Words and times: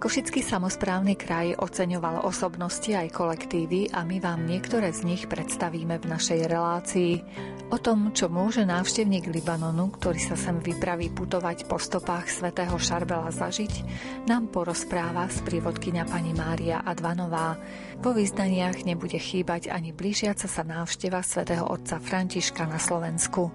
Košický 0.00 0.40
samozprávny 0.40 1.12
kraj 1.12 1.60
oceňoval 1.60 2.24
osobnosti 2.24 2.88
aj 2.88 3.12
kolektívy 3.12 3.92
a 3.92 4.00
my 4.00 4.16
vám 4.16 4.48
niektoré 4.48 4.96
z 4.96 5.04
nich 5.04 5.28
predstavíme 5.28 6.00
v 6.00 6.08
našej 6.08 6.40
relácii. 6.48 7.20
O 7.68 7.76
tom, 7.76 8.08
čo 8.16 8.32
môže 8.32 8.64
návštevník 8.64 9.28
Libanonu, 9.28 9.92
ktorý 9.92 10.16
sa 10.16 10.40
sem 10.40 10.56
vypraví 10.56 11.12
putovať 11.12 11.68
po 11.68 11.76
stopách 11.76 12.32
svätého 12.32 12.80
Šarbela 12.80 13.28
zažiť, 13.28 13.84
nám 14.24 14.48
porozpráva 14.48 15.28
sprievodkynia 15.28 16.08
pani 16.08 16.32
Mária 16.32 16.80
Advanová. 16.80 17.60
Po 18.00 18.16
význaniach 18.16 18.88
nebude 18.88 19.20
chýbať 19.20 19.68
ani 19.68 19.92
blížiaca 19.92 20.48
sa 20.48 20.64
návšteva 20.64 21.20
svätého 21.20 21.68
otca 21.68 22.00
Františka 22.00 22.64
na 22.64 22.80
Slovensku. 22.80 23.52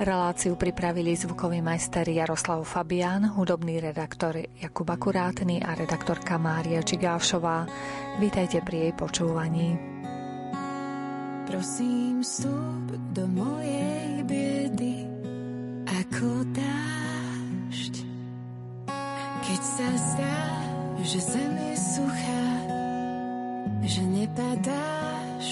Reláciu 0.00 0.56
pripravili 0.56 1.12
zvukový 1.12 1.60
majster 1.60 2.08
Jaroslav 2.08 2.64
Fabián, 2.64 3.28
hudobný 3.36 3.84
redaktor 3.84 4.40
Jakub 4.56 4.88
Akurátny 4.88 5.60
a 5.60 5.76
redaktorka 5.76 6.40
Mária 6.40 6.80
Čigášová. 6.80 7.68
Vítajte 8.16 8.64
pri 8.64 8.88
jej 8.88 8.92
počúvaní. 8.96 9.76
Prosím, 11.44 12.24
vstup 12.24 12.96
do 13.12 13.28
mojej 13.28 14.24
biedy 14.24 15.04
ako 15.84 16.48
dážď. 16.48 17.94
Keď 19.44 19.60
sa 19.60 19.88
zdá, 20.00 20.40
že 21.04 21.20
zem 21.20 21.52
je 21.60 21.76
suchá, 21.76 22.71
že 23.82 24.02
nepadáš, 24.02 25.46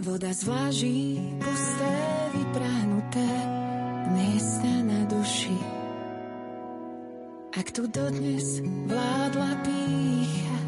voda 0.00 0.32
zvláží 0.32 1.20
pusté, 1.40 1.94
vyprahnuté 2.36 3.28
miesta 4.12 4.72
na 4.84 5.00
duši 5.08 5.82
ak 7.52 7.68
tu 7.68 7.84
dodnes 7.84 8.64
vládla 8.88 9.60
pícha, 9.60 10.58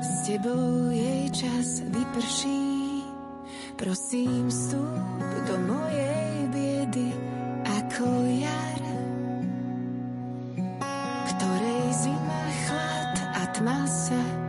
s 0.00 0.26
tebou 0.26 0.88
jej 0.88 1.28
čas 1.28 1.84
vyprší. 1.84 3.04
Prosím, 3.76 4.48
vstup 4.48 5.22
do 5.44 5.54
mojej 5.68 6.48
biedy 6.48 7.08
ako 7.62 8.08
jar, 8.40 8.82
ktorej 11.36 11.84
zima, 12.00 12.42
chlad 12.64 13.16
a 13.36 13.42
tma 13.52 13.80
sa 13.84 14.41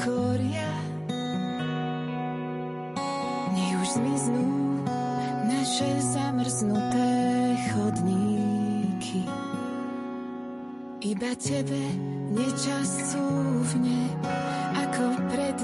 pokoria. 0.00 0.72
Nech 3.52 3.74
už 3.84 3.88
zmiznú 4.00 4.48
naše 5.44 5.90
zamrznuté 6.00 7.12
chodníky. 7.72 9.28
Iba 11.04 11.32
tebe 11.36 11.84
nečas 12.32 13.12
cúvne 13.12 14.00
ako 14.72 15.04
pred 15.32 15.56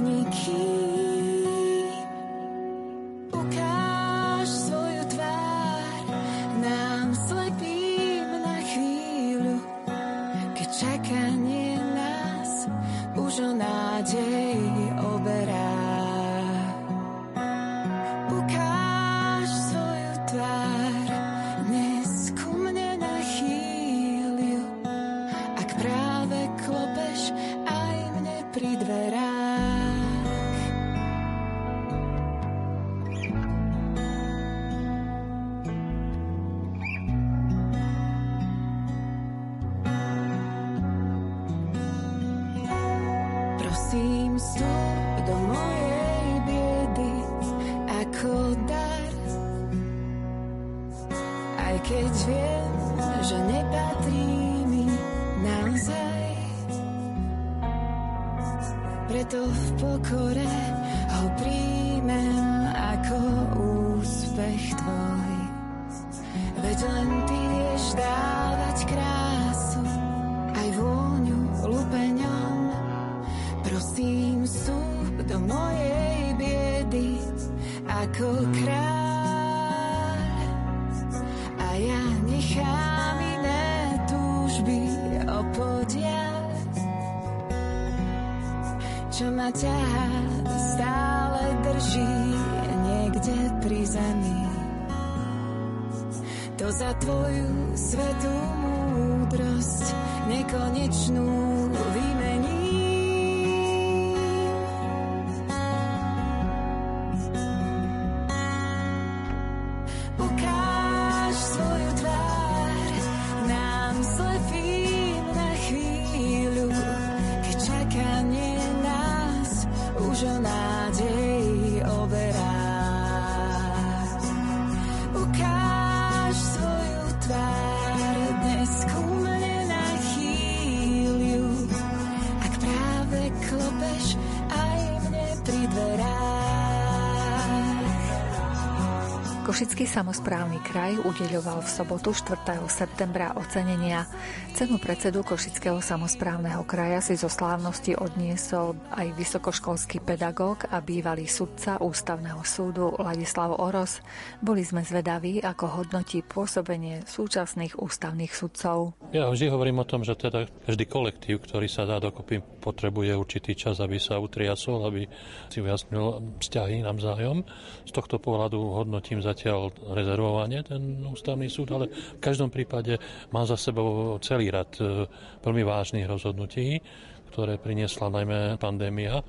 Košický 139.56 139.88
samozprávny 139.88 140.60
kraj 140.68 141.00
udeľoval 141.00 141.64
v 141.64 141.70
sobotu 141.80 142.12
4. 142.12 142.60
septembra 142.68 143.32
ocenenia. 143.40 144.04
Cenu 144.52 144.76
predsedu 144.76 145.24
Košického 145.24 145.80
samozprávneho 145.80 146.60
kraja 146.68 147.00
si 147.00 147.16
zo 147.16 147.32
slávnosti 147.32 147.96
odniesol 147.96 148.76
aj 148.92 149.16
vysokoškolský 149.16 150.04
pedagóg 150.04 150.68
a 150.68 150.84
bývalý 150.84 151.24
sudca 151.24 151.80
Ústavného 151.80 152.44
súdu 152.44 153.00
Ladislav 153.00 153.56
Oros. 153.56 154.04
Boli 154.44 154.60
sme 154.60 154.84
zvedaví, 154.84 155.40
ako 155.40 155.80
hodnotí 155.80 156.20
pôsobenie 156.20 157.08
súčasných 157.08 157.80
ústavných 157.80 158.36
sudcov. 158.36 158.92
Ja 159.16 159.32
vždy 159.32 159.48
hovorím 159.48 159.80
o 159.80 159.88
tom, 159.88 160.04
že 160.04 160.20
teda 160.20 160.52
každý 160.68 160.84
kolektív, 160.84 161.48
ktorý 161.48 161.64
sa 161.64 161.88
dá 161.88 161.96
dokopy, 161.96 162.44
potrebuje 162.66 163.14
určitý 163.14 163.54
čas, 163.54 163.78
aby 163.78 164.02
sa 164.02 164.18
utriasol, 164.18 164.82
aby 164.90 165.06
si 165.46 165.62
ujasnil 165.62 166.34
vzťahy 166.42 166.82
navzájom. 166.82 167.46
Z 167.86 167.92
tohto 167.94 168.18
pohľadu 168.18 168.58
hodnotím 168.82 169.22
zatiaľ 169.22 169.70
rezervovanie 169.94 170.66
ten 170.66 171.06
ústavný 171.06 171.46
súd, 171.46 171.70
ale 171.70 171.86
v 171.86 172.18
každom 172.18 172.50
prípade 172.50 172.98
má 173.30 173.46
za 173.46 173.54
sebou 173.54 174.18
celý 174.18 174.50
rad 174.50 174.74
e, 174.82 175.06
veľmi 175.46 175.62
vážnych 175.62 176.10
rozhodnutí, 176.10 176.82
ktoré 177.30 177.60
priniesla 177.60 178.10
najmä 178.10 178.58
pandémia. 178.58 179.22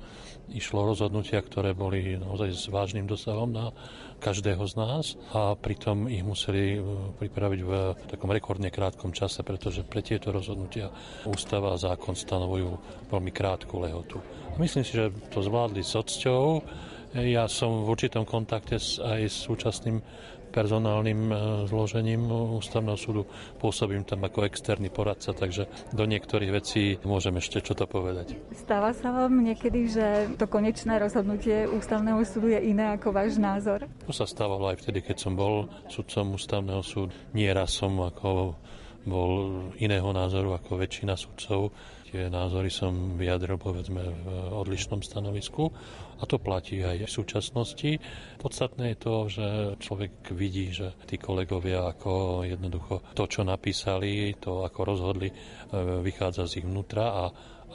Išlo 0.48 0.88
rozhodnutia, 0.88 1.44
ktoré 1.44 1.76
boli 1.76 2.16
naozaj 2.16 2.50
s 2.56 2.64
vážnym 2.72 3.04
dosahom 3.04 3.52
na 3.52 3.68
každého 4.18 4.62
z 4.66 4.74
nás 4.74 5.04
a 5.30 5.54
pritom 5.54 6.10
ich 6.10 6.26
museli 6.26 6.76
e, 6.76 6.80
pripraviť 7.16 7.60
v 7.62 7.72
takom 8.10 8.30
rekordne 8.34 8.68
krátkom 8.68 9.14
čase, 9.14 9.46
pretože 9.46 9.86
pre 9.86 10.02
tieto 10.02 10.34
rozhodnutia 10.34 10.90
ústava 11.24 11.74
a 11.74 11.80
zákon 11.80 12.18
stanovujú 12.18 12.70
veľmi 13.08 13.30
krátku 13.30 13.78
lehotu. 13.78 14.18
Myslím 14.58 14.82
si, 14.82 14.98
že 14.98 15.14
to 15.30 15.40
zvládli 15.40 15.86
s 15.86 15.94
odsťou, 15.94 16.62
Ja 17.16 17.48
som 17.48 17.88
v 17.88 17.96
určitom 17.96 18.28
kontakte 18.28 18.76
aj 18.76 19.32
s 19.32 19.48
súčasným 19.48 20.04
personálnym 20.58 21.20
e, 21.30 21.34
zložením 21.70 22.26
ústavného 22.58 22.98
súdu. 22.98 23.22
Pôsobím 23.62 24.02
tam 24.02 24.26
ako 24.26 24.50
externý 24.50 24.90
poradca, 24.90 25.30
takže 25.30 25.70
do 25.94 26.02
niektorých 26.02 26.50
vecí 26.50 26.98
môžem 27.06 27.38
ešte 27.38 27.62
čo 27.62 27.78
to 27.78 27.86
povedať. 27.86 28.34
Stáva 28.58 28.90
sa 28.90 29.14
vám 29.14 29.38
niekedy, 29.46 29.86
že 29.86 30.06
to 30.34 30.50
konečné 30.50 30.98
rozhodnutie 30.98 31.70
ústavného 31.70 32.18
súdu 32.26 32.50
je 32.50 32.60
iné 32.74 32.98
ako 32.98 33.14
váš 33.14 33.38
názor? 33.38 33.86
To 34.02 34.10
sa 34.10 34.26
stávalo 34.26 34.74
aj 34.74 34.82
vtedy, 34.82 35.06
keď 35.06 35.16
som 35.22 35.38
bol 35.38 35.70
sudcom 35.86 36.34
ústavného 36.34 36.82
súdu. 36.82 37.14
Nie 37.38 37.54
raz 37.54 37.78
som 37.78 37.94
ako 38.02 38.58
bol 39.06 39.32
iného 39.78 40.10
názoru 40.10 40.52
ako 40.58 40.82
väčšina 40.82 41.14
sudcov. 41.14 41.70
Tie 42.08 42.24
názory 42.32 42.72
som 42.72 43.20
vyjadril 43.20 43.60
povedzme 43.60 44.00
v 44.00 44.26
odlišnom 44.56 45.04
stanovisku 45.04 45.68
a 46.18 46.24
to 46.24 46.40
platí 46.40 46.80
aj 46.80 47.04
v 47.04 47.10
súčasnosti. 47.10 47.90
Podstatné 48.38 48.94
je 48.94 48.98
to, 49.02 49.14
že 49.26 49.46
človek 49.82 50.30
vidí, 50.30 50.70
že 50.70 50.94
tí 51.10 51.18
kolegovia 51.18 51.90
ako 51.90 52.46
jednoducho 52.46 53.02
to, 53.18 53.26
čo 53.26 53.42
napísali, 53.42 54.38
to 54.38 54.62
ako 54.62 54.80
rozhodli, 54.86 55.28
e, 55.28 55.34
vychádza 56.06 56.46
z 56.46 56.62
ich 56.62 56.66
vnútra 56.66 57.04
a 57.04 57.24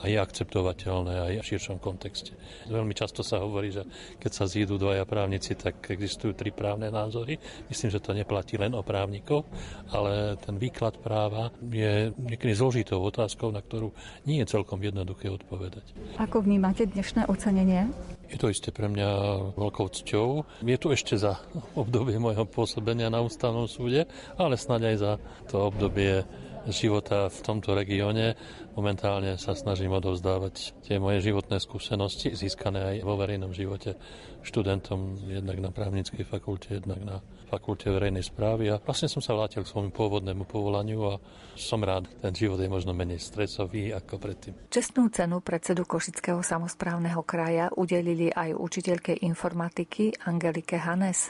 a 0.01 0.09
je 0.09 0.17
akceptovateľné 0.17 1.13
aj 1.21 1.33
v 1.45 1.49
širšom 1.53 1.77
kontexte. 1.77 2.33
Veľmi 2.65 2.97
často 2.97 3.21
sa 3.21 3.43
hovorí, 3.43 3.69
že 3.69 3.85
keď 4.17 4.31
sa 4.33 4.49
zídu 4.49 4.81
dvaja 4.81 5.05
právnici, 5.05 5.53
tak 5.53 5.85
existujú 5.85 6.33
tri 6.33 6.49
právne 6.49 6.89
názory. 6.89 7.37
Myslím, 7.69 7.93
že 7.93 8.01
to 8.01 8.17
neplatí 8.17 8.57
len 8.57 8.73
o 8.73 8.81
právnikov, 8.81 9.45
ale 9.93 10.39
ten 10.41 10.57
výklad 10.57 10.97
práva 10.97 11.53
je 11.61 12.09
niekedy 12.17 12.57
zložitou 12.57 13.05
otázkou, 13.05 13.53
na 13.53 13.61
ktorú 13.61 13.93
nie 14.25 14.41
je 14.41 14.49
celkom 14.49 14.81
jednoduché 14.81 15.29
odpovedať. 15.29 15.85
Ako 16.17 16.41
vnímate 16.41 16.89
dnešné 16.89 17.29
ocenenie? 17.29 17.85
Je 18.33 18.41
to 18.41 18.49
isté 18.49 18.73
pre 18.73 18.89
mňa 18.89 19.09
veľkou 19.53 19.93
cťou. 19.93 20.41
Je 20.61 20.77
tu 20.77 20.93
ešte 20.93 21.17
za 21.17 21.41
obdobie 21.73 22.21
môjho 22.21 22.45
pôsobenia 22.45 23.09
na 23.09 23.25
ústavnom 23.25 23.65
súde, 23.65 24.05
ale 24.37 24.53
snáď 24.53 24.93
aj 24.93 24.97
za 25.01 25.13
to 25.49 25.73
obdobie 25.73 26.21
života 26.69 27.27
v 27.27 27.39
tomto 27.43 27.75
regióne. 27.75 28.37
Momentálne 28.77 29.35
sa 29.35 29.57
snažím 29.57 29.91
odovzdávať 29.91 30.77
tie 30.85 31.01
moje 31.01 31.25
životné 31.25 31.59
skúsenosti, 31.59 32.31
získané 32.37 32.79
aj 32.79 32.97
vo 33.03 33.19
verejnom 33.19 33.51
živote 33.51 33.99
študentom, 34.45 35.19
jednak 35.27 35.59
na 35.59 35.71
právnickej 35.73 36.23
fakulte, 36.23 36.79
jednak 36.79 37.01
na 37.03 37.17
fakulte 37.53 37.93
verejnej 37.93 38.25
správy 38.25 38.73
a 38.73 38.81
vlastne 38.81 39.05
som 39.05 39.21
sa 39.21 39.37
vrátil 39.37 39.61
k 39.61 39.69
svojmu 39.69 39.93
pôvodnému 39.93 40.49
povolaniu 40.49 40.99
a 41.05 41.13
som 41.53 41.85
rád, 41.85 42.09
ten 42.17 42.33
život 42.33 42.57
je 42.57 42.65
možno 42.65 42.97
menej 42.97 43.21
stresový 43.21 43.93
ako 43.93 44.17
predtým. 44.17 44.53
Čestnú 44.73 45.13
cenu 45.13 45.37
predsedu 45.45 45.85
Košického 45.85 46.41
samozprávneho 46.41 47.21
kraja 47.21 47.69
udelili 47.77 48.33
aj 48.33 48.57
učiteľke 48.57 49.21
informatiky 49.21 50.17
Angelike 50.25 50.81
Hanes. 50.81 51.29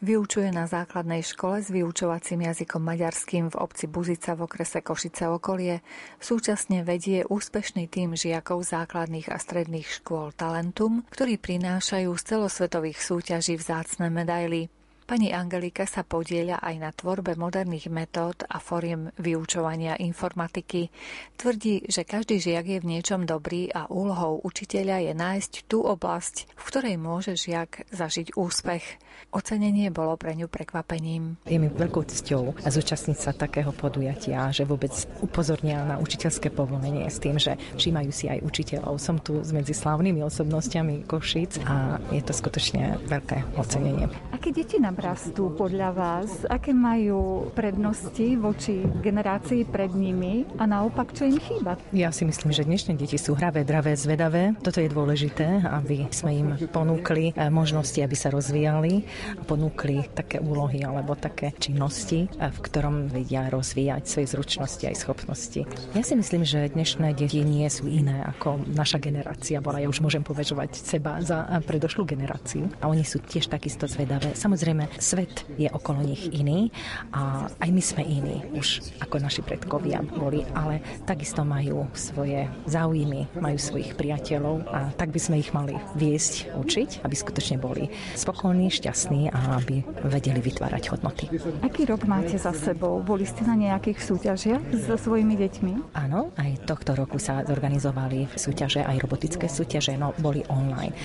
Vyučuje 0.00 0.48
na 0.48 0.64
základnej 0.64 1.20
škole 1.20 1.60
s 1.60 1.68
vyučovacím 1.68 2.48
jazykom 2.48 2.80
maďarským 2.80 3.52
v 3.52 3.58
obci 3.60 3.84
Buzica 3.84 4.32
v 4.32 4.48
okrese 4.48 4.80
Košice 4.80 5.28
okolie. 5.28 5.84
Súčasne 6.16 6.80
vedie 6.88 7.20
úspešný 7.28 7.84
tým 7.84 8.16
žiakov 8.16 8.64
základných 8.64 9.28
a 9.28 9.36
stredných 9.36 10.00
škôl 10.00 10.32
Talentum, 10.32 11.04
ktorí 11.12 11.36
prinášajú 11.36 12.16
z 12.16 12.22
celosvetových 12.26 12.96
súťaží 12.96 13.60
vzácne 13.60 14.08
medaily. 14.08 14.72
Pani 15.10 15.34
Angelika 15.34 15.90
sa 15.90 16.06
podieľa 16.06 16.62
aj 16.62 16.76
na 16.78 16.94
tvorbe 16.94 17.34
moderných 17.34 17.90
metód 17.90 18.46
a 18.46 18.62
foriem 18.62 19.10
vyučovania 19.18 19.98
informatiky. 19.98 20.86
Tvrdí, 21.34 21.82
že 21.90 22.06
každý 22.06 22.38
žiak 22.38 22.62
je 22.70 22.78
v 22.78 22.86
niečom 22.94 23.26
dobrý 23.26 23.74
a 23.74 23.90
úlohou 23.90 24.38
učiteľa 24.46 25.02
je 25.02 25.12
nájsť 25.18 25.52
tú 25.66 25.82
oblasť, 25.82 26.54
v 26.54 26.62
ktorej 26.62 26.94
môže 26.94 27.34
žiak 27.34 27.90
zažiť 27.90 28.38
úspech. 28.38 29.02
Ocenenie 29.34 29.90
bolo 29.90 30.14
pre 30.14 30.38
ňu 30.38 30.46
prekvapením. 30.46 31.42
Je 31.42 31.58
mi 31.58 31.66
veľkou 31.66 32.06
cťou 32.06 32.62
zúčastniť 32.62 33.18
sa 33.18 33.34
takého 33.34 33.74
podujatia, 33.74 34.54
že 34.54 34.62
vôbec 34.62 34.94
upozornia 35.26 35.90
na 35.90 35.98
učiteľské 35.98 36.54
povolenie 36.54 37.10
s 37.10 37.18
tým, 37.18 37.34
že 37.34 37.58
všímajú 37.74 38.10
si 38.14 38.30
aj 38.30 38.46
učiteľov. 38.46 39.02
Som 39.02 39.18
tu 39.18 39.42
medzi 39.50 39.74
slávnymi 39.74 40.22
osobnostiami 40.22 41.02
Košic 41.02 41.66
a 41.66 41.98
je 42.14 42.22
to 42.22 42.30
skutočne 42.30 43.02
veľké 43.10 43.58
ocenenie. 43.58 44.06
Aké 44.30 44.54
deti 44.54 44.78
nám 44.78 44.99
rastú 45.00 45.50
podľa 45.56 45.90
vás? 45.96 46.28
Aké 46.46 46.76
majú 46.76 47.48
prednosti 47.56 48.36
voči 48.36 48.84
generácii 48.84 49.64
pred 49.64 49.90
nimi 49.96 50.44
a 50.60 50.68
naopak, 50.68 51.16
čo 51.16 51.24
im 51.24 51.40
chýba? 51.40 51.80
Ja 51.96 52.12
si 52.12 52.28
myslím, 52.28 52.52
že 52.52 52.68
dnešné 52.68 53.00
deti 53.00 53.16
sú 53.16 53.32
hravé, 53.32 53.64
dravé, 53.64 53.96
zvedavé. 53.96 54.52
Toto 54.60 54.84
je 54.84 54.92
dôležité, 54.92 55.64
aby 55.64 56.12
sme 56.12 56.30
im 56.36 56.48
ponúkli 56.68 57.32
eh, 57.32 57.48
možnosti, 57.48 57.96
aby 57.96 58.12
sa 58.12 58.28
rozvíjali 58.28 59.08
a 59.40 59.42
ponúkli 59.48 60.04
také 60.12 60.38
úlohy 60.38 60.84
alebo 60.84 61.16
také 61.16 61.56
činnosti, 61.56 62.28
eh, 62.28 62.52
v 62.52 62.58
ktorom 62.60 63.08
vedia 63.08 63.48
rozvíjať 63.48 64.04
svoje 64.04 64.36
zručnosti 64.36 64.84
aj 64.84 64.96
schopnosti. 65.00 65.64
Ja 65.96 66.04
si 66.04 66.12
myslím, 66.12 66.44
že 66.44 66.68
dnešné 66.68 67.16
deti 67.16 67.40
nie 67.40 67.64
sú 67.72 67.88
iné 67.88 68.20
ako 68.28 68.60
naša 68.68 69.00
generácia 69.00 69.64
bola. 69.64 69.80
Ja 69.80 69.88
už 69.88 70.04
môžem 70.04 70.20
považovať 70.20 70.76
seba 70.76 71.24
za 71.24 71.48
eh, 71.48 71.64
predošlú 71.64 72.04
generáciu 72.04 72.68
a 72.84 72.92
oni 72.92 73.06
sú 73.06 73.24
tiež 73.24 73.48
takisto 73.48 73.88
zvedavé. 73.88 74.36
Samozrejme, 74.36 74.89
svet 74.98 75.46
je 75.54 75.70
okolo 75.70 76.02
nich 76.02 76.26
iný 76.34 76.74
a 77.14 77.46
aj 77.62 77.70
my 77.70 77.82
sme 77.84 78.02
iní, 78.02 78.42
už 78.58 78.98
ako 78.98 79.22
naši 79.22 79.46
predkovia 79.46 80.02
boli, 80.02 80.42
ale 80.58 80.82
takisto 81.06 81.46
majú 81.46 81.86
svoje 81.94 82.50
záujmy, 82.66 83.30
majú 83.38 83.56
svojich 83.60 83.94
priateľov 83.94 84.66
a 84.66 84.90
tak 84.98 85.14
by 85.14 85.20
sme 85.22 85.38
ich 85.38 85.54
mali 85.54 85.78
viesť, 85.94 86.56
učiť, 86.58 87.06
aby 87.06 87.14
skutočne 87.14 87.62
boli 87.62 87.92
spokojní, 88.18 88.72
šťastní 88.72 89.30
a 89.30 89.62
aby 89.62 89.86
vedeli 90.08 90.42
vytvárať 90.42 90.84
hodnoty. 90.90 91.30
Aký 91.62 91.86
rok 91.86 92.08
máte 92.08 92.34
za 92.34 92.50
sebou? 92.50 92.98
Boli 93.04 93.28
ste 93.28 93.46
na 93.46 93.54
nejakých 93.54 94.00
súťažiach 94.02 94.64
so 94.74 94.96
svojimi 94.98 95.36
deťmi? 95.36 95.94
Áno, 95.94 96.34
aj 96.34 96.66
tohto 96.66 96.98
roku 96.98 97.22
sa 97.22 97.46
zorganizovali 97.46 98.32
súťaže, 98.34 98.82
aj 98.82 98.96
robotické 98.98 99.46
súťaže, 99.46 99.94
no 99.94 100.16
boli 100.18 100.42
online. 100.48 100.96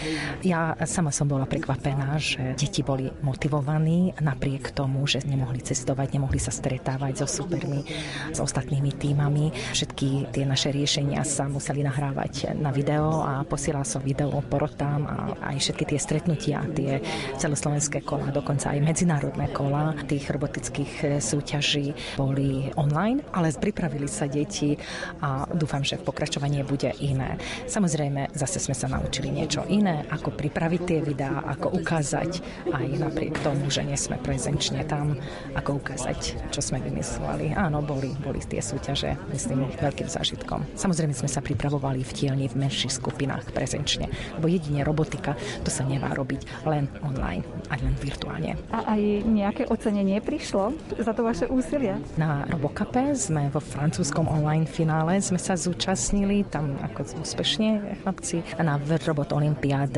Ja 0.41 0.73
sama 0.87 1.11
som 1.11 1.27
bola 1.29 1.43
prekvapená, 1.45 2.17
že 2.17 2.55
deti 2.55 2.81
boli 2.81 3.11
motivované 3.21 3.74
motivovaní 3.75 4.15
napriek 4.23 4.71
tomu, 4.71 5.03
že 5.07 5.19
nemohli 5.27 5.59
cestovať, 5.59 6.15
nemohli 6.15 6.39
sa 6.39 6.51
stretávať 6.51 7.23
so 7.23 7.43
supermi, 7.43 7.83
s 8.31 8.39
ostatnými 8.39 8.91
týmami. 8.95 9.51
Všetky 9.75 10.31
tie 10.31 10.43
naše 10.47 10.71
riešenia 10.71 11.21
sa 11.27 11.51
museli 11.51 11.83
nahrávať 11.83 12.55
na 12.55 12.71
video 12.71 13.23
a 13.23 13.43
posielal 13.43 13.83
som 13.83 14.01
video 14.01 14.31
porotám 14.47 15.01
a 15.05 15.15
aj 15.51 15.59
všetky 15.59 15.83
tie 15.91 15.99
stretnutia, 15.99 16.63
tie 16.71 17.03
celoslovenské 17.35 18.01
kola, 18.07 18.31
dokonca 18.31 18.71
aj 18.71 18.79
medzinárodné 18.79 19.51
kola 19.51 19.91
tých 20.07 20.31
robotických 20.31 21.19
súťaží 21.19 22.15
boli 22.15 22.71
online, 22.79 23.23
ale 23.35 23.51
pripravili 23.51 24.07
sa 24.07 24.27
deti 24.27 24.79
a 25.19 25.43
dúfam, 25.51 25.83
že 25.83 25.99
pokračovanie 25.99 26.63
bude 26.63 26.95
iné. 27.03 27.35
Samozrejme, 27.67 28.31
zase 28.35 28.63
sme 28.63 28.75
sa 28.75 28.87
naučili 28.87 29.31
niečo 29.31 29.67
iné, 29.67 30.07
ako 30.11 30.31
pripraviť 30.31 30.81
tie 30.85 30.99
videá, 31.01 31.43
ako 31.43 31.75
ukázať 31.81 32.31
aj 32.71 32.85
napriek 32.99 33.35
tomu, 33.41 33.64
že 33.69 33.83
nie 33.83 33.97
sme 33.97 34.17
prezenčne 34.21 34.85
tam, 34.85 35.17
ako 35.57 35.81
ukázať, 35.81 36.51
čo 36.51 36.61
sme 36.61 36.81
vymysleli. 36.81 37.53
Áno, 37.55 37.81
boli, 37.81 38.13
boli 38.21 38.41
tie 38.43 38.61
súťaže, 38.61 39.17
myslím, 39.31 39.67
veľkým 39.75 40.09
zážitkom. 40.09 40.63
Samozrejme 40.77 41.13
sme 41.13 41.29
sa 41.29 41.41
pripravovali 41.43 42.01
v 42.01 42.11
tielni 42.15 42.45
v 42.49 42.55
menších 42.65 42.97
skupinách 42.97 43.51
prezenčne, 43.51 44.09
lebo 44.37 44.47
jedine 44.47 44.85
robotika, 44.85 45.37
to 45.65 45.69
sa 45.73 45.83
nevá 45.85 46.13
robiť 46.13 46.65
len 46.65 46.89
online, 47.03 47.43
aj 47.69 47.79
len 47.81 47.95
virtuálne. 47.99 48.51
A 48.71 48.95
aj 48.95 49.01
nejaké 49.25 49.63
ocenenie 49.67 50.21
prišlo 50.21 50.73
za 50.97 51.11
to 51.13 51.21
vaše 51.25 51.45
úsilie? 51.49 51.97
Na 52.15 52.45
Robocape 52.47 53.13
sme 53.17 53.49
vo 53.51 53.59
francúzskom 53.59 54.27
online 54.29 54.69
finále 54.69 55.17
sme 55.19 55.39
sa 55.41 55.57
zúčastnili, 55.57 56.45
tam 56.47 56.77
ako 56.81 57.25
úspešne 57.25 58.01
chlapci. 58.03 58.43
Na 58.59 58.77
Robot 58.79 59.37
Olympiad 59.37 59.91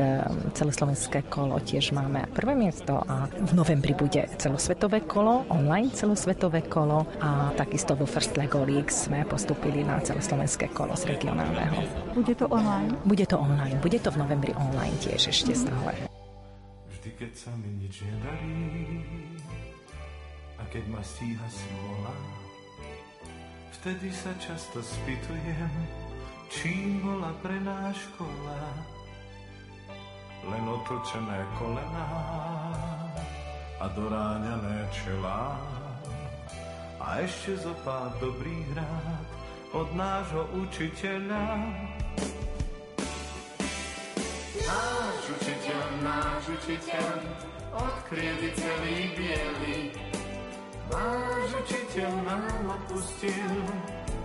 celoslovenské 0.52 1.28
kolo 1.30 1.56
tiež 1.62 1.96
máme 1.96 2.28
prvé 2.34 2.52
miesto 2.54 3.00
a 3.08 3.30
v 3.48 3.56
novembri 3.56 3.96
bude 3.96 4.28
celosvetové 4.36 5.00
kolo, 5.08 5.48
online 5.48 5.88
celosvetové 5.88 6.68
kolo 6.68 7.08
a 7.24 7.48
takisto 7.56 7.96
vo 7.96 8.04
First 8.04 8.36
Lego 8.36 8.60
League 8.60 8.92
sme 8.92 9.24
postupili 9.24 9.80
na 9.80 9.96
celoslovenské 10.04 10.68
kolo 10.68 10.92
z 10.92 11.16
regionálneho. 11.16 11.80
Bude 12.12 12.36
to 12.36 12.44
online? 12.52 12.92
Bude 13.08 13.24
to 13.24 13.40
online. 13.40 13.80
Bude 13.80 13.96
to 14.04 14.12
v 14.12 14.20
novembri 14.20 14.52
online 14.52 14.92
tiež 15.00 15.32
ešte 15.32 15.56
stále. 15.56 15.96
Vždy, 16.92 17.10
keď 17.16 17.32
sa 17.32 17.52
mi 17.56 17.72
nič 17.80 18.04
nedarí 18.04 18.52
a 20.60 20.62
keď 20.68 20.84
ma 20.92 21.00
stíha 21.00 21.48
smola, 21.48 22.14
vtedy 23.80 24.12
sa 24.12 24.32
často 24.36 24.84
spýtujem, 24.84 25.72
čím 26.52 27.00
bola 27.00 27.32
pre 27.40 27.56
náš 27.64 27.96
škola 28.12 28.60
len 30.48 30.64
otočené 30.68 31.38
kolená 31.56 32.08
a 33.78 33.86
doráňané 33.94 34.90
čelá. 34.90 35.54
A 36.98 37.22
ešte 37.22 37.54
zo 37.62 37.70
pár 37.86 38.10
dobrých 38.18 38.74
rád 38.74 39.26
od 39.70 39.88
nášho 39.94 40.44
učiteľa. 40.58 41.62
Náš 44.58 45.22
učiteľ 45.38 45.84
náš 46.02 46.42
učiteľ, 46.58 47.14
od 47.78 47.96
celý 48.58 48.98
biely. 49.14 49.94
Náš 50.90 51.48
učiteľ 51.62 52.12
nám 52.26 52.64
odpustil, 52.74 53.54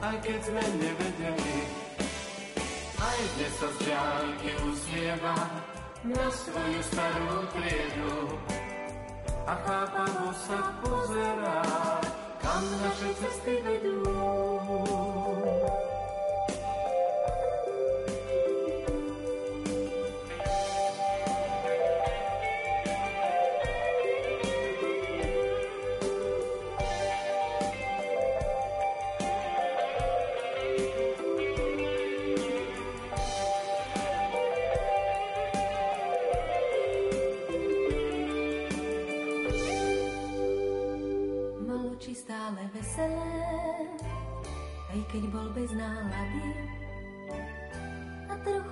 aj 0.02 0.16
keď 0.26 0.40
sme 0.42 0.64
nevedeli. 0.82 1.58
Aj 2.98 3.20
dnes 3.38 3.54
sa 3.60 3.70
z 3.70 3.78
ďalky 3.86 4.50
usmieva 4.66 5.38
na 6.08 6.26
svoju 6.32 6.82
starú 6.88 7.36
triedu. 7.54 8.40
A 9.44 9.60
chápavo 9.60 10.32
sa 10.32 10.72
pozerá, 10.80 11.60
kam 12.40 12.64
naše 12.80 13.12
cesty 13.20 13.60
vedú. 13.60 14.08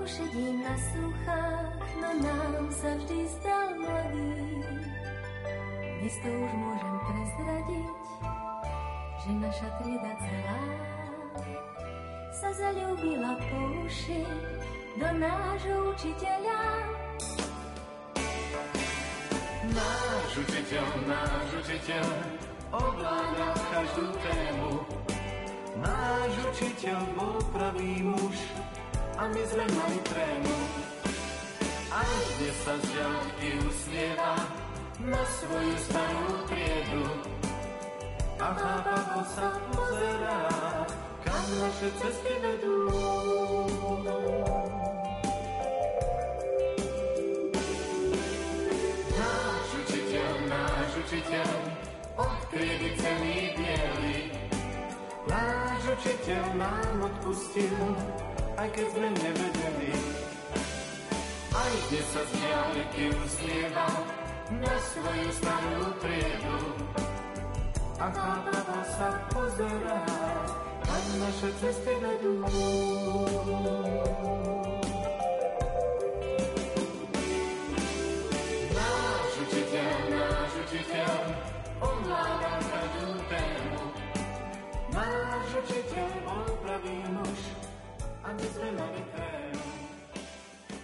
Trochu 0.02 0.18
šedím 0.18 0.64
na 0.64 0.76
sluchách, 0.78 1.78
no 2.02 2.10
nám 2.24 2.72
sa 2.74 2.90
vždy 2.98 3.20
zdal 3.38 3.70
mladý. 3.78 4.34
Dnes 6.02 6.16
to 6.26 6.30
už 6.30 6.52
môžem 6.58 6.96
prezradiť, 7.06 7.98
že 9.22 9.30
naša 9.38 9.70
trieda 9.78 10.14
celá 10.18 10.64
sa 12.34 12.50
zalúbila 12.50 13.38
po 13.46 13.60
uši 13.86 14.26
do 14.98 15.10
nášho 15.22 15.78
učiteľa. 15.94 16.62
Náš 19.70 20.32
učiteľ, 20.34 20.88
náš 21.06 21.50
učiteľ, 21.62 22.06
ovláda 22.74 23.50
každú 23.70 24.06
tému, 24.18 24.72
Náš 25.82 26.34
učiteľ 26.52 27.00
bol 27.16 27.40
pravý 27.56 28.04
muž 28.04 28.38
a 29.22 29.30
my 29.30 29.44
sme 29.46 29.66
mali 29.78 30.00
trému. 30.10 30.56
Aj 31.94 32.14
dnes 32.42 32.58
sa 32.66 32.74
z 32.82 32.86
ďalky 32.90 33.48
usmieva 33.70 34.34
na 34.98 35.22
svoju 35.38 35.76
starú 35.78 36.26
priedu. 36.50 37.06
A 38.42 38.48
chápavo 38.58 39.22
sa 39.30 39.48
pozerá, 39.70 40.42
kam 41.22 41.46
naše 41.62 41.90
cesty 42.02 42.34
vedú. 42.42 42.90
Náš 49.14 49.68
učiteľ, 49.86 50.32
náš 50.50 50.92
učiteľ, 50.98 51.50
odkriedy 52.18 52.90
celý 52.98 53.38
bielý, 53.54 54.18
Náš 55.30 55.82
učiteľ 56.02 56.44
nám 56.58 57.06
odpustil, 57.06 57.78
aj 58.62 58.70
keď 58.78 58.88
sme 58.94 59.10
nevedeli. 59.10 59.92
Aj 61.50 61.74
dnes 61.90 62.06
sa 62.14 62.22
z 62.22 62.32
diálky 62.38 63.04
usmieva 63.10 63.90
na 64.54 64.76
svoju 64.86 65.30
starú 65.34 65.86
triedu. 65.98 66.58
A 67.98 68.06
chápavo 68.14 68.80
sa 68.98 69.10
pozerá, 69.34 70.02
kam 70.86 71.06
naše 71.18 71.50
cesty 71.58 71.94
vedú. 72.06 72.34
Náš 78.78 79.32
učiteľ, 79.42 79.98
náš 80.06 80.52
učiteľ, 80.70 81.18
ovláda 81.82 82.54
každú 82.62 83.10
tému. 83.26 83.82
Náš 84.94 85.50
učiteľ 85.66 86.10
bol 86.30 86.46
pravý 86.62 86.98
muž 87.10 87.61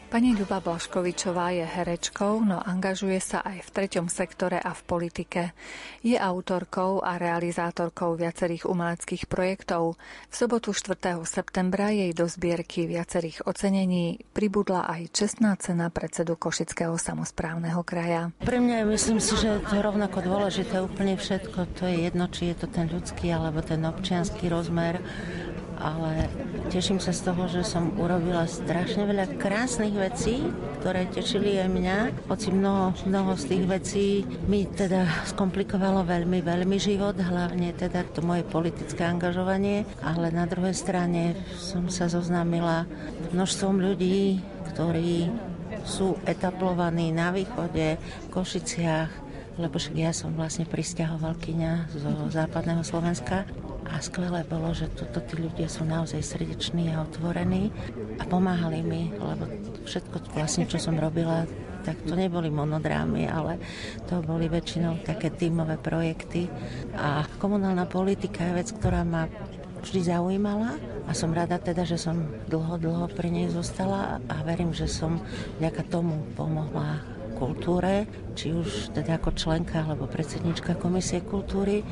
Pani 0.07 0.31
Ľuba 0.39 0.63
Blaškovičová 0.63 1.51
je 1.51 1.67
herečkou, 1.67 2.39
no 2.39 2.63
angažuje 2.63 3.19
sa 3.19 3.43
aj 3.43 3.59
v 3.59 3.69
treťom 3.69 4.07
sektore 4.07 4.55
a 4.55 4.71
v 4.71 4.81
politike. 4.87 5.51
Je 5.99 6.15
autorkou 6.15 7.03
a 7.03 7.19
realizátorkou 7.19 8.15
viacerých 8.15 8.71
umeleckých 8.71 9.27
projektov. 9.27 9.99
V 10.31 10.33
sobotu 10.33 10.71
4. 10.71 11.21
septembra 11.27 11.91
jej 11.91 12.15
do 12.15 12.23
zbierky 12.23 12.87
viacerých 12.87 13.43
ocenení 13.51 14.23
pribudla 14.31 14.87
aj 14.87 15.11
čestná 15.11 15.59
cena 15.59 15.91
predsedu 15.91 16.39
Košického 16.39 16.95
samozprávneho 16.95 17.83
kraja. 17.83 18.31
Pre 18.39 18.63
mňa 18.63 18.87
myslím 18.87 19.19
si, 19.19 19.35
že 19.35 19.59
je 19.59 19.79
rovnako 19.83 20.23
dôležité 20.23 20.79
úplne 20.79 21.19
všetko. 21.19 21.67
To 21.77 21.85
je 21.85 22.07
jedno, 22.07 22.31
či 22.31 22.55
je 22.55 22.63
to 22.63 22.71
ten 22.71 22.87
ľudský 22.87 23.27
alebo 23.35 23.59
ten 23.59 23.83
občianský 23.83 24.47
rozmer 24.47 25.03
ale 25.77 26.29
teším 26.73 26.97
sa 26.97 27.13
z 27.13 27.29
toho, 27.29 27.45
že 27.45 27.61
som 27.61 27.93
urobila 28.01 28.49
strašne 28.49 29.05
veľa 29.05 29.37
krásnych 29.37 29.93
vecí, 29.93 30.41
ktoré 30.81 31.05
tešili 31.09 31.61
aj 31.61 31.69
mňa. 31.69 31.97
Hoci 32.27 32.49
mnoho, 32.49 32.97
mnoho 33.05 33.37
z 33.37 33.43
tých 33.45 33.65
vecí 33.69 34.07
mi 34.49 34.65
teda 34.65 35.05
skomplikovalo 35.29 36.03
veľmi, 36.03 36.41
veľmi 36.41 36.77
život, 36.81 37.15
hlavne 37.17 37.73
teda 37.77 38.05
to 38.11 38.25
moje 38.25 38.41
politické 38.45 39.05
angažovanie, 39.05 39.85
ale 40.01 40.33
na 40.33 40.49
druhej 40.49 40.73
strane 40.73 41.37
som 41.57 41.87
sa 41.87 42.09
zoznámila 42.09 42.89
množstvom 43.31 43.77
ľudí, 43.77 44.41
ktorí 44.73 45.29
sú 45.87 46.19
etaplovaní 46.27 47.15
na 47.15 47.31
východe, 47.31 47.95
v 47.97 48.27
Košiciach, 48.33 49.09
lebo 49.57 49.79
však 49.81 49.95
ja 49.97 50.11
som 50.13 50.35
vlastne 50.37 50.69
pristahovalkyňa 50.69 51.89
zo 51.95 52.11
západného 52.29 52.83
Slovenska 52.85 53.47
a 53.87 54.03
skvelé 54.03 54.43
bolo, 54.43 54.75
že 54.75 54.91
toto 54.91 55.23
tí 55.23 55.39
ľudia 55.39 55.71
sú 55.71 55.87
naozaj 55.87 56.19
srdeční 56.19 56.91
a 56.91 57.07
otvorení 57.07 57.71
a 58.19 58.23
pomáhali 58.27 58.83
mi, 58.83 59.09
lebo 59.15 59.47
všetko 59.87 60.35
vlastne, 60.35 60.67
čo 60.67 60.77
som 60.77 60.99
robila, 60.99 61.47
tak 61.87 62.03
to 62.03 62.19
neboli 62.19 62.51
monodrámy, 62.51 63.31
ale 63.31 63.63
to 64.11 64.19
boli 64.19 64.51
väčšinou 64.51 65.07
také 65.07 65.31
tímové 65.31 65.79
projekty. 65.79 66.51
A 66.99 67.23
komunálna 67.39 67.87
politika 67.87 68.43
je 68.43 68.57
vec, 68.59 68.69
ktorá 68.75 69.07
ma 69.07 69.31
vždy 69.87 70.11
zaujímala 70.11 70.75
a 71.07 71.11
som 71.15 71.31
rada 71.31 71.55
teda, 71.55 71.87
že 71.87 71.95
som 71.95 72.27
dlho, 72.51 72.75
dlho 72.75 73.07
pri 73.07 73.31
nej 73.31 73.47
zostala 73.47 74.19
a 74.27 74.35
verím, 74.43 74.75
že 74.75 74.89
som 74.89 75.23
vďaka 75.63 75.87
tomu 75.87 76.27
pomohla 76.35 76.99
kultúre, 77.37 78.09
či 78.33 78.49
už 78.49 78.97
teda 78.97 79.21
ako 79.21 79.37
členka 79.37 79.85
alebo 79.85 80.09
predsednička 80.09 80.73
Komisie 80.81 81.21
kultúry 81.21 81.85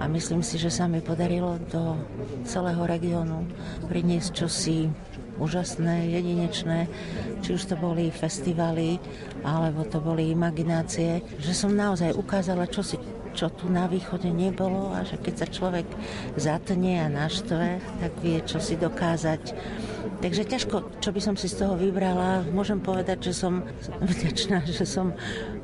a 0.00 0.08
myslím 0.08 0.40
si, 0.40 0.56
že 0.56 0.72
sa 0.72 0.88
mi 0.88 1.04
podarilo 1.04 1.60
do 1.68 2.00
celého 2.48 2.80
regiónu 2.88 3.44
priniesť 3.84 4.30
čosi 4.32 4.88
úžasné, 5.36 6.08
jedinečné, 6.08 6.88
či 7.44 7.56
už 7.56 7.68
to 7.68 7.76
boli 7.76 8.08
festivaly, 8.08 8.96
alebo 9.44 9.84
to 9.84 10.00
boli 10.00 10.32
imaginácie, 10.32 11.20
že 11.36 11.52
som 11.52 11.76
naozaj 11.76 12.16
ukázala 12.16 12.68
čosi, 12.68 13.00
čo 13.32 13.46
tu 13.52 13.70
na 13.70 13.86
východe 13.86 14.28
nebolo 14.28 14.90
a 14.90 15.06
že 15.06 15.16
keď 15.16 15.34
sa 15.36 15.46
človek 15.46 15.86
zatne 16.34 17.04
a 17.04 17.08
naštve, 17.08 17.78
tak 18.02 18.12
vie 18.20 18.42
čo 18.42 18.58
si 18.58 18.74
dokázať. 18.74 19.54
Takže 20.20 20.42
ťažko, 20.44 20.76
čo 21.00 21.10
by 21.12 21.20
som 21.20 21.34
si 21.36 21.48
z 21.48 21.64
toho 21.64 21.74
vybrala. 21.80 22.44
Môžem 22.52 22.76
povedať, 22.76 23.32
že 23.32 23.34
som 23.36 23.64
vďačná, 24.00 24.64
že 24.78 24.84
som 24.84 25.16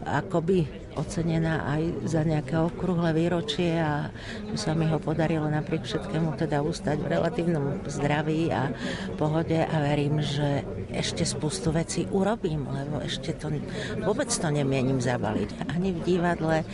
akoby 0.06 0.86
ocenená 0.96 1.68
aj 1.68 2.08
za 2.08 2.24
nejaké 2.24 2.56
okrúhle 2.56 3.12
výročie 3.12 3.76
a 3.76 4.08
sa 4.56 4.72
mi 4.72 4.88
ho 4.88 4.96
podarilo 4.96 5.44
napriek 5.44 5.84
všetkému 5.84 6.40
teda 6.40 6.64
ustať 6.64 7.04
v 7.04 7.10
relatívnom 7.12 7.84
zdraví 7.84 8.48
a 8.48 8.72
pohode 9.20 9.60
a 9.60 9.76
verím, 9.84 10.24
že 10.24 10.64
ešte 10.88 11.28
spustu 11.28 11.68
vecí 11.68 12.08
urobím, 12.08 12.64
lebo 12.64 13.04
ešte 13.04 13.36
to 13.36 13.52
vôbec 14.00 14.32
to 14.32 14.48
nemienim 14.48 14.96
zabaliť. 14.96 15.68
Ani 15.76 15.92
v 15.92 16.00
divadle, 16.00 16.64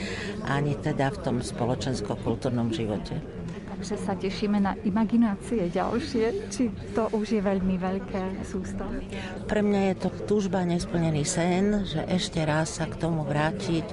ani 0.47 0.78
teda 0.78 1.11
v 1.11 1.19
tom 1.19 1.37
spoločensko-kultúrnom 1.42 2.71
živote. 2.71 3.41
Že 3.82 3.98
sa 3.98 4.14
tešíme 4.14 4.62
na 4.62 4.78
imaginácie 4.86 5.66
ďalšie, 5.68 6.48
či 6.48 6.70
to 6.94 7.10
už 7.10 7.36
je 7.36 7.42
veľmi 7.42 7.76
veľké 7.76 8.46
sústo? 8.46 8.86
Pre 9.50 9.60
mňa 9.60 9.80
je 9.92 9.96
to 9.98 10.08
túžba, 10.24 10.62
nesplnený 10.62 11.26
sen, 11.26 11.82
že 11.82 12.06
ešte 12.06 12.40
raz 12.46 12.78
sa 12.78 12.86
k 12.86 12.94
tomu 12.96 13.26
vrátiť, 13.26 13.84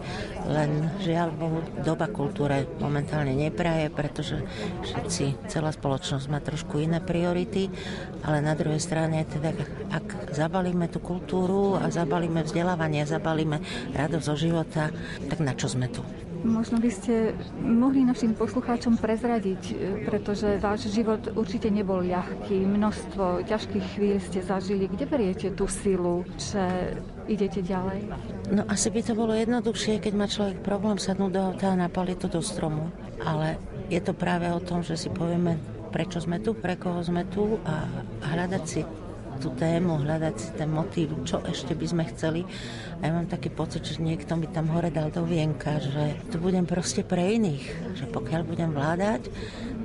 len 0.45 0.93
žiaľ 1.01 1.33
Bohu, 1.33 1.59
doba 1.81 2.05
kultúre 2.07 2.69
momentálne 2.77 3.33
nepraje, 3.33 3.89
pretože 3.89 4.45
všetci, 4.85 5.49
celá 5.49 5.73
spoločnosť 5.73 6.25
má 6.29 6.39
trošku 6.39 6.79
iné 6.79 7.01
priority, 7.01 7.73
ale 8.21 8.45
na 8.45 8.53
druhej 8.53 8.79
strane, 8.79 9.25
teda, 9.25 9.57
ak 9.89 10.37
zabalíme 10.37 10.85
tú 10.87 11.01
kultúru 11.01 11.75
a 11.81 11.89
zabalíme 11.89 12.45
vzdelávanie, 12.45 13.09
zabalíme 13.09 13.57
radosť 13.97 14.25
zo 14.25 14.35
života, 14.37 14.93
tak 15.25 15.41
na 15.41 15.57
čo 15.57 15.65
sme 15.65 15.89
tu? 15.89 16.05
Možno 16.39 16.79
by 16.79 16.91
ste 16.91 17.35
mohli 17.59 18.07
našim 18.07 18.31
poslucháčom 18.31 18.95
prezradiť, 18.95 19.63
e, 19.69 19.73
pretože 20.07 20.55
váš 20.63 20.87
život 20.87 21.19
určite 21.35 21.67
nebol 21.67 21.99
ľahký. 21.99 22.63
Množstvo 22.63 23.43
ťažkých 23.43 23.85
chvíľ 23.95 24.17
ste 24.23 24.39
zažili. 24.39 24.87
Kde 24.87 25.05
beriete 25.05 25.47
tú 25.51 25.67
silu, 25.67 26.23
že 26.39 26.95
idete 27.27 27.59
ďalej? 27.59 28.07
No 28.55 28.63
asi 28.71 28.87
by 28.87 29.01
to 29.03 29.13
bolo 29.13 29.35
jednoduchšie, 29.35 29.99
keď 29.99 30.13
má 30.15 30.25
človek 30.31 30.63
problém 30.63 30.95
sadnúť 30.95 31.31
do 31.35 31.41
auta 31.43 31.75
a 31.75 31.79
napaliť 31.79 32.17
to 32.23 32.27
do 32.39 32.41
stromu. 32.41 32.87
Ale 33.19 33.59
je 33.91 33.99
to 33.99 34.15
práve 34.15 34.47
o 34.47 34.63
tom, 34.63 34.79
že 34.79 34.95
si 34.95 35.11
povieme, 35.11 35.59
prečo 35.91 36.23
sme 36.23 36.39
tu, 36.39 36.55
pre 36.55 36.79
koho 36.79 37.03
sme 37.03 37.27
tu 37.27 37.59
a 37.67 37.83
hľadať 38.31 38.63
si 38.63 38.81
tú 39.39 39.55
tému, 39.55 40.03
hľadať 40.03 40.35
si 40.35 40.49
ten 40.53 40.69
motív, 40.69 41.15
čo 41.23 41.39
ešte 41.47 41.73
by 41.73 41.85
sme 41.87 42.03
chceli. 42.11 42.43
A 42.99 43.07
ja 43.07 43.11
mám 43.15 43.31
taký 43.31 43.47
pocit, 43.47 43.87
že 43.87 44.03
niekto 44.03 44.35
mi 44.35 44.51
tam 44.51 44.67
hore 44.75 44.91
dal 44.91 45.07
do 45.09 45.23
vienka, 45.23 45.79
že 45.79 46.19
to 46.29 46.37
budem 46.37 46.67
proste 46.67 47.07
pre 47.07 47.39
iných. 47.39 47.95
Že 47.95 48.05
pokiaľ 48.11 48.41
budem 48.43 48.71
vládať, 48.75 49.31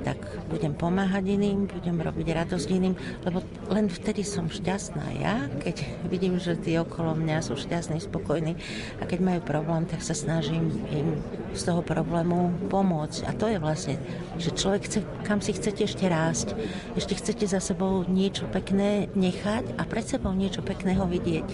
tak 0.05 0.21
budem 0.53 0.77
pomáhať 0.77 1.25
iným, 1.33 1.65
budem 1.65 1.97
robiť 1.97 2.27
radosť 2.45 2.67
iným, 2.69 2.93
lebo 3.25 3.41
len 3.73 3.89
vtedy 3.89 4.21
som 4.21 4.45
šťastná 4.45 5.17
ja, 5.17 5.49
keď 5.65 5.81
vidím, 6.05 6.37
že 6.37 6.53
tí 6.53 6.77
okolo 6.77 7.17
mňa 7.17 7.41
sú 7.41 7.57
šťastní, 7.57 7.97
spokojní 8.05 8.53
a 9.01 9.03
keď 9.09 9.19
majú 9.25 9.39
problém, 9.41 9.89
tak 9.89 10.05
sa 10.05 10.13
snažím 10.13 10.69
im 10.93 11.17
z 11.57 11.61
toho 11.65 11.81
problému 11.81 12.69
pomôcť. 12.69 13.25
A 13.25 13.31
to 13.33 13.49
je 13.49 13.57
vlastne, 13.57 13.97
že 14.37 14.53
človek 14.53 14.85
chce, 14.85 14.99
kam 15.25 15.41
si 15.41 15.57
chcete 15.57 15.87
ešte 15.89 16.05
rásť, 16.05 16.53
ešte 16.93 17.17
chcete 17.17 17.45
za 17.49 17.57
sebou 17.57 18.05
niečo 18.05 18.45
pekné 18.51 19.09
nechať 19.17 19.44
a 19.53 19.83
pred 19.85 20.05
sebou 20.05 20.33
niečo 20.33 20.65
pekného 20.65 21.05
vidieť. 21.05 21.47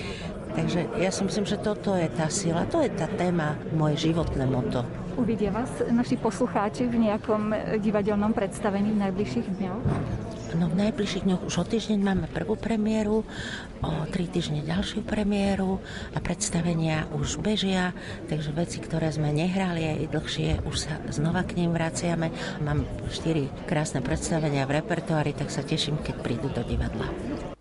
Takže 0.51 0.79
ja 0.99 1.11
si 1.11 1.21
myslím, 1.23 1.47
že 1.47 1.59
toto 1.59 1.95
je 1.95 2.07
tá 2.11 2.27
sila, 2.27 2.67
to 2.67 2.83
je 2.83 2.91
tá 2.91 3.07
téma, 3.07 3.55
moje 3.75 4.11
životné 4.11 4.43
moto. 4.47 4.83
Uvidia 5.19 5.51
vás 5.51 5.69
naši 5.91 6.15
poslucháči 6.15 6.87
v 6.87 7.11
nejakom 7.11 7.51
divadelnom 7.83 8.31
predstavení 8.31 8.95
v 8.95 9.01
najbližších 9.07 9.47
dňoch? 9.59 9.83
No 10.51 10.67
v 10.67 10.75
najbližších 10.83 11.23
dňoch 11.23 11.47
už 11.47 11.55
o 11.61 11.65
týždeň 11.65 11.99
máme 12.03 12.27
prvú 12.27 12.59
premiéru, 12.59 13.23
o 13.81 13.91
tri 14.11 14.27
týždne 14.27 14.59
ďalšiu 14.67 15.01
premiéru 15.07 15.79
a 16.11 16.19
predstavenia 16.19 17.07
už 17.15 17.39
bežia, 17.39 17.95
takže 18.27 18.51
veci, 18.51 18.83
ktoré 18.83 19.15
sme 19.15 19.31
nehrali 19.31 19.87
aj 19.87 20.11
dlhšie, 20.11 20.67
už 20.67 20.75
sa 20.75 20.99
znova 21.07 21.47
k 21.47 21.55
ním 21.55 21.71
vraciame. 21.71 22.35
Mám 22.59 22.83
štyri 23.07 23.47
krásne 23.63 24.03
predstavenia 24.03 24.67
v 24.67 24.83
repertoári, 24.83 25.31
tak 25.31 25.47
sa 25.49 25.63
teším, 25.63 26.03
keď 26.03 26.15
prídu 26.19 26.51
do 26.51 26.67
divadla. 26.67 27.07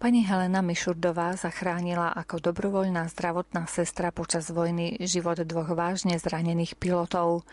Pani 0.00 0.24
Helena 0.24 0.64
Mišurdová 0.64 1.36
zachránila 1.36 2.08
ako 2.16 2.40
dobrovoľná 2.40 3.04
zdravotná 3.12 3.68
sestra 3.68 4.08
počas 4.08 4.48
vojny 4.48 4.96
život 5.04 5.36
dvoch 5.44 5.76
vážne 5.76 6.16
zranených 6.16 6.80
pilotov. 6.80 7.44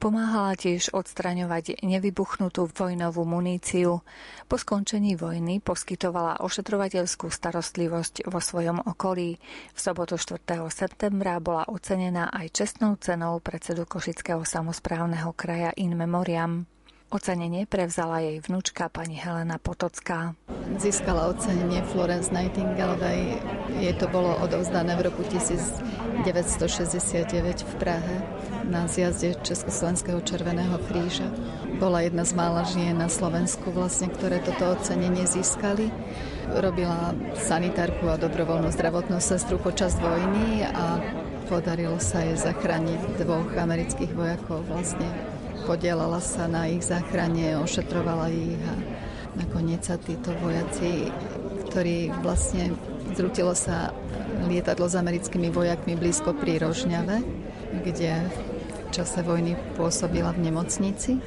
Pomáhala 0.00 0.56
tiež 0.56 0.96
odstraňovať 0.96 1.84
nevybuchnutú 1.84 2.72
vojnovú 2.72 3.28
muníciu. 3.28 4.00
Po 4.48 4.56
skončení 4.80 5.12
vojny 5.12 5.60
poskytovala 5.60 6.40
ošetrovateľskú 6.40 7.28
starostlivosť 7.28 8.24
vo 8.24 8.40
svojom 8.40 8.80
okolí. 8.80 9.36
V 9.76 9.78
sobotu 9.78 10.16
4. 10.16 10.40
septembra 10.72 11.36
bola 11.36 11.68
ocenená 11.68 12.32
aj 12.32 12.48
čestnou 12.48 12.96
cenou 12.96 13.44
predsedu 13.44 13.84
Košického 13.84 14.40
samozprávneho 14.40 15.36
kraja 15.36 15.76
In 15.76 16.00
Memoriam. 16.00 16.64
Ocenenie 17.10 17.66
prevzala 17.66 18.22
jej 18.22 18.38
vnúčka 18.38 18.86
pani 18.86 19.18
Helena 19.18 19.58
Potocká. 19.58 20.38
Získala 20.78 21.26
ocenenie 21.26 21.82
Florence 21.90 22.30
Nightingaleovej. 22.30 23.34
Jej 23.82 23.98
to 23.98 24.06
bolo 24.06 24.38
odovzdané 24.38 24.94
v 24.94 25.10
roku 25.10 25.26
1969 25.26 27.66
v 27.66 27.72
Prahe 27.82 28.16
na 28.62 28.86
zjazde 28.86 29.34
Československého 29.42 30.22
červeného 30.22 30.78
kríža. 30.86 31.26
Bola 31.82 32.06
jedna 32.06 32.22
z 32.22 32.30
mála 32.38 32.62
žien 32.62 32.94
na 32.94 33.10
Slovensku, 33.10 33.74
vlastne, 33.74 34.06
ktoré 34.06 34.38
toto 34.46 34.78
ocenenie 34.78 35.26
získali. 35.26 35.90
Robila 36.62 37.10
sanitárku 37.34 38.06
a 38.06 38.22
dobrovoľnú 38.22 38.70
zdravotnú 38.70 39.18
sestru 39.18 39.58
počas 39.58 39.98
vojny 39.98 40.62
a 40.62 41.02
podarilo 41.50 41.98
sa 41.98 42.22
jej 42.22 42.38
zachrániť 42.38 43.18
dvoch 43.18 43.50
amerických 43.58 44.14
vojakov 44.14 44.62
vlastne 44.70 45.10
podielala 45.70 46.18
sa 46.18 46.50
na 46.50 46.66
ich 46.66 46.82
záchrane, 46.82 47.54
ošetrovala 47.62 48.26
ich 48.34 48.58
a 48.58 48.74
nakoniec 49.38 49.86
sa 49.86 49.94
títo 50.02 50.34
vojaci, 50.42 51.06
ktorí 51.70 52.10
vlastne 52.26 52.74
zrutilo 53.14 53.54
sa 53.54 53.94
lietadlo 54.50 54.90
s 54.90 54.98
americkými 54.98 55.46
vojakmi 55.54 55.94
blízko 55.94 56.34
pri 56.34 56.58
Rožňave, 56.58 57.22
kde 57.86 58.18
v 58.18 58.88
čase 58.90 59.22
vojny 59.22 59.54
pôsobila 59.78 60.34
v 60.34 60.50
nemocnici. 60.50 61.22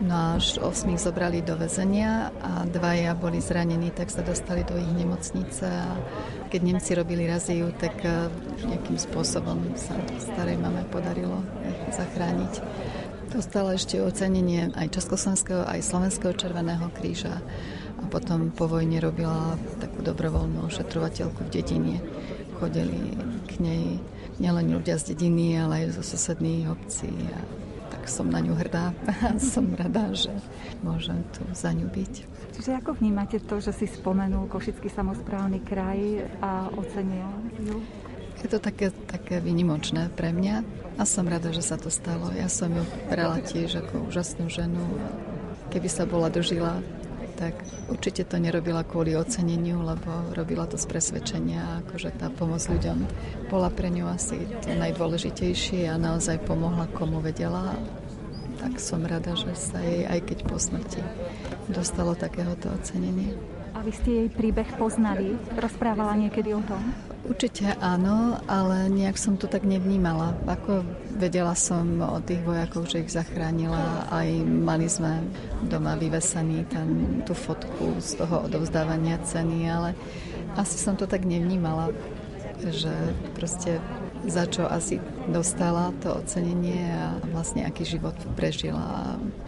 No 0.00 0.40
až 0.40 0.56
osmých 0.56 0.98
zobrali 0.98 1.44
do 1.44 1.54
väzenia 1.60 2.32
a 2.40 2.64
dvaja 2.64 3.12
boli 3.12 3.44
zranení, 3.44 3.92
tak 3.92 4.08
sa 4.08 4.24
dostali 4.24 4.64
do 4.64 4.72
ich 4.74 4.88
nemocnice 4.88 5.68
a 5.68 6.00
keď 6.48 6.60
Nemci 6.64 6.96
robili 6.96 7.28
raziu, 7.28 7.68
tak 7.76 8.00
eh, 8.08 8.32
nejakým 8.64 8.96
spôsobom 8.96 9.76
sa 9.76 9.92
starej 10.16 10.56
mame 10.56 10.80
podarilo 10.88 11.44
ich 11.60 11.92
zachrániť. 11.92 12.54
Dostala 13.32 13.72
ešte 13.72 13.96
ocenenie 13.96 14.76
aj 14.76 14.92
Československého, 14.92 15.64
aj 15.64 15.80
Slovenského 15.80 16.36
červeného 16.36 16.92
kríža 16.92 17.40
a 17.96 18.04
potom 18.12 18.52
po 18.52 18.68
vojne 18.68 19.00
robila 19.00 19.56
takú 19.80 20.04
dobrovoľnú 20.04 20.68
ošetrovateľku 20.68 21.48
v 21.48 21.52
dedine. 21.52 21.96
Chodili 22.60 23.16
k 23.48 23.52
nej 23.56 23.84
nielen 24.36 24.76
ľudia 24.76 25.00
z 25.00 25.16
dediny, 25.16 25.56
ale 25.56 25.88
aj 25.88 25.96
zo 25.96 26.04
susedných 26.12 26.76
obcí 26.76 27.08
a 27.08 27.40
tak 27.88 28.04
som 28.04 28.28
na 28.28 28.44
ňu 28.44 28.52
hrdá 28.52 28.92
a 29.24 29.40
som 29.40 29.64
rada, 29.80 30.12
že 30.12 30.36
môžem 30.84 31.24
tu 31.32 31.40
za 31.56 31.72
ňu 31.72 31.88
byť. 31.88 32.14
Čiže 32.52 32.84
ako 32.84 33.00
vnímate 33.00 33.40
to, 33.40 33.64
že 33.64 33.72
si 33.72 33.88
spomenul 33.88 34.44
Košický 34.44 34.92
samozprávny 34.92 35.64
kraj 35.64 36.28
a 36.44 36.68
ocenil 36.76 37.32
ju? 37.64 37.80
Je 38.42 38.48
to 38.50 38.58
také, 38.58 38.90
také 39.06 39.38
vynimočné 39.38 40.10
pre 40.18 40.34
mňa 40.34 40.66
a 40.98 41.02
som 41.06 41.30
rada, 41.30 41.54
že 41.54 41.62
sa 41.62 41.78
to 41.78 41.94
stalo. 41.94 42.34
Ja 42.34 42.50
som 42.50 42.74
ju 42.74 42.82
brala 43.06 43.38
tiež 43.38 43.86
ako 43.86 44.10
úžasnú 44.10 44.50
ženu. 44.50 44.82
Keby 45.70 45.88
sa 45.88 46.04
bola 46.04 46.26
dožila, 46.26 46.82
tak 47.38 47.54
určite 47.90 48.22
to 48.22 48.38
nerobila 48.38 48.86
kvôli 48.86 49.18
oceneniu, 49.18 49.82
lebo 49.82 50.34
robila 50.34 50.66
to 50.66 50.78
z 50.78 50.86
presvedčenia, 50.86 51.82
akože 51.86 52.14
tá 52.14 52.30
pomoc 52.30 52.62
ľuďom 52.66 53.02
bola 53.50 53.66
pre 53.66 53.90
ňu 53.90 54.06
asi 54.06 54.38
to 54.62 54.70
najdôležitejšie 54.74 55.90
a 55.90 55.98
naozaj 55.98 56.42
pomohla 56.46 56.86
komu 56.94 57.18
vedela. 57.18 57.74
Tak 58.62 58.78
som 58.78 59.02
rada, 59.02 59.34
že 59.34 59.58
sa 59.58 59.82
jej 59.82 60.06
aj 60.06 60.22
keď 60.22 60.38
po 60.46 60.54
smrti 60.54 61.02
dostalo 61.66 62.14
takéhoto 62.14 62.70
ocenenie. 62.70 63.34
A 63.74 63.82
vy 63.82 63.90
ste 63.90 64.10
jej 64.22 64.28
príbeh 64.30 64.68
poznali? 64.78 65.34
Rozprávala 65.58 66.14
niekedy 66.14 66.54
o 66.54 66.62
tom? 66.62 67.11
Určite 67.22 67.78
áno, 67.78 68.42
ale 68.50 68.90
nejak 68.90 69.14
som 69.14 69.38
to 69.38 69.46
tak 69.46 69.62
nevnímala. 69.62 70.34
Ako 70.42 70.82
vedela 71.14 71.54
som 71.54 72.02
o 72.02 72.18
tých 72.18 72.42
vojakov, 72.42 72.90
že 72.90 73.06
ich 73.06 73.14
zachránila, 73.14 74.10
aj 74.10 74.42
mali 74.42 74.90
sme 74.90 75.22
doma 75.70 75.94
vyvesaný 75.94 76.66
tam 76.66 77.22
tú 77.22 77.30
fotku 77.38 78.02
z 78.02 78.18
toho 78.18 78.50
odovzdávania 78.50 79.22
ceny, 79.22 79.70
ale 79.70 79.94
asi 80.58 80.74
som 80.82 80.98
to 80.98 81.06
tak 81.06 81.22
nevnímala, 81.22 81.94
že 82.58 82.90
proste 83.38 83.78
za 84.26 84.42
čo 84.50 84.66
asi 84.66 84.98
dostala 85.30 85.94
to 86.02 86.18
ocenenie 86.18 86.90
a 86.90 87.22
vlastne 87.30 87.62
aký 87.62 87.86
život 87.86 88.18
prežila 88.34 88.82
a 88.82 89.02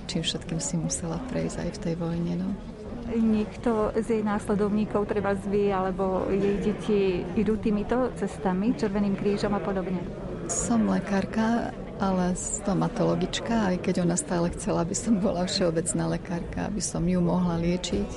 čím 0.07 0.23
všetkým 0.23 0.63
si 0.63 0.79
musela 0.79 1.19
prejsť 1.27 1.59
aj 1.59 1.71
v 1.75 1.83
tej 1.83 1.95
vojne. 1.99 2.33
No 2.39 2.74
niekto 3.13 3.93
z 3.99 4.19
jej 4.19 4.23
následovníkov, 4.25 5.07
treba 5.09 5.37
zvy, 5.37 5.71
alebo 5.71 6.29
jej 6.33 6.57
deti 6.61 7.01
idú 7.37 7.61
týmito 7.61 8.11
cestami, 8.17 8.73
Červeným 8.75 9.17
krížom 9.19 9.53
a 9.53 9.61
podobne? 9.61 10.01
Som 10.49 10.89
lekárka, 10.89 11.73
ale 12.03 12.35
stomatologička, 12.35 13.75
aj 13.75 13.77
keď 13.87 14.05
ona 14.05 14.17
stále 14.19 14.51
chcela, 14.53 14.83
aby 14.83 14.97
som 14.97 15.17
bola 15.17 15.47
všeobecná 15.47 16.19
lekárka, 16.19 16.69
aby 16.69 16.83
som 16.83 17.05
ju 17.07 17.21
mohla 17.23 17.57
liečiť, 17.61 18.11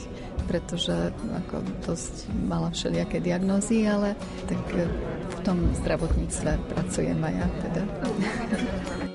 pretože 0.49 1.13
ako 1.45 1.61
dosť 1.85 2.13
mala 2.47 2.73
všelijaké 2.73 3.21
diagnózy, 3.21 3.85
ale 3.85 4.17
tak 4.49 4.63
v 5.29 5.37
tom 5.45 5.61
zdravotníctve 5.83 6.51
pracujem 6.73 7.19
aj 7.21 7.33
ja 7.37 7.47
teda. 7.63 7.81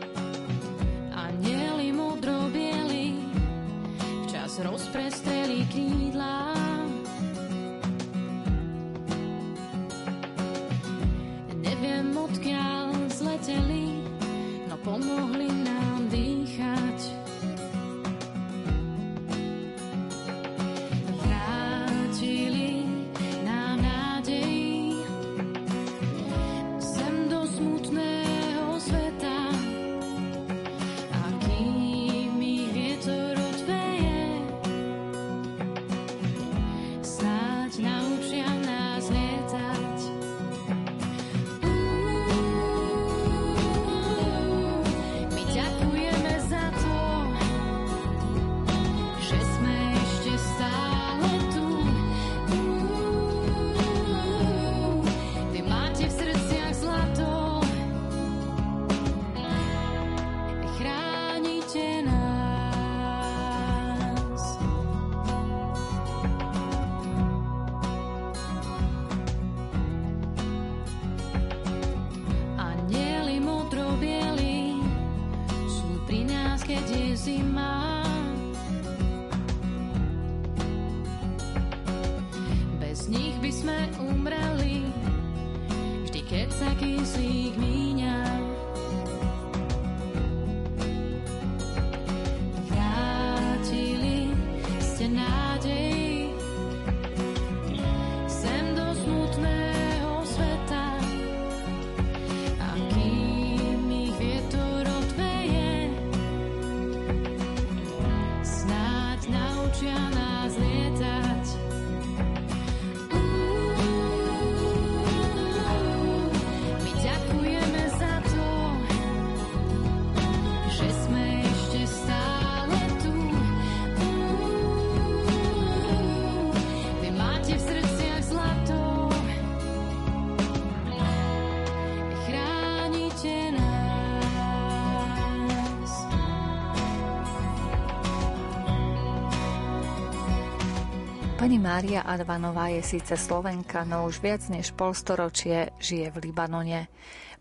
Mária 141.63 142.03
Advanová 142.03 142.75
je 142.75 142.83
síce 142.83 143.15
Slovenka, 143.15 143.87
no 143.87 144.11
už 144.11 144.19
viac 144.19 144.43
než 144.51 144.75
polstoročie 144.75 145.71
žije 145.79 146.11
v 146.11 146.27
Libanone. 146.27 146.91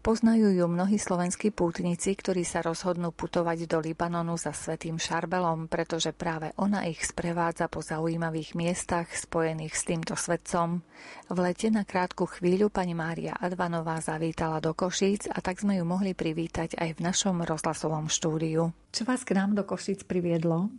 Poznajú 0.06 0.54
ju 0.54 0.66
mnohí 0.70 1.02
slovenskí 1.02 1.50
pútnici, 1.50 2.14
ktorí 2.14 2.46
sa 2.46 2.62
rozhodnú 2.62 3.10
putovať 3.18 3.66
do 3.66 3.82
Libanonu 3.82 4.38
za 4.38 4.54
Svetým 4.54 5.02
Šarbelom, 5.02 5.66
pretože 5.66 6.14
práve 6.14 6.54
ona 6.62 6.86
ich 6.86 7.02
sprevádza 7.02 7.66
po 7.66 7.82
zaujímavých 7.82 8.54
miestach 8.54 9.10
spojených 9.10 9.74
s 9.74 9.90
týmto 9.90 10.14
svetcom. 10.14 10.86
V 11.26 11.38
lete 11.42 11.74
na 11.74 11.82
krátku 11.82 12.30
chvíľu 12.30 12.70
pani 12.70 12.94
Mária 12.94 13.34
Advanová 13.34 14.06
zavítala 14.06 14.62
do 14.62 14.78
Košíc 14.78 15.34
a 15.34 15.42
tak 15.42 15.66
sme 15.66 15.82
ju 15.82 15.86
mohli 15.86 16.14
privítať 16.14 16.78
aj 16.78 17.02
v 17.02 17.04
našom 17.10 17.42
rozhlasovom 17.42 18.06
štúdiu. 18.06 18.70
Čo 18.94 19.02
vás 19.10 19.26
k 19.26 19.34
nám 19.34 19.58
do 19.58 19.66
Košíc 19.66 20.06
priviedlo? 20.06 20.70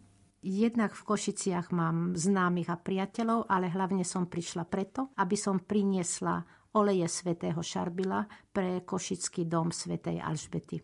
Jednak 0.42 0.90
v 0.98 1.07
Košiciach 1.07 1.70
mám 1.70 2.18
známych 2.18 2.66
a 2.66 2.74
priateľov, 2.74 3.46
ale 3.46 3.70
hlavne 3.70 4.02
som 4.02 4.26
prišla 4.26 4.66
preto, 4.66 5.14
aby 5.22 5.38
som 5.38 5.62
priniesla 5.62 6.42
oleje 6.74 7.07
svätého 7.07 7.62
Šarbila 7.62 8.26
pre 8.50 8.83
Košický 8.83 9.46
dom 9.46 9.70
svätej 9.70 10.18
Alžbety. 10.18 10.83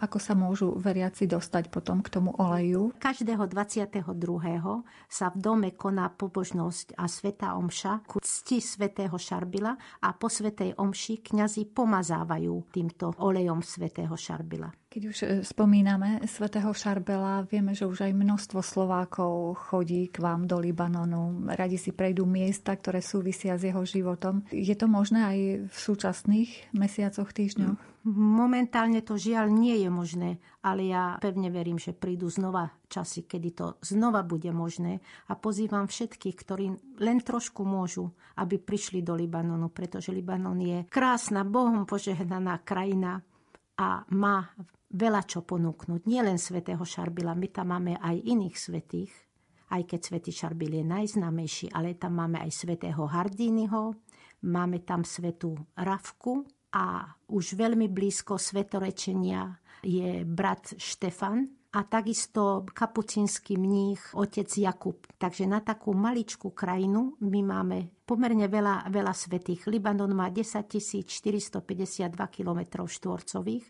Ako 0.00 0.22
sa 0.22 0.38
môžu 0.38 0.78
veriaci 0.78 1.26
dostať 1.26 1.68
potom 1.68 2.00
k 2.00 2.08
tomu 2.08 2.32
oleju? 2.38 2.94
Každého 3.02 3.50
22. 3.50 4.14
sa 5.10 5.26
v 5.28 5.36
dome 5.36 5.74
koná 5.74 6.08
pobožnosť 6.08 6.94
a 6.94 7.10
svätá 7.10 7.58
omša 7.58 8.06
ku 8.06 8.22
cti 8.22 8.62
svätého 8.62 9.18
Šarbila 9.18 9.74
a 10.00 10.08
po 10.14 10.30
svätej 10.30 10.78
omši 10.78 11.34
kňazi 11.34 11.68
pomazávajú 11.74 12.70
týmto 12.70 13.12
olejom 13.18 13.60
svätého 13.60 14.14
Šarbila. 14.14 14.70
Keď 14.90 15.02
už 15.06 15.18
e, 15.22 15.26
spomíname 15.46 16.18
svätého 16.26 16.66
Šarbela, 16.74 17.46
vieme, 17.46 17.78
že 17.78 17.86
už 17.86 18.10
aj 18.10 18.10
množstvo 18.10 18.58
Slovákov 18.58 19.54
chodí 19.70 20.10
k 20.10 20.18
vám 20.18 20.50
do 20.50 20.58
Libanonu. 20.58 21.46
Radi 21.46 21.78
si 21.78 21.94
prejdú 21.94 22.26
miesta, 22.26 22.74
ktoré 22.74 22.98
súvisia 22.98 23.54
s 23.54 23.70
jeho 23.70 23.86
životom. 23.86 24.42
Je 24.50 24.74
to 24.74 24.90
možné 24.90 25.22
aj 25.22 25.38
v 25.70 25.76
súčasných 25.78 26.74
mesiacoch, 26.74 27.30
týždňoch? 27.30 27.78
Momentálne 28.10 28.98
to 29.06 29.14
žiaľ 29.14 29.54
nie 29.54 29.78
je 29.78 29.90
možné, 29.94 30.42
ale 30.58 30.90
ja 30.90 31.22
pevne 31.22 31.54
verím, 31.54 31.78
že 31.78 31.94
prídu 31.94 32.26
znova 32.26 32.74
časy, 32.90 33.30
kedy 33.30 33.48
to 33.54 33.66
znova 33.86 34.26
bude 34.26 34.50
možné 34.50 34.98
a 35.30 35.38
pozývam 35.38 35.86
všetkých, 35.86 36.34
ktorí 36.34 36.66
len 36.98 37.22
trošku 37.22 37.62
môžu, 37.62 38.10
aby 38.42 38.58
prišli 38.58 39.06
do 39.06 39.14
Libanonu, 39.14 39.70
pretože 39.70 40.10
Libanon 40.10 40.58
je 40.58 40.82
krásna, 40.90 41.46
Bohom 41.46 41.86
požehnaná 41.86 42.58
krajina 42.66 43.22
a 43.78 44.02
má 44.12 44.50
veľa 44.90 45.22
čo 45.26 45.46
ponúknuť. 45.46 46.06
Nie 46.06 46.26
len 46.26 46.38
svätého 46.38 46.82
Šarbila, 46.82 47.38
my 47.38 47.48
tam 47.50 47.70
máme 47.74 47.98
aj 47.98 48.16
iných 48.26 48.56
svetých, 48.58 49.12
aj 49.70 49.86
keď 49.86 50.00
svätý 50.02 50.30
Šarbil 50.34 50.82
je 50.82 50.84
najznámejší, 50.86 51.66
ale 51.70 51.94
tam 51.94 52.18
máme 52.18 52.42
aj 52.42 52.50
svätého 52.50 53.06
Hardínyho, 53.06 53.94
máme 54.50 54.82
tam 54.82 55.06
svetú 55.06 55.54
Ravku 55.78 56.42
a 56.74 57.06
už 57.30 57.54
veľmi 57.54 57.86
blízko 57.86 58.34
svetorečenia 58.34 59.46
je 59.86 60.26
brat 60.26 60.74
Štefan 60.74 61.59
a 61.72 61.82
takisto 61.82 62.66
kapucínsky 62.74 63.58
mních 63.58 64.14
otec 64.14 64.58
Jakub. 64.58 65.06
Takže 65.18 65.46
na 65.46 65.60
takú 65.60 65.94
maličkú 65.94 66.50
krajinu 66.50 67.14
my 67.22 67.40
máme 67.46 67.78
pomerne 68.02 68.50
veľa, 68.50 68.90
veľa 68.90 69.14
svetých. 69.14 69.70
Libanon 69.70 70.10
má 70.10 70.34
10 70.34 70.66
452 71.06 72.10
km 72.26 72.60
štvorcových 72.90 73.66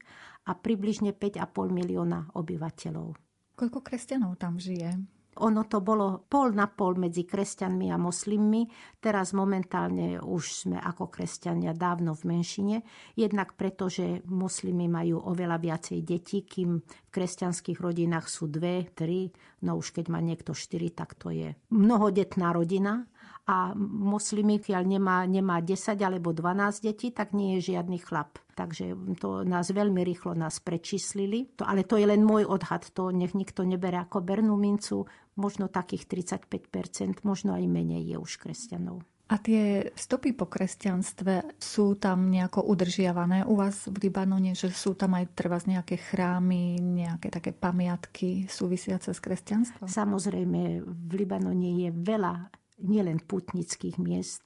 a 0.48 0.56
približne 0.56 1.12
5,5 1.12 1.44
milióna 1.68 2.32
obyvateľov. 2.32 3.20
Koľko 3.52 3.78
kresťanov 3.84 4.40
tam 4.40 4.56
žije? 4.56 5.19
Ono 5.38 5.62
to 5.70 5.78
bolo 5.78 6.26
pol 6.26 6.50
na 6.50 6.66
pol 6.66 6.98
medzi 6.98 7.22
kresťanmi 7.22 7.86
a 7.94 7.96
moslimmi. 7.96 8.66
Teraz 8.98 9.30
momentálne 9.30 10.18
už 10.18 10.66
sme 10.66 10.76
ako 10.82 11.06
kresťania 11.06 11.70
dávno 11.70 12.18
v 12.18 12.34
menšine. 12.34 12.76
Jednak 13.14 13.54
preto, 13.54 13.86
že 13.86 14.26
moslimy 14.26 14.90
majú 14.90 15.22
oveľa 15.22 15.62
viacej 15.62 15.98
detí, 16.02 16.42
kým 16.42 16.82
v 16.82 17.08
kresťanských 17.14 17.78
rodinách 17.78 18.26
sú 18.26 18.50
dve, 18.50 18.90
tri. 18.90 19.30
No 19.62 19.78
už 19.78 19.94
keď 19.94 20.10
má 20.10 20.18
niekto 20.18 20.50
štyri, 20.50 20.90
tak 20.90 21.14
to 21.14 21.30
je 21.30 21.54
mnohodetná 21.70 22.50
rodina 22.50 23.06
a 23.50 23.74
moslimy, 23.74 24.62
keď 24.62 24.86
nemá, 24.86 25.26
nemá 25.26 25.58
10 25.58 25.98
alebo 25.98 26.30
12 26.30 26.86
detí, 26.86 27.10
tak 27.10 27.34
nie 27.34 27.58
je 27.58 27.74
žiadny 27.74 27.98
chlap. 27.98 28.38
Takže 28.54 28.94
to 29.18 29.42
nás 29.42 29.74
veľmi 29.74 30.06
rýchlo 30.06 30.38
nás 30.38 30.62
prečíslili. 30.62 31.58
To, 31.58 31.66
ale 31.66 31.82
to 31.82 31.98
je 31.98 32.06
len 32.06 32.22
môj 32.22 32.46
odhad, 32.46 32.86
to 32.94 33.10
nech 33.10 33.34
nikto 33.34 33.66
nebere 33.66 33.98
ako 33.98 34.22
bernú 34.22 34.54
mincu. 34.54 35.02
Možno 35.34 35.66
takých 35.66 36.06
35%, 36.06 37.26
možno 37.26 37.58
aj 37.58 37.66
menej 37.66 38.14
je 38.14 38.16
už 38.22 38.38
kresťanov. 38.38 39.02
A 39.30 39.38
tie 39.38 39.94
stopy 39.94 40.34
po 40.34 40.50
kresťanstve 40.50 41.54
sú 41.58 41.94
tam 42.02 42.34
nejako 42.34 42.66
udržiavané 42.66 43.46
u 43.46 43.54
vás 43.54 43.86
v 43.86 44.10
Libanone, 44.10 44.58
že 44.58 44.74
sú 44.74 44.98
tam 44.98 45.14
aj 45.14 45.38
treba 45.38 45.54
nejaké 45.62 46.02
chrámy, 46.02 46.82
nejaké 46.82 47.30
také 47.30 47.54
pamiatky 47.54 48.50
súvisiace 48.50 49.14
s 49.14 49.22
kresťanstvom? 49.22 49.86
Samozrejme, 49.86 50.82
v 50.82 51.12
Libanone 51.14 51.78
je 51.78 51.94
veľa 51.94 52.59
nielen 52.82 53.22
putnických 53.24 54.00
miest, 54.00 54.44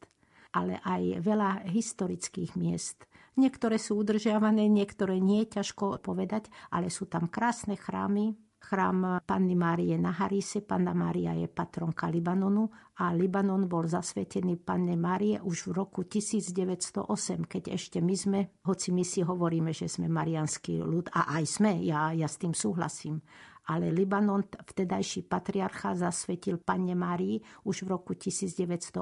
ale 0.54 0.78
aj 0.82 1.22
veľa 1.22 1.50
historických 1.70 2.54
miest. 2.54 3.06
Niektoré 3.34 3.82
sú 3.82 3.98
udržiavané, 3.98 4.70
niektoré 4.70 5.18
nie, 5.18 5.42
ťažko 5.42 5.98
povedať, 5.98 6.46
ale 6.70 6.86
sú 6.86 7.10
tam 7.10 7.26
krásne 7.26 7.74
chrámy, 7.74 8.38
chrám 8.64 9.20
Panny 9.28 9.52
Márie 9.52 9.98
na 10.00 10.14
Harise. 10.16 10.64
Panna 10.64 10.96
Mária 10.96 11.36
je 11.36 11.50
patronka 11.52 12.08
Libanonu 12.08 12.72
a 12.96 13.12
Libanon 13.12 13.68
bol 13.68 13.84
zasvetený 13.84 14.56
Panne 14.56 14.96
Márie 14.96 15.36
už 15.42 15.68
v 15.68 15.84
roku 15.84 16.00
1908, 16.08 17.44
keď 17.44 17.76
ešte 17.76 18.00
my 18.00 18.14
sme, 18.16 18.40
hoci 18.64 18.88
my 18.94 19.04
si 19.04 19.20
hovoríme, 19.20 19.76
že 19.76 19.90
sme 19.90 20.08
marianský 20.08 20.80
ľud, 20.80 21.12
a 21.12 21.36
aj 21.36 21.44
sme, 21.44 21.72
ja, 21.84 22.16
ja 22.16 22.24
s 22.30 22.40
tým 22.40 22.56
súhlasím, 22.56 23.20
ale 23.68 23.88
Libanon, 23.88 24.44
vtedajší 24.44 25.24
patriarcha, 25.24 25.96
zasvetil 25.96 26.60
Panne 26.60 26.92
Márii 26.92 27.40
už 27.64 27.84
v 27.84 27.88
roku 27.88 28.12
1908 28.12 29.00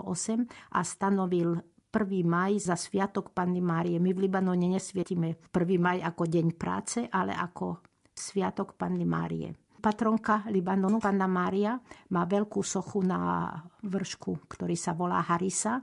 a 0.75 0.81
stanovil 0.87 1.59
1. 1.93 2.25
maj 2.25 2.57
za 2.57 2.73
Sviatok 2.73 3.37
Panny 3.37 3.61
Márie. 3.61 4.01
My 4.01 4.17
v 4.17 4.25
Libanone 4.25 4.65
nesvietime 4.65 5.37
1. 5.53 5.77
maj 5.77 5.99
ako 6.01 6.25
deň 6.25 6.47
práce, 6.57 7.05
ale 7.05 7.37
ako 7.37 7.85
Sviatok 8.17 8.81
Panny 8.81 9.05
Márie. 9.05 9.53
Patronka 9.83 10.47
Libanonu, 10.49 11.03
Panna 11.03 11.27
Mária, 11.27 11.77
má 12.15 12.23
veľkú 12.25 12.63
sochu 12.63 13.03
na 13.03 13.51
vršku, 13.83 14.47
ktorý 14.47 14.79
sa 14.79 14.95
volá 14.95 15.21
Harisa 15.21 15.83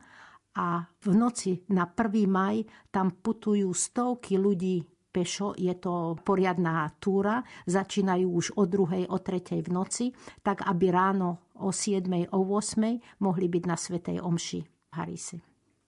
a 0.55 0.81
v 0.81 1.13
noci 1.13 1.61
na 1.69 1.85
1. 1.85 2.25
maj 2.25 2.63
tam 2.89 3.13
putujú 3.19 3.69
stovky 3.69 4.39
ľudí 4.39 4.81
pešo, 5.09 5.57
je 5.57 5.73
to 5.75 6.17
poriadná 6.21 6.89
túra, 7.01 7.41
začínajú 7.65 8.27
už 8.29 8.45
o 8.55 8.63
druhej, 8.69 9.09
o 9.09 9.17
tretej 9.17 9.65
v 9.65 9.69
noci, 9.73 10.05
tak 10.45 10.63
aby 10.65 10.93
ráno 10.93 11.51
o 11.59 11.73
7, 11.73 12.05
o 12.31 12.39
8 12.45 13.21
mohli 13.25 13.47
byť 13.49 13.63
na 13.65 13.75
Svetej 13.75 14.17
Omši 14.21 14.59
v 14.63 14.93
Harise. 14.95 15.37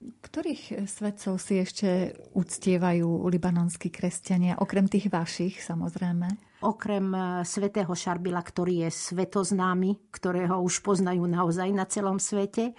Ktorých 0.01 0.89
svetcov 0.89 1.37
si 1.37 1.61
ešte 1.61 2.17
uctievajú 2.33 3.29
libanonskí 3.29 3.93
kresťania, 3.93 4.57
okrem 4.57 4.89
tých 4.89 5.13
vašich 5.13 5.61
samozrejme? 5.61 6.50
Okrem 6.61 7.09
e, 7.09 7.41
svätého 7.41 7.89
Šarbila, 7.89 8.37
ktorý 8.37 8.85
je 8.85 8.89
svetoznámy, 8.93 10.13
ktorého 10.13 10.61
už 10.61 10.85
poznajú 10.85 11.25
naozaj 11.25 11.73
na 11.73 11.89
celom 11.89 12.21
svete, 12.21 12.69
e, 12.69 12.73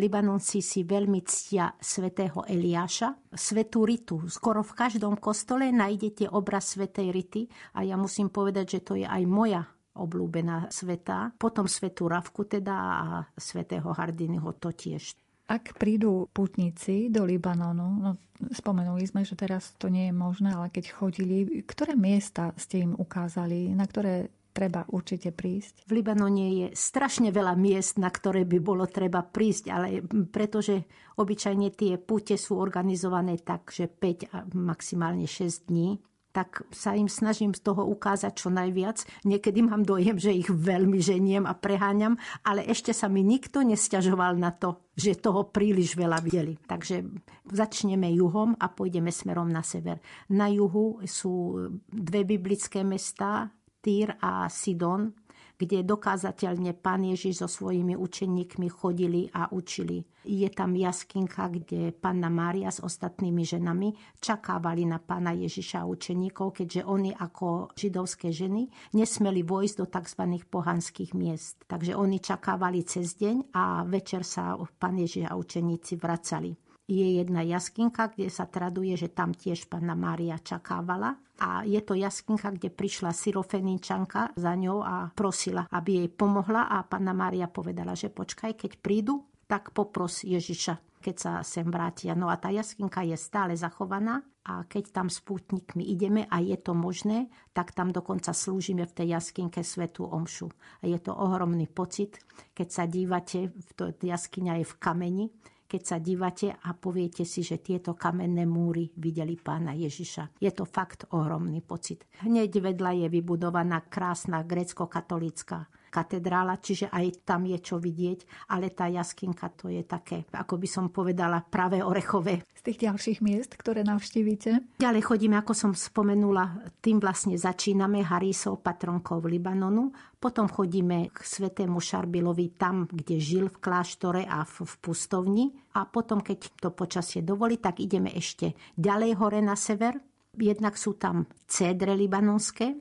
Libanonci 0.00 0.64
si 0.64 0.80
veľmi 0.80 1.20
ctia 1.28 1.76
svätého 1.76 2.40
Eliáša, 2.48 3.28
svetú 3.36 3.84
Ritu. 3.84 4.24
Skoro 4.32 4.64
v 4.64 4.72
každom 4.72 5.20
kostole 5.20 5.68
nájdete 5.68 6.32
obraz 6.32 6.72
svetej 6.72 7.12
Rity 7.12 7.42
a 7.76 7.84
ja 7.84 8.00
musím 8.00 8.32
povedať, 8.32 8.80
že 8.80 8.80
to 8.80 8.96
je 8.96 9.04
aj 9.04 9.22
moja 9.28 9.68
obľúbená 9.92 10.72
sveta. 10.72 11.36
Potom 11.36 11.68
svetú 11.68 12.08
Ravku 12.08 12.48
teda 12.48 12.74
a 12.74 12.98
svetého 13.36 13.92
Hardinyho 13.92 14.56
to 14.56 14.72
tiež. 14.72 15.27
Ak 15.48 15.80
prídu 15.80 16.28
putníci 16.36 17.08
do 17.08 17.24
Libanonu, 17.24 17.88
no 17.96 18.10
spomenuli 18.52 19.02
sme, 19.08 19.24
že 19.24 19.34
teraz 19.34 19.72
to 19.80 19.88
nie 19.88 20.12
je 20.12 20.14
možné, 20.14 20.52
ale 20.52 20.68
keď 20.68 20.92
chodili, 20.92 21.64
ktoré 21.64 21.96
miesta 21.96 22.52
ste 22.60 22.84
im 22.84 22.92
ukázali, 22.94 23.72
na 23.72 23.88
ktoré 23.88 24.28
treba 24.52 24.82
určite 24.90 25.30
prísť? 25.30 25.86
V 25.86 26.02
Libanone 26.02 26.46
je 26.50 26.66
strašne 26.74 27.30
veľa 27.30 27.54
miest, 27.54 27.96
na 27.96 28.10
ktoré 28.10 28.42
by 28.42 28.58
bolo 28.58 28.90
treba 28.90 29.22
prísť, 29.22 29.64
ale 29.70 30.02
pretože 30.28 30.82
obyčajne 31.14 31.70
tie 31.74 31.94
púte 31.96 32.34
sú 32.34 32.58
organizované 32.58 33.38
tak, 33.38 33.70
že 33.70 33.86
5 33.86 34.34
a 34.34 34.38
maximálne 34.52 35.30
6 35.30 35.70
dní, 35.70 35.98
tak 36.38 36.62
sa 36.70 36.94
im 36.94 37.10
snažím 37.10 37.50
z 37.50 37.66
toho 37.66 37.82
ukázať 37.82 38.38
čo 38.38 38.46
najviac. 38.54 39.02
Niekedy 39.26 39.58
mám 39.66 39.82
dojem, 39.82 40.22
že 40.22 40.30
ich 40.30 40.46
veľmi 40.46 41.02
ženiem 41.02 41.42
a 41.50 41.58
preháňam, 41.58 42.14
ale 42.46 42.62
ešte 42.62 42.94
sa 42.94 43.10
mi 43.10 43.26
nikto 43.26 43.66
nesťažoval 43.66 44.38
na 44.38 44.54
to, 44.54 44.86
že 44.94 45.18
toho 45.18 45.50
príliš 45.50 45.98
veľa 45.98 46.22
videli. 46.22 46.54
Takže 46.62 47.02
začneme 47.50 48.06
juhom 48.14 48.54
a 48.54 48.70
pôjdeme 48.70 49.10
smerom 49.10 49.50
na 49.50 49.66
sever. 49.66 49.98
Na 50.30 50.46
juhu 50.46 51.02
sú 51.10 51.58
dve 51.90 52.22
biblické 52.22 52.86
mestá, 52.86 53.50
Týr 53.82 54.14
a 54.22 54.46
Sidon, 54.46 55.10
kde 55.58 55.82
dokázateľne 55.82 56.70
pán 56.78 57.02
Ježiš 57.02 57.42
so 57.42 57.48
svojimi 57.50 57.98
učeníkmi 57.98 58.70
chodili 58.70 59.26
a 59.34 59.50
učili. 59.50 60.06
Je 60.22 60.46
tam 60.54 60.78
jaskinka, 60.78 61.50
kde 61.50 61.90
panna 61.90 62.30
Mária 62.30 62.70
s 62.70 62.78
ostatnými 62.78 63.42
ženami 63.42 64.20
čakávali 64.22 64.86
na 64.86 65.02
pána 65.02 65.34
Ježiša 65.34 65.82
a 65.82 65.88
učeníkov, 65.90 66.62
keďže 66.62 66.86
oni 66.86 67.10
ako 67.10 67.74
židovské 67.74 68.30
ženy 68.30 68.70
nesmeli 68.94 69.42
vojsť 69.42 69.74
do 69.82 69.86
tzv. 69.90 70.22
pohanských 70.46 71.10
miest. 71.18 71.66
Takže 71.66 71.98
oni 71.98 72.22
čakávali 72.22 72.86
cez 72.86 73.18
deň 73.18 73.50
a 73.50 73.82
večer 73.82 74.22
sa 74.22 74.54
pán 74.78 75.00
Ježiš 75.02 75.26
a 75.26 75.34
učeníci 75.34 75.98
vracali 75.98 76.67
je 76.88 77.20
jedna 77.20 77.44
jaskinka, 77.44 78.16
kde 78.16 78.32
sa 78.32 78.48
traduje, 78.48 78.96
že 78.96 79.12
tam 79.12 79.36
tiež 79.36 79.68
panna 79.68 79.92
Mária 79.92 80.40
čakávala. 80.40 81.20
A 81.38 81.62
je 81.62 81.78
to 81.84 81.94
jaskinka, 81.94 82.50
kde 82.50 82.72
prišla 82.72 83.14
syrofeníčanka 83.14 84.34
za 84.34 84.52
ňou 84.56 84.82
a 84.82 85.12
prosila, 85.12 85.68
aby 85.70 86.02
jej 86.02 86.08
pomohla 86.10 86.66
a 86.66 86.82
panna 86.82 87.12
Mária 87.14 87.46
povedala, 87.46 87.92
že 87.94 88.10
počkaj, 88.10 88.56
keď 88.56 88.72
prídu, 88.80 89.22
tak 89.46 89.70
popros 89.70 90.24
Ježiša, 90.24 90.98
keď 90.98 91.14
sa 91.14 91.32
sem 91.46 91.68
vrátia. 91.68 92.18
No 92.18 92.32
a 92.32 92.40
tá 92.40 92.50
jaskinka 92.50 93.06
je 93.06 93.14
stále 93.14 93.54
zachovaná 93.54 94.24
a 94.48 94.64
keď 94.64 94.90
tam 94.90 95.06
s 95.12 95.20
pútnikmi 95.20 95.84
ideme 95.92 96.24
a 96.26 96.40
je 96.40 96.56
to 96.56 96.72
možné, 96.72 97.28
tak 97.52 97.76
tam 97.76 97.92
dokonca 97.92 98.32
slúžime 98.32 98.88
v 98.88 98.96
tej 98.96 99.08
jaskinke 99.14 99.60
Svetú 99.60 100.08
Omšu. 100.08 100.48
A 100.82 100.88
je 100.88 100.98
to 100.98 101.12
ohromný 101.12 101.68
pocit, 101.68 102.18
keď 102.56 102.68
sa 102.72 102.84
dívate, 102.88 103.52
to 103.76 103.92
jaskyňa 104.00 104.64
je 104.64 104.66
v 104.66 104.74
kameni, 104.80 105.26
keď 105.68 105.82
sa 105.84 105.96
dívate 106.00 106.48
a 106.48 106.72
poviete 106.72 107.28
si, 107.28 107.44
že 107.44 107.60
tieto 107.60 107.92
kamenné 107.92 108.48
múry 108.48 108.88
videli 108.96 109.36
pána 109.36 109.76
Ježiša. 109.76 110.40
Je 110.40 110.48
to 110.48 110.64
fakt 110.64 111.04
ohromný 111.12 111.60
pocit. 111.60 112.08
Hneď 112.24 112.72
vedľa 112.72 113.04
je 113.04 113.06
vybudovaná 113.12 113.84
krásna 113.84 114.40
grecko-katolická 114.42 115.77
katedrála, 115.90 116.60
čiže 116.60 116.92
aj 116.92 117.24
tam 117.24 117.48
je 117.48 117.58
čo 117.58 117.76
vidieť, 117.80 118.48
ale 118.52 118.70
tá 118.70 118.86
jaskinka 118.88 119.50
to 119.56 119.72
je 119.72 119.82
také, 119.84 120.24
ako 120.32 120.60
by 120.60 120.68
som 120.68 120.84
povedala, 120.92 121.42
práve 121.42 121.80
orechové. 121.82 122.44
Z 122.54 122.62
tých 122.68 122.88
ďalších 122.88 123.18
miest, 123.24 123.56
ktoré 123.56 123.82
navštívite? 123.82 124.80
Ďalej 124.80 125.02
chodíme, 125.04 125.36
ako 125.40 125.52
som 125.56 125.72
spomenula, 125.72 126.70
tým 126.84 127.00
vlastne 127.00 127.34
začíname 127.34 128.04
Harisou, 128.04 128.60
patronkou 128.60 129.20
Libanonu, 129.24 129.90
potom 130.18 130.50
chodíme 130.50 131.14
k 131.14 131.18
svetému 131.22 131.78
Šarbilovi 131.78 132.58
tam, 132.58 132.90
kde 132.90 133.22
žil 133.22 133.46
v 133.48 133.60
kláštore 133.62 134.26
a 134.26 134.42
v, 134.42 134.66
v 134.66 134.74
pustovni 134.82 135.46
a 135.78 135.86
potom, 135.86 136.18
keď 136.18 136.58
to 136.58 136.74
počasie 136.74 137.22
dovolí, 137.22 137.62
tak 137.62 137.78
ideme 137.78 138.10
ešte 138.10 138.58
ďalej 138.74 139.14
hore 139.14 139.38
na 139.38 139.54
sever. 139.54 139.94
Jednak 140.34 140.78
sú 140.78 140.98
tam 140.98 141.26
cédre 141.46 141.94
libanonské, 141.94 142.78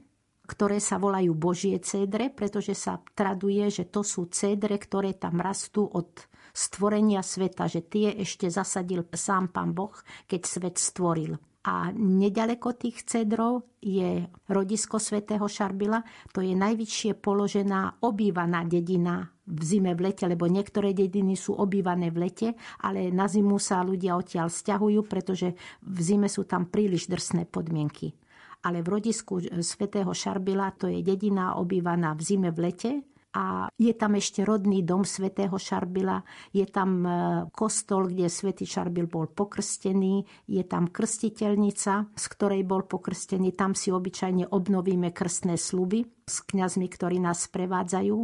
ktoré 0.48 0.80
sa 0.80 0.96
volajú 0.96 1.36
Božie 1.36 1.78
cédre, 1.84 2.32
pretože 2.32 2.72
sa 2.72 3.04
traduje, 3.14 3.68
že 3.68 3.92
to 3.92 4.02
sú 4.02 4.32
cédre, 4.32 4.80
ktoré 4.80 5.20
tam 5.20 5.44
rastú 5.44 5.84
od 5.84 6.08
stvorenia 6.56 7.22
sveta, 7.22 7.68
že 7.70 7.86
tie 7.86 8.16
ešte 8.18 8.50
zasadil 8.50 9.06
sám 9.12 9.52
pán 9.52 9.76
Boh, 9.76 9.94
keď 10.26 10.42
svet 10.48 10.76
stvoril. 10.80 11.38
A 11.68 11.92
nedaleko 11.92 12.80
tých 12.80 13.04
cedrov 13.04 13.76
je 13.84 14.24
rodisko 14.48 15.04
svätého 15.04 15.44
Šarbila. 15.52 16.00
To 16.32 16.40
je 16.40 16.56
najvyššie 16.56 17.20
položená 17.20 18.00
obývaná 18.08 18.64
dedina 18.64 19.28
v 19.44 19.62
zime 19.68 19.92
v 19.92 20.08
lete, 20.08 20.32
lebo 20.32 20.48
niektoré 20.48 20.96
dediny 20.96 21.36
sú 21.36 21.60
obývané 21.60 22.08
v 22.08 22.24
lete, 22.24 22.50
ale 22.88 23.12
na 23.12 23.28
zimu 23.28 23.60
sa 23.60 23.84
ľudia 23.84 24.16
odtiaľ 24.16 24.48
stiahujú, 24.48 25.12
pretože 25.12 25.60
v 25.84 26.00
zime 26.00 26.32
sú 26.32 26.48
tam 26.48 26.72
príliš 26.72 27.12
drsné 27.12 27.44
podmienky 27.52 28.16
ale 28.64 28.82
v 28.82 28.88
rodisku 29.00 29.42
svätého 29.62 30.10
Šarbila 30.14 30.74
to 30.74 30.90
je 30.90 31.04
dedina 31.06 31.58
obývaná 31.58 32.14
v 32.18 32.22
zime 32.22 32.50
v 32.50 32.60
lete 32.70 32.92
a 33.38 33.70
je 33.78 33.94
tam 33.94 34.18
ešte 34.18 34.42
rodný 34.42 34.82
dom 34.82 35.06
svätého 35.06 35.54
Šarbila, 35.62 36.26
je 36.50 36.66
tam 36.66 37.06
e, 37.06 37.10
kostol, 37.54 38.10
kde 38.10 38.32
svätý 38.34 38.66
Šarbil 38.66 39.06
bol 39.06 39.30
pokrstený, 39.30 40.26
je 40.50 40.64
tam 40.66 40.90
krstiteľnica, 40.90 42.18
z 42.18 42.26
ktorej 42.34 42.66
bol 42.66 42.90
pokrstený, 42.90 43.54
tam 43.54 43.78
si 43.78 43.94
obyčajne 43.94 44.50
obnovíme 44.50 45.14
krstné 45.14 45.54
sluby 45.60 46.08
s 46.26 46.42
kňazmi, 46.50 46.88
ktorí 46.90 47.22
nás 47.22 47.46
sprevádzajú 47.46 48.18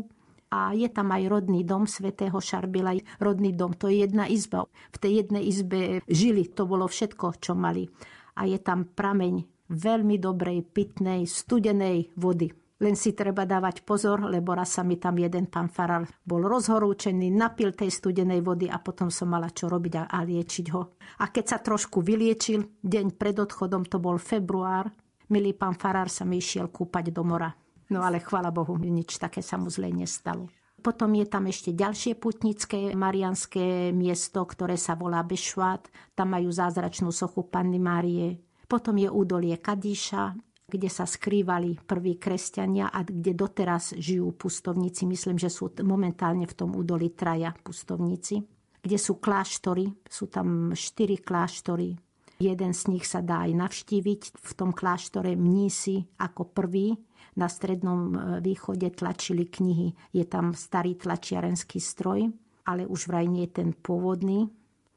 a 0.49 0.73
je 0.73 0.89
tam 0.89 1.13
aj 1.13 1.23
rodný 1.29 1.61
dom 1.61 1.89
svätého 1.89 2.37
Šarbila. 2.37 2.93
Rodný 3.17 3.57
dom, 3.57 3.73
to 3.73 3.89
je 3.89 4.05
jedna 4.05 4.29
izba. 4.29 4.69
V 4.93 4.97
tej 4.97 5.25
jednej 5.25 5.49
izbe 5.49 6.05
žili, 6.05 6.45
to 6.45 6.69
bolo 6.69 6.85
všetko, 6.85 7.41
čo 7.41 7.57
mali. 7.57 7.89
A 8.37 8.45
je 8.45 8.61
tam 8.61 8.85
prameň 8.85 9.52
veľmi 9.69 10.19
dobrej 10.19 10.65
pitnej, 10.73 11.27
studenej 11.27 12.11
vody. 12.17 12.51
Len 12.83 12.99
si 12.99 13.15
treba 13.15 13.47
dávať 13.47 13.87
pozor, 13.87 14.27
lebo 14.27 14.51
raz 14.51 14.75
sa 14.75 14.83
mi 14.83 14.99
tam 14.99 15.15
jeden 15.15 15.47
pán 15.47 15.71
farár 15.71 16.03
bol 16.27 16.43
rozhorúčený, 16.43 17.31
napil 17.31 17.71
tej 17.71 17.87
studenej 17.87 18.43
vody 18.43 18.67
a 18.67 18.81
potom 18.83 19.07
som 19.07 19.31
mala 19.31 19.47
čo 19.55 19.71
robiť 19.71 19.93
a, 20.03 20.03
a 20.11 20.19
liečiť 20.25 20.65
ho. 20.75 20.99
A 21.23 21.31
keď 21.31 21.45
sa 21.47 21.57
trošku 21.63 22.03
vyliečil, 22.03 22.83
deň 22.83 23.15
pred 23.15 23.39
odchodom, 23.39 23.87
to 23.87 24.03
bol 24.03 24.19
február, 24.19 24.91
milý 25.31 25.55
pán 25.55 25.79
farár 25.79 26.11
sa 26.11 26.27
mi 26.27 26.43
išiel 26.43 26.67
kúpať 26.67 27.15
do 27.15 27.23
mora. 27.23 27.55
No 27.87 28.03
ale 28.03 28.19
chvala 28.19 28.51
Bohu, 28.51 28.75
nič 28.75 29.15
také 29.15 29.39
sa 29.39 29.55
mu 29.55 29.71
zle 29.71 29.87
nestalo. 29.93 30.51
Potom 30.83 31.15
je 31.15 31.23
tam 31.23 31.47
ešte 31.47 31.71
ďalšie 31.71 32.19
putnické 32.19 32.91
marianské 32.91 33.95
miesto, 33.95 34.43
ktoré 34.43 34.75
sa 34.75 34.99
volá 34.99 35.23
Bešvát. 35.23 35.87
Tam 36.11 36.35
majú 36.35 36.51
zázračnú 36.51 37.07
sochu 37.15 37.47
Panny 37.47 37.79
Márie. 37.79 38.43
Potom 38.73 38.97
je 38.97 39.05
údolie 39.05 39.53
Kadíša, 39.61 40.33
kde 40.65 40.89
sa 40.89 41.05
skrývali 41.05 41.85
prví 41.85 42.17
kresťania 42.17 42.89
a 42.89 43.05
kde 43.05 43.37
doteraz 43.37 43.93
žijú 43.93 44.33
pustovníci. 44.33 45.05
Myslím, 45.05 45.37
že 45.37 45.53
sú 45.53 45.69
momentálne 45.85 46.49
v 46.49 46.57
tom 46.57 46.73
údolí 46.73 47.13
traja 47.13 47.53
pustovníci. 47.53 48.41
Kde 48.81 48.97
sú 48.97 49.21
kláštory, 49.21 49.93
sú 50.09 50.25
tam 50.25 50.73
štyri 50.73 51.21
kláštory. 51.21 51.93
Jeden 52.41 52.73
z 52.73 52.89
nich 52.89 53.05
sa 53.05 53.21
dá 53.21 53.45
aj 53.45 53.61
navštíviť. 53.61 54.41
V 54.41 54.51
tom 54.57 54.73
kláštore 54.73 55.37
mnísi 55.37 56.09
ako 56.17 56.49
prvý 56.49 56.97
na 57.37 57.45
Strednom 57.45 58.09
e, 58.09 58.17
východe 58.41 58.89
tlačili 58.89 59.53
knihy. 59.53 60.17
Je 60.17 60.25
tam 60.25 60.57
starý 60.57 60.97
tlačiarenský 60.97 61.77
stroj, 61.77 62.25
ale 62.65 62.89
už 62.89 63.05
vraj 63.05 63.29
nie 63.29 63.45
ten 63.53 63.69
pôvodný. 63.69 64.49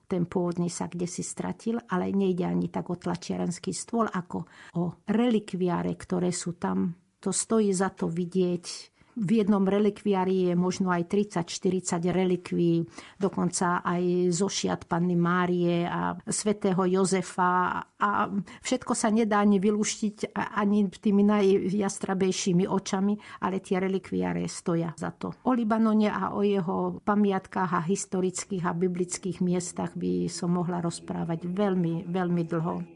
Ten 0.06 0.30
pôvodný 0.30 0.70
sa 0.70 0.86
kde 0.86 1.10
si 1.10 1.26
stratil, 1.26 1.82
ale 1.90 2.14
nejde 2.14 2.46
ani 2.46 2.70
tak 2.70 2.88
o 2.88 2.96
tlačiarenský 2.96 3.74
stôl, 3.74 4.06
ako 4.06 4.46
o 4.78 5.02
relikviáre, 5.10 5.98
ktoré 5.98 6.30
sú 6.30 6.54
tam. 6.54 6.94
To 7.18 7.34
stojí 7.34 7.74
za 7.74 7.90
to 7.90 8.06
vidieť 8.06 8.95
v 9.16 9.30
jednom 9.40 9.64
relikviári 9.64 10.52
je 10.52 10.54
možno 10.54 10.92
aj 10.92 11.08
30-40 11.08 12.04
relikví, 12.12 12.84
dokonca 13.16 13.80
aj 13.80 14.28
zošiat 14.28 14.84
Panny 14.84 15.16
Márie 15.16 15.88
a 15.88 16.12
svätého 16.28 16.84
Jozefa 16.84 17.80
a 17.96 18.10
všetko 18.60 18.92
sa 18.92 19.08
nedá 19.08 19.40
ani 19.40 19.56
vylúštiť 19.56 20.36
ani 20.36 20.92
tými 20.92 21.24
najjastrabejšími 21.24 22.68
očami, 22.68 23.16
ale 23.40 23.64
tie 23.64 23.80
relikviáre 23.80 24.44
stoja 24.52 24.92
za 24.92 25.16
to. 25.16 25.32
O 25.48 25.56
Libanone 25.56 26.12
a 26.12 26.36
o 26.36 26.44
jeho 26.44 27.00
pamiatkách 27.00 27.72
a 27.72 27.80
historických 27.88 28.68
a 28.68 28.76
biblických 28.76 29.40
miestach 29.40 29.96
by 29.96 30.28
som 30.28 30.52
mohla 30.52 30.84
rozprávať 30.84 31.48
veľmi, 31.48 32.04
veľmi 32.04 32.42
dlho. 32.44 32.95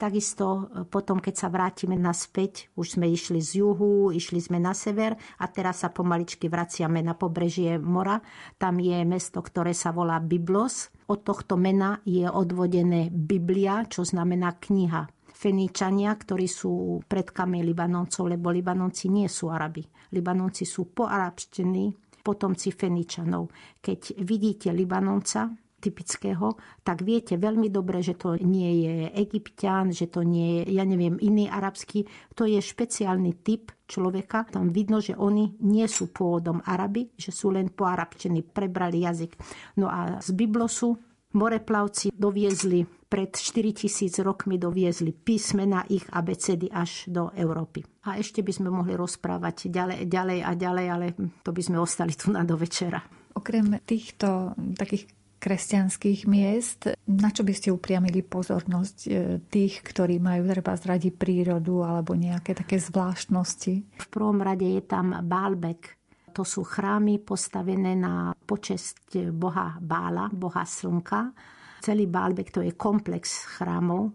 Takisto 0.00 0.46
e, 0.48 0.88
potom, 0.88 1.20
keď 1.20 1.34
sa 1.36 1.52
vrátime 1.52 1.92
naspäť, 2.00 2.72
už 2.72 2.96
sme 2.96 3.12
išli 3.12 3.44
z 3.44 3.60
juhu, 3.60 4.08
išli 4.08 4.40
sme 4.40 4.56
na 4.56 4.72
sever 4.72 5.12
a 5.12 5.44
teraz 5.52 5.84
sa 5.84 5.92
pomaličky 5.92 6.48
vraciame 6.48 7.04
na 7.04 7.12
pobrežie 7.12 7.76
mora. 7.76 8.16
Tam 8.56 8.80
je 8.80 9.04
mesto, 9.04 9.44
ktoré 9.44 9.76
sa 9.76 9.92
volá 9.92 10.16
Biblos. 10.16 10.88
Od 11.04 11.20
tohto 11.20 11.60
mena 11.60 12.00
je 12.08 12.24
odvodené 12.24 13.12
Biblia, 13.12 13.84
čo 13.84 14.00
znamená 14.00 14.56
kniha. 14.56 15.04
Feníčania, 15.36 16.16
ktorí 16.16 16.48
sú 16.48 17.04
predkami 17.04 17.60
Libanoncov, 17.60 18.24
lebo 18.24 18.48
Libanonci 18.48 19.12
nie 19.12 19.28
sú 19.28 19.52
Arabi. 19.52 19.84
Libanonci 20.16 20.64
sú 20.64 20.96
poarabštení 20.96 22.16
potomci 22.24 22.72
Feničanov. 22.72 23.52
Keď 23.80 24.20
vidíte 24.20 24.72
Libanonca, 24.72 25.48
typického, 25.80 26.60
tak 26.84 27.00
viete 27.00 27.40
veľmi 27.40 27.72
dobre, 27.72 28.04
že 28.04 28.14
to 28.14 28.36
nie 28.36 28.84
je 28.84 28.94
egyptian, 29.16 29.90
že 29.90 30.12
to 30.12 30.20
nie 30.20 30.62
je, 30.62 30.76
ja 30.76 30.84
neviem, 30.84 31.16
iný 31.18 31.48
arabský. 31.48 32.04
To 32.36 32.44
je 32.44 32.60
špeciálny 32.60 33.40
typ 33.40 33.72
človeka. 33.88 34.46
Tam 34.52 34.68
vidno, 34.70 35.00
že 35.00 35.16
oni 35.16 35.58
nie 35.64 35.88
sú 35.88 36.12
pôvodom 36.12 36.62
Araby, 36.62 37.16
že 37.16 37.32
sú 37.32 37.50
len 37.50 37.72
poarabčení, 37.72 38.46
prebrali 38.46 39.02
jazyk. 39.02 39.34
No 39.80 39.88
a 39.88 40.20
z 40.20 40.30
Biblosu 40.36 40.94
moreplavci 41.34 42.14
doviezli 42.14 42.86
pred 43.10 43.34
4000 43.34 44.22
rokmi 44.22 44.54
doviezli 44.54 45.10
písmena 45.10 45.82
ich 45.90 46.06
abecedy 46.14 46.70
až 46.70 47.10
do 47.10 47.34
Európy. 47.34 47.82
A 48.06 48.22
ešte 48.22 48.38
by 48.46 48.52
sme 48.54 48.70
mohli 48.70 48.94
rozprávať 48.94 49.66
ďalej, 49.66 50.06
ďalej 50.06 50.38
a 50.46 50.50
ďalej, 50.54 50.86
ale 50.86 51.06
to 51.42 51.50
by 51.50 51.58
sme 51.58 51.82
ostali 51.82 52.14
tu 52.14 52.30
na 52.30 52.46
do 52.46 52.54
večera. 52.54 53.02
Okrem 53.34 53.82
týchto 53.82 54.54
takých 54.78 55.10
kresťanských 55.40 56.28
miest. 56.28 56.92
Na 57.08 57.32
čo 57.32 57.42
by 57.42 57.52
ste 57.56 57.72
upriamili 57.72 58.20
pozornosť 58.20 58.96
e, 59.08 59.10
tých, 59.48 59.80
ktorí 59.80 60.20
majú 60.20 60.44
treba 60.52 60.76
zradiť 60.76 61.16
prírodu 61.16 61.80
alebo 61.82 62.12
nejaké 62.12 62.52
také 62.52 62.76
zvláštnosti? 62.76 63.74
V 63.96 64.06
prvom 64.12 64.44
rade 64.44 64.68
je 64.68 64.84
tam 64.84 65.16
Bálbek. 65.24 65.96
To 66.36 66.44
sú 66.46 66.62
chrámy 66.62 67.18
postavené 67.24 67.96
na 67.98 68.36
počest 68.36 69.02
boha 69.34 69.80
Bála, 69.80 70.30
boha 70.30 70.62
slnka. 70.62 71.34
Celý 71.80 72.06
Bálbek 72.06 72.52
to 72.52 72.60
je 72.60 72.76
komplex 72.76 73.48
chrámov, 73.56 74.12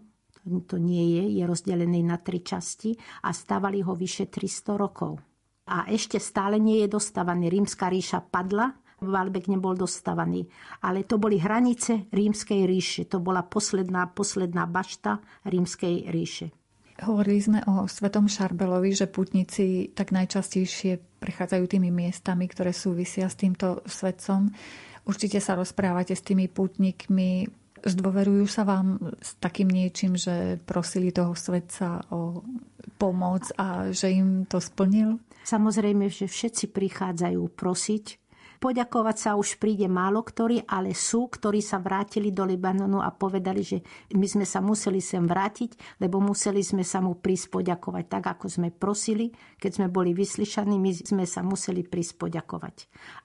to 0.70 0.78
nie 0.78 1.18
je, 1.18 1.42
je 1.42 1.44
rozdelený 1.44 2.06
na 2.06 2.22
tri 2.22 2.40
časti 2.40 2.94
a 3.26 3.34
stavali 3.34 3.82
ho 3.82 3.92
vyše 3.98 4.30
300 4.30 4.78
rokov. 4.78 5.18
A 5.66 5.90
ešte 5.90 6.22
stále 6.22 6.62
nie 6.62 6.86
je 6.86 6.94
dostávaný. 6.94 7.50
Rímska 7.50 7.90
ríša 7.90 8.22
padla, 8.22 8.70
Valbek 8.96 9.52
nebol 9.52 9.76
dostávaný. 9.76 10.48
Ale 10.80 11.04
to 11.04 11.20
boli 11.20 11.36
hranice 11.36 12.08
rímskej 12.08 12.64
ríše. 12.64 13.02
To 13.12 13.20
bola 13.20 13.44
posledná, 13.44 14.08
posledná 14.08 14.64
bašta 14.64 15.20
rímskej 15.44 16.08
ríše. 16.08 16.48
Hovorili 17.04 17.40
sme 17.44 17.60
o 17.68 17.84
Svetom 17.84 18.24
Šarbelovi, 18.24 18.96
že 18.96 19.04
putníci 19.04 19.92
tak 19.92 20.16
najčastejšie 20.16 21.20
prechádzajú 21.20 21.64
tými 21.68 21.92
miestami, 21.92 22.48
ktoré 22.48 22.72
súvisia 22.72 23.28
s 23.28 23.36
týmto 23.36 23.84
svetcom. 23.84 24.48
Určite 25.04 25.44
sa 25.44 25.60
rozprávate 25.60 26.16
s 26.16 26.24
tými 26.24 26.48
putníkmi. 26.48 27.52
Zdôverujú 27.84 28.48
sa 28.48 28.64
vám 28.64 28.96
s 29.20 29.36
takým 29.36 29.68
niečím, 29.68 30.16
že 30.16 30.56
prosili 30.64 31.12
toho 31.12 31.36
svetca 31.36 32.00
o 32.08 32.40
pomoc 32.96 33.52
a 33.60 33.92
že 33.92 34.16
im 34.16 34.48
to 34.48 34.56
splnil? 34.56 35.20
Samozrejme, 35.44 36.08
že 36.08 36.26
všetci 36.26 36.72
prichádzajú 36.72 37.42
prosiť 37.52 38.04
Poďakovať 38.62 39.16
sa 39.16 39.30
už 39.34 39.56
príde 39.60 39.88
málo 39.88 40.20
ktorý, 40.22 40.64
ale 40.68 40.92
sú, 40.92 41.28
ktorí 41.28 41.64
sa 41.64 41.80
vrátili 41.80 42.30
do 42.30 42.44
Libanonu 42.44 43.00
a 43.00 43.10
povedali, 43.12 43.62
že 43.64 43.78
my 44.12 44.26
sme 44.26 44.46
sa 44.46 44.60
museli 44.60 45.00
sem 45.00 45.24
vrátiť, 45.24 46.00
lebo 46.02 46.20
museli 46.20 46.60
sme 46.60 46.84
sa 46.84 47.00
mu 47.00 47.18
prísť 47.18 47.52
poďakovať 47.52 48.04
tak, 48.06 48.24
ako 48.36 48.46
sme 48.46 48.68
prosili. 48.70 49.32
Keď 49.56 49.70
sme 49.82 49.88
boli 49.88 50.12
vyslyšaní, 50.12 50.76
my 50.76 50.92
sme 50.92 51.24
sa 51.24 51.40
museli 51.40 51.82
prísť 51.86 52.20
poďakovať. 52.20 52.76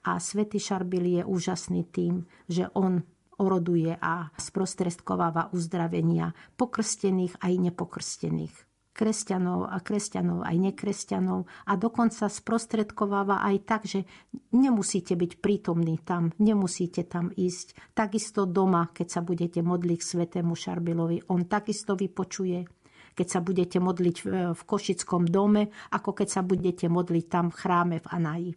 A 0.08 0.18
Svetý 0.18 0.56
Šarbil 0.56 1.20
je 1.20 1.22
úžasný 1.22 1.86
tým, 1.92 2.24
že 2.48 2.68
on 2.72 3.02
oroduje 3.40 3.94
a 3.98 4.30
sprostredkováva 4.38 5.50
uzdravenia 5.50 6.30
pokrstených 6.54 7.40
aj 7.42 7.52
nepokrstených 7.70 8.71
kresťanov 8.92 9.72
a 9.72 9.80
kresťanov 9.80 10.44
aj 10.44 10.56
nekresťanov 10.72 11.48
a 11.66 11.72
dokonca 11.80 12.28
sprostredkováva 12.28 13.40
aj 13.40 13.56
tak, 13.64 13.82
že 13.88 14.04
nemusíte 14.52 15.16
byť 15.16 15.32
prítomní 15.40 16.00
tam, 16.04 16.30
nemusíte 16.38 17.08
tam 17.08 17.32
ísť. 17.32 17.96
Takisto 17.96 18.44
doma, 18.44 18.92
keď 18.92 19.08
sa 19.08 19.20
budete 19.24 19.64
modliť 19.64 19.98
k 19.98 20.08
svetému 20.16 20.52
Šarbilovi, 20.52 21.32
on 21.32 21.48
takisto 21.48 21.96
vypočuje 21.96 22.84
keď 23.12 23.28
sa 23.28 23.44
budete 23.44 23.76
modliť 23.76 24.16
v 24.56 24.62
Košickom 24.64 25.28
dome, 25.28 25.68
ako 25.92 26.16
keď 26.16 26.28
sa 26.32 26.40
budete 26.40 26.88
modliť 26.88 27.24
tam 27.28 27.52
v 27.52 27.58
chráme 27.60 27.96
v 28.00 28.08
Anaji. 28.08 28.50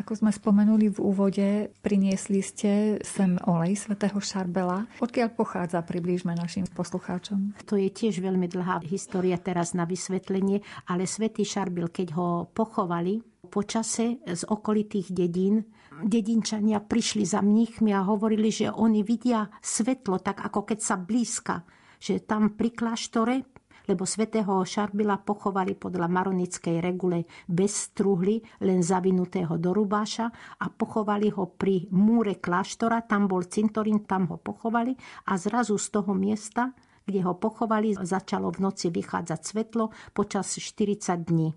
Ako 0.00 0.16
sme 0.16 0.32
spomenuli 0.32 0.88
v 0.88 0.96
úvode, 0.96 1.68
priniesli 1.84 2.40
ste 2.40 2.96
sem 3.04 3.36
olej 3.44 3.76
svätého 3.84 4.16
Šarbela. 4.16 4.88
Odkiaľ 4.96 5.28
pochádza, 5.36 5.84
priblížme 5.84 6.32
našim 6.32 6.64
poslucháčom. 6.72 7.52
To 7.68 7.76
je 7.76 7.92
tiež 7.92 8.24
veľmi 8.24 8.48
dlhá 8.48 8.80
história 8.88 9.36
teraz 9.36 9.76
na 9.76 9.84
vysvetlenie, 9.84 10.64
ale 10.88 11.04
svätý 11.04 11.44
Šarbel, 11.44 11.92
keď 11.92 12.16
ho 12.16 12.48
pochovali, 12.48 13.20
počase 13.52 14.24
z 14.24 14.42
okolitých 14.48 15.12
dedín 15.12 15.68
dedinčania 16.00 16.80
prišli 16.80 17.28
za 17.28 17.44
mníchmi 17.44 17.92
a 17.92 18.00
hovorili, 18.00 18.48
že 18.48 18.72
oni 18.72 19.04
vidia 19.04 19.52
svetlo, 19.60 20.24
tak 20.24 20.40
ako 20.48 20.64
keď 20.64 20.78
sa 20.80 20.96
blízka 20.96 21.60
že 22.00 22.24
tam 22.24 22.56
pri 22.56 22.72
kláštore 22.72 23.59
lebo 23.90 24.06
svätého 24.06 24.62
Šarbila 24.62 25.18
pochovali 25.18 25.74
podľa 25.74 26.06
maronickej 26.06 26.78
regule 26.78 27.26
bez 27.50 27.90
truhly, 27.90 28.38
len 28.62 28.86
zavinutého 28.86 29.58
do 29.58 29.74
rubáša 29.74 30.30
a 30.62 30.70
pochovali 30.70 31.34
ho 31.34 31.50
pri 31.50 31.90
múre 31.90 32.38
kláštora, 32.38 33.02
tam 33.02 33.26
bol 33.26 33.50
cintorín, 33.50 34.06
tam 34.06 34.30
ho 34.30 34.38
pochovali 34.38 34.94
a 35.26 35.34
zrazu 35.34 35.74
z 35.74 35.90
toho 35.90 36.14
miesta, 36.14 36.70
kde 37.02 37.26
ho 37.26 37.34
pochovali, 37.34 37.98
začalo 37.98 38.54
v 38.54 38.62
noci 38.62 38.94
vychádzať 38.94 39.40
svetlo 39.42 39.90
počas 40.14 40.54
40 40.54 41.26
dní. 41.26 41.50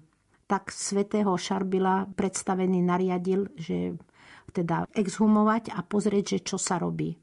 Tak 0.50 0.74
svätého 0.74 1.38
Šarbila 1.38 2.10
predstavený 2.10 2.82
nariadil, 2.82 3.54
že 3.54 3.94
teda 4.50 4.90
exhumovať 4.98 5.70
a 5.70 5.86
pozrieť, 5.86 6.26
že 6.38 6.40
čo 6.42 6.58
sa 6.58 6.82
robí 6.82 7.23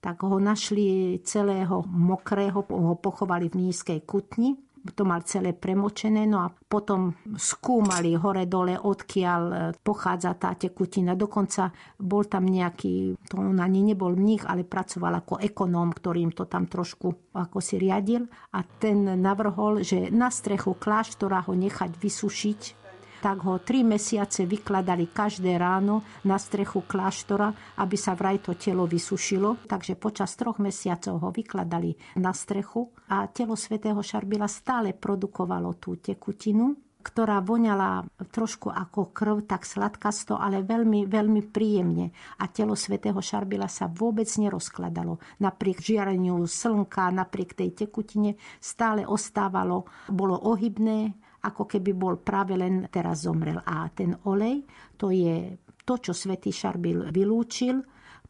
tak 0.00 0.24
ho 0.24 0.40
našli 0.40 1.20
celého 1.22 1.84
mokrého, 1.86 2.64
ho 2.64 2.94
pochovali 2.96 3.52
v 3.52 3.68
nízkej 3.68 4.00
kutni, 4.08 4.56
to 4.96 5.04
mal 5.04 5.20
celé 5.28 5.52
premočené, 5.52 6.24
no 6.24 6.40
a 6.40 6.48
potom 6.48 7.12
skúmali 7.36 8.16
hore-dole, 8.16 8.80
odkiaľ 8.80 9.76
pochádza 9.84 10.32
tá 10.40 10.56
tekutina. 10.56 11.12
Dokonca 11.12 11.68
bol 12.00 12.24
tam 12.24 12.48
nejaký, 12.48 13.12
to 13.28 13.44
on 13.44 13.60
ani 13.60 13.92
nebol 13.92 14.16
mních, 14.16 14.48
ale 14.48 14.64
pracoval 14.64 15.20
ako 15.20 15.44
ekonóm, 15.44 15.92
ktorým 15.92 16.32
to 16.32 16.48
tam 16.48 16.64
trošku 16.64 17.36
ako 17.36 17.60
si 17.60 17.76
riadil. 17.76 18.24
A 18.56 18.64
ten 18.64 19.20
navrhol, 19.20 19.84
že 19.84 20.08
na 20.08 20.32
strechu 20.32 20.80
kláštora 20.80 21.44
ho 21.44 21.52
nechať 21.52 22.00
vysušiť 22.00 22.79
tak 23.20 23.44
ho 23.44 23.60
tri 23.60 23.84
mesiace 23.84 24.48
vykladali 24.48 25.12
každé 25.12 25.60
ráno 25.60 26.02
na 26.24 26.40
strechu 26.40 26.82
kláštora, 26.88 27.52
aby 27.78 27.96
sa 28.00 28.16
vraj 28.16 28.40
to 28.40 28.56
telo 28.56 28.88
vysušilo. 28.88 29.68
Takže 29.68 30.00
počas 30.00 30.32
troch 30.40 30.56
mesiacov 30.56 31.20
ho 31.20 31.28
vykladali 31.28 31.94
na 32.16 32.32
strechu 32.32 32.88
a 33.12 33.28
telo 33.28 33.54
svätého 33.54 34.00
Šarbila 34.00 34.48
stále 34.48 34.96
produkovalo 34.96 35.76
tú 35.76 36.00
tekutinu, 36.00 36.72
ktorá 37.00 37.40
voňala 37.40 38.04
trošku 38.28 38.68
ako 38.68 39.10
krv, 39.16 39.48
tak 39.48 39.64
sladkasto, 39.64 40.36
ale 40.36 40.60
veľmi, 40.60 41.08
veľmi 41.08 41.42
príjemne. 41.48 42.12
A 42.40 42.44
telo 42.52 42.76
svätého 42.76 43.16
Šarbila 43.24 43.72
sa 43.72 43.88
vôbec 43.88 44.28
nerozkladalo. 44.28 45.16
Napriek 45.40 45.80
žiareniu 45.80 46.44
slnka, 46.44 47.08
napriek 47.08 47.56
tej 47.56 47.72
tekutine 47.72 48.36
stále 48.60 49.08
ostávalo, 49.08 49.88
bolo 50.12 50.36
ohybné, 50.36 51.16
ako 51.40 51.64
keby 51.64 51.92
bol 51.96 52.20
práve 52.20 52.56
len 52.56 52.88
teraz 52.92 53.24
zomrel. 53.24 53.60
A 53.64 53.88
ten 53.92 54.16
olej, 54.28 54.64
to 54.96 55.12
je 55.12 55.56
to, 55.84 55.96
čo 55.98 56.12
svätý 56.12 56.52
Šarbil 56.52 57.08
vylúčil, 57.08 57.80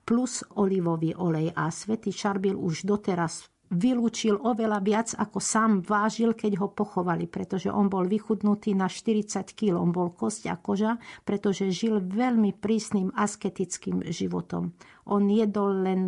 plus 0.06 0.42
olivový 0.56 1.14
olej. 1.14 1.52
A 1.54 1.68
svätý 1.70 2.10
Šarbil 2.14 2.56
už 2.56 2.86
doteraz 2.86 3.50
vylúčil 3.70 4.34
oveľa 4.34 4.78
viac, 4.82 5.08
ako 5.14 5.38
sám 5.38 5.70
vážil, 5.86 6.34
keď 6.34 6.58
ho 6.58 6.68
pochovali, 6.74 7.30
pretože 7.30 7.70
on 7.70 7.86
bol 7.86 8.02
vychudnutý 8.02 8.74
na 8.74 8.90
40 8.90 9.54
kg, 9.54 9.78
on 9.78 9.94
bol 9.94 10.10
kosť 10.10 10.50
a 10.50 10.58
koža, 10.58 10.98
pretože 11.22 11.70
žil 11.70 12.02
veľmi 12.02 12.50
prísnym 12.58 13.14
asketickým 13.14 14.02
životom. 14.10 14.74
On 15.06 15.22
jedol 15.30 15.86
len 15.86 16.02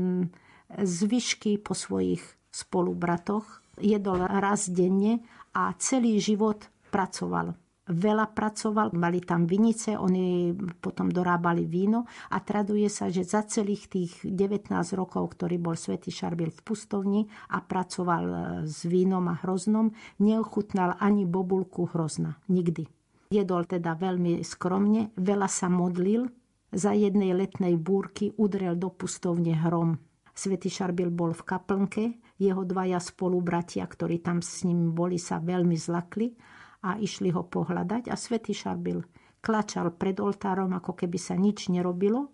zvyšky 0.75 1.63
po 1.63 1.79
svojich 1.79 2.23
spolubratoch, 2.51 3.63
jedol 3.79 4.27
raz 4.27 4.67
denne 4.67 5.23
a 5.55 5.71
celý 5.79 6.19
život 6.19 6.72
pracoval 6.93 7.57
veľa 7.91 8.31
pracoval, 8.31 8.95
mali 8.95 9.19
tam 9.19 9.43
vinice, 9.43 9.99
oni 9.99 10.55
potom 10.79 11.11
dorábali 11.11 11.67
víno 11.67 12.07
a 12.31 12.39
traduje 12.39 12.87
sa, 12.87 13.11
že 13.11 13.27
za 13.27 13.43
celých 13.43 13.91
tých 13.91 14.13
19 14.23 14.71
rokov, 14.95 15.35
ktorý 15.35 15.59
bol 15.59 15.75
Svetý 15.75 16.15
Šarbil 16.15 16.55
v 16.55 16.61
pustovni 16.63 17.21
a 17.51 17.59
pracoval 17.59 18.25
e, 18.25 18.37
s 18.71 18.87
vínom 18.87 19.27
a 19.27 19.35
hroznom, 19.43 19.91
neochutnal 20.23 20.95
ani 21.03 21.27
bobulku 21.27 21.91
hrozna. 21.91 22.39
Nikdy. 22.47 22.87
Jedol 23.35 23.67
teda 23.67 23.97
veľmi 23.99 24.45
skromne, 24.45 25.11
veľa 25.19 25.49
sa 25.49 25.67
modlil, 25.67 26.31
za 26.73 26.97
jednej 26.97 27.37
letnej 27.37 27.77
búrky 27.77 28.33
udrel 28.41 28.81
do 28.81 28.89
pustovne 28.89 29.53
hrom. 29.53 30.01
Svetý 30.33 30.73
Šarbil 30.73 31.13
bol 31.13 31.37
v 31.37 31.45
kaplnke, 31.45 32.05
jeho 32.41 32.65
dvaja 32.65 32.97
spolubratia, 32.97 33.85
ktorí 33.85 34.25
tam 34.25 34.41
s 34.41 34.65
ním 34.65 34.97
boli, 34.97 35.21
sa 35.21 35.37
veľmi 35.37 35.77
zlakli 35.77 36.33
a 36.83 36.99
išli 36.99 37.31
ho 37.31 37.47
pohľadať 37.47 38.11
a 38.11 38.15
svätý 38.19 38.53
Šarbil 38.53 39.03
klačal 39.43 39.91
pred 39.95 40.23
oltárom, 40.23 40.71
ako 40.75 40.95
keby 40.95 41.19
sa 41.19 41.35
nič 41.35 41.67
nerobilo 41.71 42.31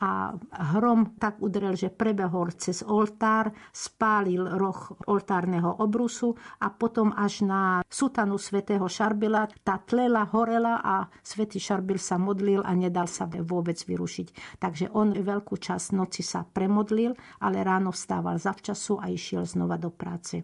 a 0.00 0.32
hrom 0.72 1.20
tak 1.20 1.36
udrel, 1.44 1.76
že 1.76 1.92
prebehol 1.92 2.56
cez 2.56 2.80
oltár, 2.80 3.52
spálil 3.68 4.48
roh 4.56 4.96
oltárneho 5.04 5.76
obrusu 5.76 6.32
a 6.64 6.72
potom 6.72 7.12
až 7.12 7.44
na 7.44 7.84
sutanu 7.84 8.40
svätého 8.40 8.88
Šarbila 8.88 9.44
tá 9.60 9.76
tlela, 9.76 10.24
horela 10.32 10.80
a 10.80 11.04
svätý 11.20 11.60
Šarbil 11.60 12.00
sa 12.00 12.16
modlil 12.16 12.64
a 12.64 12.72
nedal 12.72 13.12
sa 13.12 13.28
vôbec 13.28 13.76
vyrušiť. 13.76 14.56
Takže 14.56 14.88
on 14.96 15.12
veľkú 15.12 15.60
časť 15.60 15.92
noci 15.92 16.24
sa 16.24 16.48
premodlil, 16.48 17.12
ale 17.44 17.60
ráno 17.60 17.92
vstával 17.92 18.40
zavčasu 18.40 18.96
a 19.04 19.12
išiel 19.12 19.44
znova 19.44 19.76
do 19.76 19.92
práce 19.92 20.40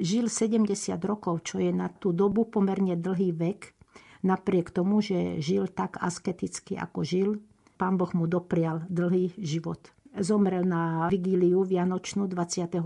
žil 0.00 0.32
70 0.32 0.72
rokov, 1.04 1.44
čo 1.44 1.60
je 1.60 1.70
na 1.70 1.92
tú 1.92 2.10
dobu 2.16 2.48
pomerne 2.48 2.96
dlhý 2.96 3.36
vek, 3.36 3.76
napriek 4.24 4.72
tomu, 4.72 5.04
že 5.04 5.38
žil 5.38 5.68
tak 5.68 6.00
asketicky, 6.00 6.76
ako 6.76 7.00
žil, 7.04 7.28
pán 7.76 7.96
Boh 7.96 8.10
mu 8.16 8.26
doprial 8.26 8.84
dlhý 8.88 9.36
život. 9.40 9.92
zomrel 10.10 10.66
na 10.66 11.06
vigíliu 11.06 11.62
Vianočnú 11.62 12.26
24. 12.26 12.82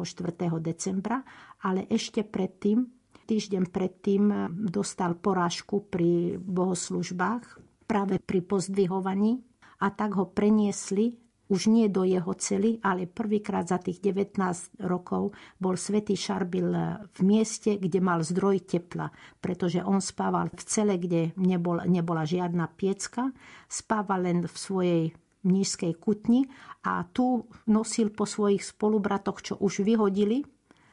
decembra, 0.61 1.25
ale 1.65 1.89
ešte 1.89 2.21
predtým, 2.21 2.85
týždeň 3.25 3.65
predtým 3.73 4.23
dostal 4.53 5.17
porážku 5.17 5.89
pri 5.89 6.37
bohoslužbách, 6.37 7.45
práve 7.89 8.21
pri 8.21 8.45
pozdvihovaní 8.45 9.41
a 9.81 9.89
tak 9.89 10.21
ho 10.21 10.29
preniesli 10.29 11.17
už 11.53 11.69
nie 11.69 11.93
do 11.93 12.09
jeho 12.09 12.33
cely, 12.33 12.81
ale 12.81 13.05
prvýkrát 13.05 13.69
za 13.69 13.77
tých 13.77 14.01
19 14.01 14.81
rokov 14.81 15.37
bol 15.61 15.77
svätý 15.77 16.17
Šarbil 16.17 16.73
v 17.13 17.21
mieste, 17.21 17.77
kde 17.77 18.01
mal 18.01 18.25
zdroj 18.25 18.65
tepla, 18.65 19.13
pretože 19.45 19.85
on 19.85 20.01
spával 20.01 20.49
v 20.49 20.63
cele, 20.65 20.97
kde 20.97 21.37
nebol, 21.37 21.85
nebola 21.85 22.25
žiadna 22.25 22.73
piecka, 22.73 23.29
spával 23.69 24.25
len 24.25 24.39
v 24.49 24.57
svojej 24.57 25.03
nízkej 25.45 26.01
kutni 26.01 26.49
a 26.89 27.05
tu 27.05 27.45
nosil 27.69 28.09
po 28.09 28.25
svojich 28.25 28.65
spolubratoch, 28.65 29.45
čo 29.45 29.55
už 29.61 29.85
vyhodili, 29.85 30.41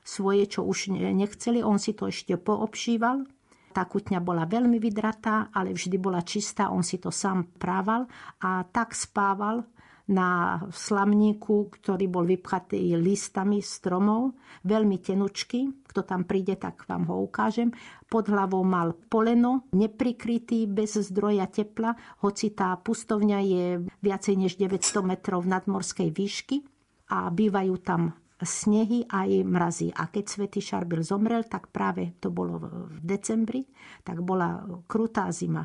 svoje, 0.03 0.43
čo 0.51 0.67
už 0.67 0.91
nechceli, 0.91 1.63
on 1.63 1.79
si 1.79 1.95
to 1.95 2.11
ešte 2.11 2.35
poobšíval. 2.35 3.23
Tá 3.71 3.87
kutňa 3.87 4.19
bola 4.19 4.43
veľmi 4.43 4.83
vydratá, 4.83 5.47
ale 5.55 5.71
vždy 5.71 5.95
bola 5.95 6.19
čistá, 6.27 6.67
on 6.67 6.83
si 6.83 6.99
to 6.99 7.07
sám 7.07 7.55
prával 7.55 8.03
a 8.43 8.67
tak 8.67 8.91
spával 8.91 9.63
na 10.11 10.59
slamníku, 10.67 11.71
ktorý 11.71 12.11
bol 12.11 12.27
vypchatý 12.27 12.99
listami 12.99 13.63
stromov, 13.63 14.35
veľmi 14.67 14.99
tenučky. 14.99 15.87
Kto 15.87 16.03
tam 16.03 16.27
príde, 16.27 16.59
tak 16.59 16.83
vám 16.85 17.07
ho 17.07 17.23
ukážem. 17.23 17.71
Pod 18.11 18.27
hlavou 18.27 18.67
mal 18.67 18.91
poleno, 19.07 19.71
neprikrytý, 19.71 20.67
bez 20.67 20.99
zdroja 20.99 21.47
tepla, 21.47 21.95
hoci 22.21 22.51
tá 22.51 22.75
pustovňa 22.75 23.39
je 23.39 23.65
viacej 24.03 24.35
než 24.35 24.59
900 24.59 25.01
metrov 25.07 25.47
nadmorskej 25.47 26.11
výšky 26.11 26.67
a 27.11 27.31
bývajú 27.31 27.75
tam 27.79 28.11
snehy 28.43 29.07
aj 29.07 29.47
mrazy. 29.47 29.87
A 29.95 30.11
keď 30.11 30.23
svätý 30.27 30.59
Šarbil 30.59 31.07
zomrel, 31.07 31.47
tak 31.47 31.71
práve 31.71 32.19
to 32.19 32.33
bolo 32.33 32.59
v 32.59 32.99
decembri, 32.99 33.63
tak 34.03 34.19
bola 34.19 34.65
krutá 34.91 35.31
zima 35.31 35.63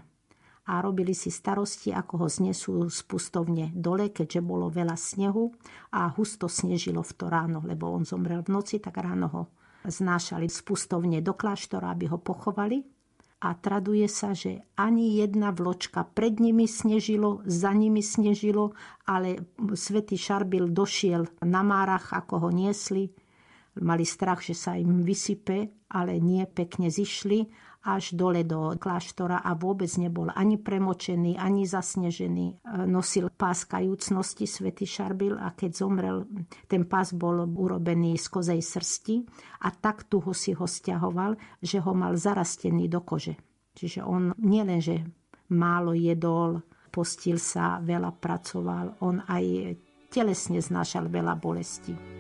a 0.67 0.83
robili 0.83 1.15
si 1.15 1.31
starosti, 1.31 1.95
ako 1.95 2.27
ho 2.27 2.29
znesú 2.29 2.91
z 2.91 3.01
pustovne 3.07 3.71
dole, 3.71 4.11
keďže 4.11 4.43
bolo 4.43 4.67
veľa 4.67 4.99
snehu 4.99 5.55
a 5.95 6.11
husto 6.11 6.51
snežilo 6.51 7.07
v 7.07 7.13
to 7.15 7.31
ráno, 7.31 7.63
lebo 7.63 7.87
on 7.95 8.03
zomrel 8.03 8.43
v 8.43 8.51
noci, 8.51 8.83
tak 8.83 8.99
ráno 8.99 9.27
ho 9.31 9.43
znášali 9.87 10.51
z 10.51 10.59
pustovne 10.67 11.23
do 11.23 11.39
kláštora, 11.39 11.95
aby 11.95 12.11
ho 12.11 12.19
pochovali. 12.19 12.83
A 13.37 13.53
traduje 13.53 14.09
sa, 14.09 14.33
že 14.33 14.65
ani 14.81 15.21
jedna 15.21 15.53
vločka 15.53 16.03
pred 16.09 16.41
nimi 16.41 16.65
snežilo, 16.65 17.45
za 17.45 17.71
nimi 17.71 18.01
snežilo, 18.01 18.73
ale 19.07 19.45
svätý 19.77 20.17
Šarbil 20.17 20.73
došiel 20.73 21.29
na 21.45 21.61
márach, 21.61 22.17
ako 22.17 22.49
ho 22.49 22.51
niesli. 22.51 23.13
Mali 23.77 24.09
strach, 24.09 24.41
že 24.41 24.57
sa 24.57 24.81
im 24.81 25.05
vysype, 25.05 25.69
ale 25.93 26.17
nie 26.17 26.49
pekne 26.49 26.89
zišli 26.89 27.45
až 27.87 28.19
dole 28.19 28.43
do 28.43 28.75
kláštora 28.75 29.47
a 29.47 29.55
vôbec 29.55 29.87
nebol 29.95 30.27
ani 30.35 30.59
premočený, 30.59 31.39
ani 31.39 31.63
zasnežený. 31.63 32.47
E, 32.51 32.55
nosil 32.91 33.31
pás 33.31 33.63
kajúcnosti 33.63 34.51
svätý 34.51 34.83
Šarbil 34.83 35.39
a 35.39 35.55
keď 35.55 35.71
zomrel, 35.71 36.27
ten 36.67 36.91
pás 36.91 37.15
bol 37.15 37.47
urobený 37.47 38.19
z 38.19 38.27
kozej 38.27 38.61
srsti 38.61 39.23
a 39.63 39.71
tak 39.71 40.11
tu 40.11 40.19
ho 40.19 40.35
si 40.35 40.51
ho 40.51 40.67
stiahoval, 40.67 41.39
že 41.63 41.79
ho 41.79 41.93
mal 41.95 42.19
zarastený 42.19 42.91
do 42.91 43.07
kože. 43.07 43.39
Čiže 43.79 44.03
on 44.03 44.35
nielenže 44.43 45.07
málo 45.55 45.95
jedol, 45.95 46.67
postil 46.91 47.39
sa, 47.39 47.79
veľa 47.79 48.19
pracoval, 48.19 48.99
on 49.05 49.23
aj 49.23 49.77
telesne 50.11 50.59
znášal 50.59 51.13
veľa 51.13 51.37
bolesti. 51.37 52.16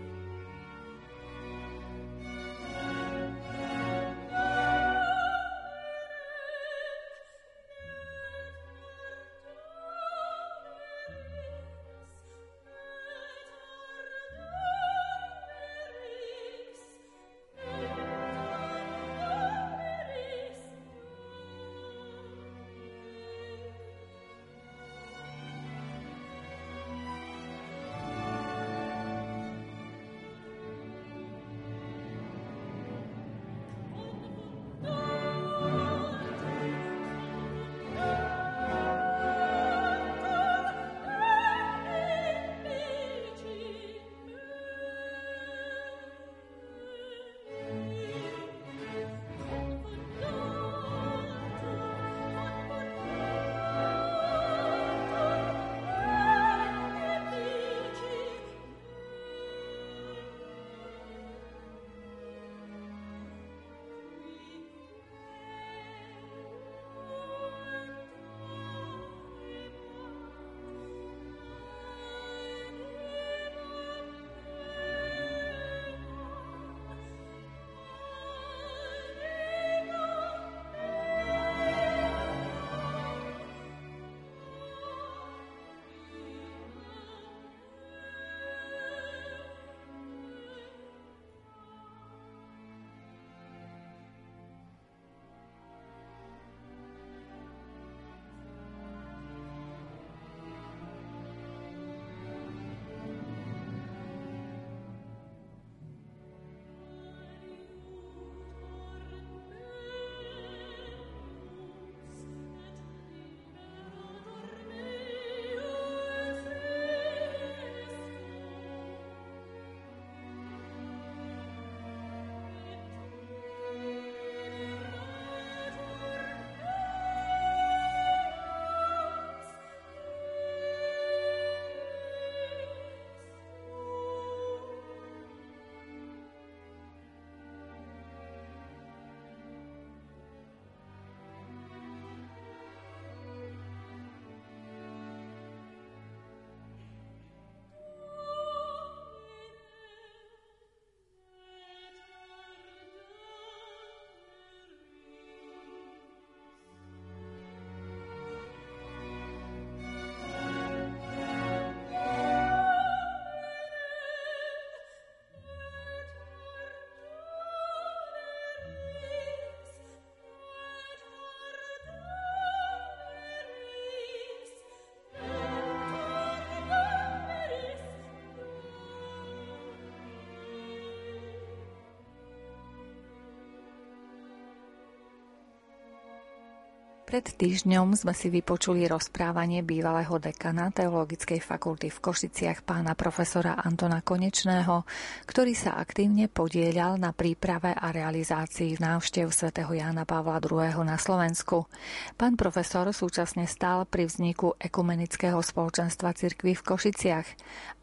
Pred 187.07 187.38
týždňom 187.38 187.94
sme 187.94 188.11
si 188.11 188.26
vypočuli 188.34 188.82
rozprávanie 188.90 189.62
bývalého 189.62 190.18
dekana 190.18 190.74
Teologickej 190.74 191.38
fakulty 191.38 191.86
v 191.86 192.02
Košiciach 192.02 192.66
pána 192.66 192.98
profesora 192.98 193.54
Antona 193.62 194.02
Konečného, 194.02 194.82
ktorý 195.22 195.54
sa 195.54 195.78
aktívne 195.78 196.26
podielal 196.26 196.98
na 196.98 197.14
príprave 197.14 197.70
a 197.78 197.94
realizácii 197.94 198.82
návštev 198.82 199.30
svätého 199.30 199.70
Jána 199.70 200.02
Pavla 200.02 200.42
II. 200.42 200.82
na 200.82 200.98
Slovensku. 200.98 201.70
Pán 202.18 202.34
profesor 202.34 202.90
súčasne 202.90 203.46
stál 203.46 203.86
pri 203.86 204.11
vzniku 204.11 204.59
ekumenického 204.59 205.38
spoločenstva 205.38 206.11
cirkvy 206.11 206.59
v 206.59 206.66
Košiciach 206.66 207.28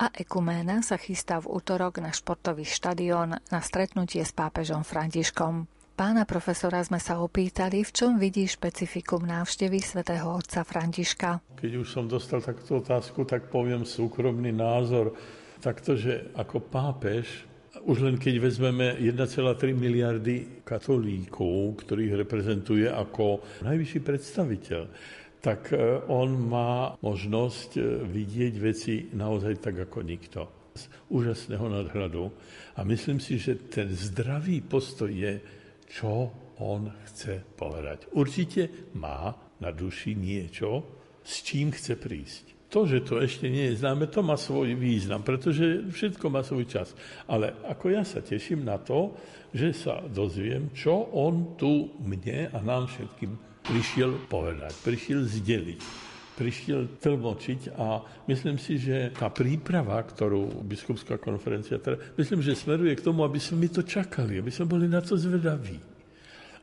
a 0.04 0.12
ekuména 0.20 0.84
sa 0.84 1.00
chystá 1.00 1.40
v 1.40 1.48
útorok 1.48 2.04
na 2.04 2.12
športový 2.12 2.68
štadión 2.68 3.40
na 3.40 3.60
stretnutie 3.64 4.28
s 4.28 4.36
pápežom 4.36 4.84
Františkom. 4.84 5.83
Pána 5.94 6.26
profesora 6.26 6.82
sme 6.82 6.98
sa 6.98 7.22
opýtali, 7.22 7.86
v 7.86 7.92
čom 7.94 8.18
vidí 8.18 8.50
špecifikum 8.50 9.30
návštevy 9.30 9.78
svätého 9.78 10.26
otca 10.26 10.66
Františka. 10.66 11.54
Keď 11.54 11.72
už 11.78 11.86
som 11.86 12.10
dostal 12.10 12.42
takúto 12.42 12.82
otázku, 12.82 13.30
tak 13.30 13.54
poviem 13.54 13.86
súkromný 13.86 14.50
názor. 14.50 15.14
Takto, 15.62 15.94
že 15.94 16.34
ako 16.34 16.66
pápež, 16.66 17.46
už 17.86 18.10
len 18.10 18.18
keď 18.18 18.42
vezmeme 18.42 18.98
1,3 18.98 19.78
miliardy 19.78 20.66
katolíkov, 20.66 21.86
ktorých 21.86 22.26
reprezentuje 22.26 22.90
ako 22.90 23.46
najvyšší 23.62 24.00
predstaviteľ, 24.02 24.82
tak 25.46 25.78
e, 25.78 26.02
on 26.10 26.34
má 26.34 26.98
možnosť 27.06 27.70
e, 27.78 27.82
vidieť 28.02 28.54
veci 28.58 29.14
naozaj 29.14 29.62
tak 29.62 29.86
ako 29.86 30.02
nikto. 30.02 30.74
Z 30.74 30.90
úžasného 31.14 31.70
nadhľadu. 31.70 32.34
A 32.74 32.82
myslím 32.82 33.22
si, 33.22 33.38
že 33.38 33.62
ten 33.70 33.94
zdravý 33.94 34.66
postoj 34.66 35.14
je 35.14 35.62
čo 35.94 36.34
on 36.58 36.90
chce 37.06 37.46
povedať. 37.54 38.10
Určite 38.18 38.90
má 38.98 39.30
na 39.62 39.70
duši 39.70 40.18
niečo, 40.18 40.82
s 41.22 41.46
čím 41.46 41.70
chce 41.70 41.94
prísť. 41.96 42.46
To, 42.74 42.90
že 42.90 43.06
to 43.06 43.22
ešte 43.22 43.46
nie 43.54 43.70
je 43.70 43.86
známe, 43.86 44.10
to 44.10 44.26
má 44.26 44.34
svoj 44.34 44.74
význam, 44.74 45.22
pretože 45.22 45.86
všetko 45.94 46.26
má 46.34 46.42
svoj 46.42 46.66
čas. 46.66 46.98
Ale 47.30 47.54
ako 47.70 47.94
ja 47.94 48.02
sa 48.02 48.26
teším 48.26 48.66
na 48.66 48.82
to, 48.82 49.14
že 49.54 49.78
sa 49.78 50.02
dozviem, 50.02 50.74
čo 50.74 51.14
on 51.14 51.54
tu 51.54 51.94
mne 52.02 52.50
a 52.50 52.58
nám 52.66 52.90
všetkým 52.90 53.62
prišiel 53.62 54.26
povedať, 54.26 54.74
prišiel 54.82 55.22
zdeliť 55.22 55.80
prišiel 56.34 56.98
tlmočiť 56.98 57.78
a 57.78 58.02
myslím 58.30 58.58
si, 58.58 58.82
že 58.82 59.14
tá 59.14 59.30
príprava, 59.30 60.02
ktorú 60.02 60.66
biskupská 60.66 61.22
konferencia, 61.22 61.78
teda, 61.78 62.18
myslím, 62.18 62.42
že 62.42 62.58
smeruje 62.58 62.98
k 62.98 63.06
tomu, 63.06 63.22
aby 63.22 63.38
sme 63.38 63.66
my 63.66 63.70
to 63.70 63.82
čakali, 63.86 64.42
aby 64.42 64.50
sme 64.50 64.66
boli 64.66 64.86
na 64.90 65.00
to 65.00 65.14
zvedaví. 65.14 65.94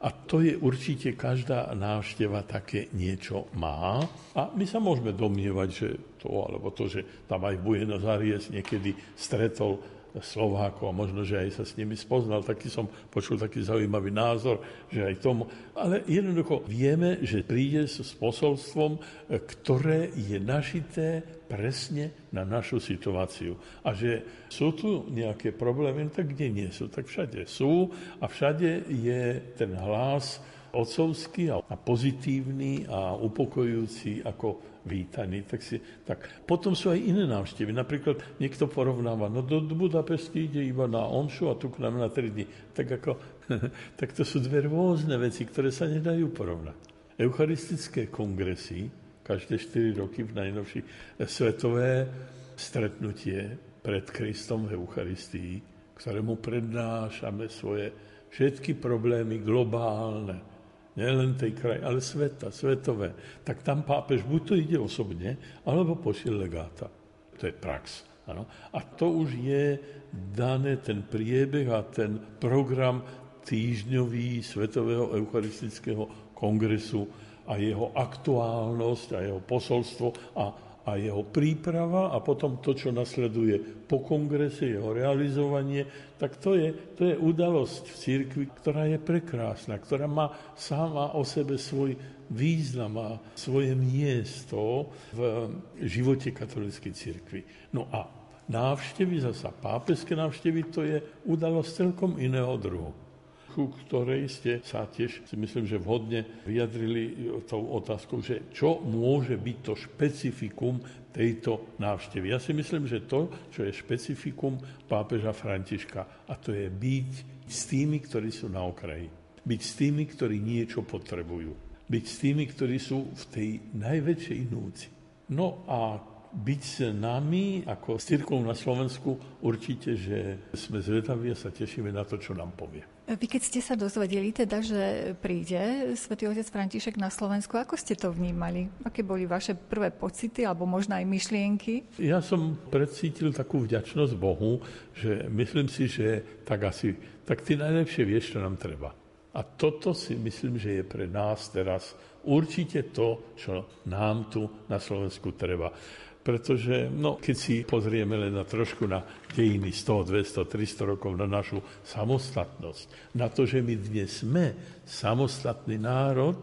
A 0.01 0.09
to 0.17 0.41
je 0.41 0.57
určite 0.57 1.13
každá 1.13 1.77
návšteva 1.77 2.41
také 2.49 2.89
niečo 2.97 3.53
má. 3.53 4.01
A 4.33 4.49
my 4.49 4.65
sa 4.65 4.81
môžeme 4.81 5.13
domnievať, 5.13 5.69
že 5.69 5.89
to, 6.17 6.41
alebo 6.41 6.73
to, 6.73 6.89
že 6.89 7.29
tam 7.29 7.45
aj 7.45 7.61
v 7.61 7.65
Buenos 7.69 8.05
Aires 8.09 8.49
niekedy 8.49 8.97
stretol 9.13 10.00
Slovákov 10.19 10.91
a 10.91 10.97
možno, 10.97 11.23
že 11.23 11.39
aj 11.39 11.63
sa 11.63 11.65
s 11.65 11.79
nimi 11.79 11.95
spoznal. 11.95 12.43
Taký 12.43 12.67
som 12.67 12.91
počul 13.15 13.39
taký 13.39 13.63
zaujímavý 13.63 14.11
názor, 14.11 14.59
že 14.91 15.07
aj 15.07 15.23
tomu. 15.23 15.47
Ale 15.79 16.03
jednoducho 16.11 16.67
vieme, 16.67 17.23
že 17.23 17.47
príde 17.47 17.87
s 17.87 18.03
posolstvom, 18.19 18.99
ktoré 19.31 20.11
je 20.19 20.43
našité 20.43 21.23
presne 21.47 22.15
na 22.31 22.47
našu 22.47 22.79
situáciu. 22.79 23.59
A 23.83 23.91
že 23.95 24.47
sú 24.47 24.71
tu 24.75 25.07
nejaké 25.11 25.51
problémy, 25.51 26.11
tak 26.11 26.35
kde 26.35 26.47
nie 26.51 26.71
sú, 26.71 26.87
tak 26.87 27.11
všade 27.11 27.47
sú 27.51 27.91
a 28.23 28.31
všade 28.31 28.87
je 28.87 29.23
ten 29.59 29.75
hlas 29.75 30.39
otcovský 30.71 31.51
a 31.51 31.75
pozitívny 31.75 32.87
a 32.87 33.19
upokojujúci 33.19 34.23
ako 34.23 34.70
vítaní. 34.87 35.43
Tak, 35.45 35.61
si, 35.61 35.81
tak 36.05 36.25
potom 36.49 36.73
sú 36.73 36.93
aj 36.93 37.01
iné 37.01 37.25
návštevy. 37.29 37.73
Napríklad 37.73 38.41
niekto 38.41 38.67
porovnáva, 38.69 39.29
no 39.29 39.45
do, 39.45 39.61
Budapešti 39.63 40.49
ide 40.49 40.63
iba 40.65 40.89
na 40.89 41.05
onšu 41.05 41.53
a 41.53 41.59
tu 41.59 41.69
k 41.69 41.81
nám 41.83 42.01
na 42.01 42.09
3 42.09 42.33
dní. 42.33 42.45
Tak, 42.73 42.87
ako, 43.01 43.13
tak 44.01 44.13
to 44.17 44.23
sú 44.25 44.41
dve 44.41 44.65
rôzne 44.65 45.17
veci, 45.21 45.45
ktoré 45.45 45.73
sa 45.73 45.89
nedajú 45.89 46.33
porovnať. 46.33 46.77
Eucharistické 47.21 48.09
kongresy, 48.09 48.89
každé 49.21 49.61
4 49.61 50.01
roky 50.01 50.25
v 50.25 50.33
najnovší 50.33 50.81
svetové 51.29 52.09
stretnutie 52.57 53.57
pred 53.81 54.05
Kristom 54.09 54.69
v 54.69 54.77
Eucharistii, 54.77 55.61
ktorému 55.97 56.41
prednášame 56.41 57.49
svoje 57.53 57.93
všetky 58.33 58.77
problémy 58.81 59.41
globálne, 59.41 60.50
nielen 60.99 61.39
tej 61.39 61.55
kraj, 61.55 61.79
ale 61.83 62.03
sveta, 62.03 62.51
svetové, 62.51 63.15
tak 63.47 63.63
tam 63.63 63.83
pápež 63.87 64.27
buď 64.27 64.41
to 64.43 64.55
ide 64.59 64.79
osobne, 64.79 65.39
alebo 65.67 65.99
pošiel 65.99 66.39
legáta. 66.39 66.91
To 67.39 67.43
je 67.47 67.55
prax. 67.55 68.07
Ano. 68.31 68.47
A 68.71 68.79
to 68.85 69.11
už 69.11 69.35
je 69.43 69.79
dané 70.13 70.79
ten 70.79 71.03
priebeh 71.03 71.67
a 71.67 71.83
ten 71.83 72.21
program 72.39 73.03
týždňový 73.43 74.45
Svetového 74.45 75.11
eucharistického 75.19 76.35
kongresu 76.37 77.11
a 77.51 77.59
jeho 77.59 77.91
aktuálnosť 77.97 79.09
a 79.17 79.19
jeho 79.27 79.41
posolstvo 79.43 80.39
a 80.39 80.70
a 80.87 80.97
jeho 80.97 81.27
príprava 81.29 82.13
a 82.15 82.19
potom 82.25 82.59
to, 82.65 82.73
čo 82.73 82.89
nasleduje 82.89 83.85
po 83.85 84.01
kongrese, 84.01 84.73
jeho 84.73 84.97
realizovanie, 84.97 85.85
tak 86.17 86.41
to 86.41 86.57
je, 86.57 86.73
to 86.97 87.03
je 87.05 87.15
udalosť 87.21 87.85
v 87.85 87.97
církvi, 88.01 88.45
ktorá 88.61 88.89
je 88.89 88.99
prekrásna, 89.01 89.77
ktorá 89.77 90.09
má 90.09 90.33
sama 90.57 91.13
o 91.17 91.23
sebe 91.27 91.61
svoj 91.61 91.97
význam 92.31 92.95
a 92.97 93.11
svoje 93.35 93.75
miesto 93.75 94.89
v 95.13 95.51
živote 95.83 96.31
katolíckej 96.31 96.93
církvy. 96.95 97.41
No 97.75 97.91
a 97.91 98.07
návštevy, 98.47 99.21
zasa 99.21 99.51
pápežské 99.51 100.15
návštevy, 100.15 100.61
to 100.71 100.81
je 100.87 101.03
udalosť 101.27 101.71
celkom 101.75 102.17
iného 102.17 102.55
druhu 102.57 103.10
ku 103.51 103.75
ktorej 103.87 104.31
ste 104.31 104.53
sa 104.63 104.87
tiež, 104.87 105.27
si 105.27 105.35
myslím, 105.35 105.67
že 105.67 105.83
vhodne 105.83 106.23
vyjadrili 106.47 107.35
tou 107.51 107.67
otázkou, 107.75 108.23
že 108.23 108.49
čo 108.55 108.79
môže 108.79 109.35
byť 109.35 109.57
to 109.67 109.75
špecifikum 109.75 110.79
tejto 111.11 111.77
návštevy. 111.83 112.31
Ja 112.31 112.39
si 112.39 112.55
myslím, 112.55 112.87
že 112.87 113.03
to, 113.03 113.31
čo 113.51 113.67
je 113.67 113.75
špecifikum 113.75 114.63
pápeža 114.87 115.35
Františka, 115.35 116.31
a 116.31 116.35
to 116.39 116.55
je 116.55 116.71
byť 116.71 117.11
s 117.51 117.61
tými, 117.67 117.99
ktorí 117.99 118.31
sú 118.31 118.47
na 118.47 118.63
okraji. 118.63 119.11
Byť 119.43 119.61
s 119.61 119.73
tými, 119.75 120.07
ktorí 120.07 120.39
niečo 120.39 120.87
potrebujú. 120.87 121.51
Byť 121.91 122.05
s 122.07 122.17
tými, 122.23 122.47
ktorí 122.47 122.79
sú 122.79 123.11
v 123.11 123.25
tej 123.35 123.51
najväčšej 123.75 124.41
núci. 124.47 124.87
No 125.35 125.67
a 125.67 125.99
byť 126.31 126.63
s 126.63 126.87
nami, 126.95 127.67
ako 127.67 127.99
s 127.99 128.15
na 128.47 128.55
Slovensku, 128.55 129.43
určite, 129.43 129.99
že 129.99 130.39
sme 130.55 130.79
zvedaví 130.79 131.35
a 131.35 131.37
sa 131.39 131.51
tešíme 131.51 131.91
na 131.91 132.07
to, 132.07 132.23
čo 132.23 132.39
nám 132.39 132.55
povie. 132.55 132.87
Vy 133.11 133.27
keď 133.27 133.43
ste 133.43 133.59
sa 133.59 133.75
dozvedeli 133.75 134.31
teda, 134.31 134.63
že 134.63 135.13
príde 135.19 135.95
svätý 135.99 136.31
otec 136.31 136.47
František 136.47 136.95
na 136.95 137.11
Slovensku, 137.11 137.59
ako 137.59 137.75
ste 137.75 137.99
to 137.99 138.15
vnímali? 138.15 138.71
Aké 138.87 139.03
boli 139.03 139.27
vaše 139.27 139.59
prvé 139.59 139.91
pocity 139.91 140.47
alebo 140.47 140.63
možno 140.63 140.95
aj 140.95 141.11
myšlienky? 141.11 141.99
Ja 141.99 142.23
som 142.23 142.55
precítil 142.71 143.35
takú 143.35 143.67
vďačnosť 143.67 144.15
Bohu, 144.15 144.63
že 144.95 145.27
myslím 145.27 145.67
si, 145.67 145.91
že 145.91 146.23
tak 146.47 146.71
asi, 146.71 146.95
tak 147.27 147.43
ty 147.43 147.59
najlepšie 147.59 148.07
vieš, 148.07 148.39
čo 148.39 148.39
nám 148.39 148.55
treba. 148.63 148.95
A 149.35 149.41
toto 149.43 149.91
si 149.91 150.15
myslím, 150.15 150.63
že 150.63 150.79
je 150.79 150.85
pre 150.87 151.11
nás 151.11 151.51
teraz 151.51 151.99
určite 152.23 152.95
to, 152.95 153.35
čo 153.35 153.83
nám 153.91 154.31
tu 154.31 154.47
na 154.71 154.79
Slovensku 154.79 155.35
treba. 155.35 155.75
Pretože, 156.21 156.93
no, 156.93 157.17
keď 157.17 157.37
si 157.37 157.65
pozrieme 157.65 158.13
len 158.13 158.37
na 158.37 158.45
trošku 158.45 158.85
na 158.85 159.01
dejiny 159.33 159.73
100, 159.73 160.13
200, 160.13 160.53
300 160.53 160.93
rokov, 160.93 161.17
na 161.17 161.25
našu 161.25 161.65
samostatnosť, 161.81 163.17
na 163.17 163.33
to, 163.33 163.49
že 163.49 163.65
my 163.65 163.75
dnes 163.81 164.21
sme 164.21 164.53
samostatný 164.85 165.81
národ, 165.81 166.37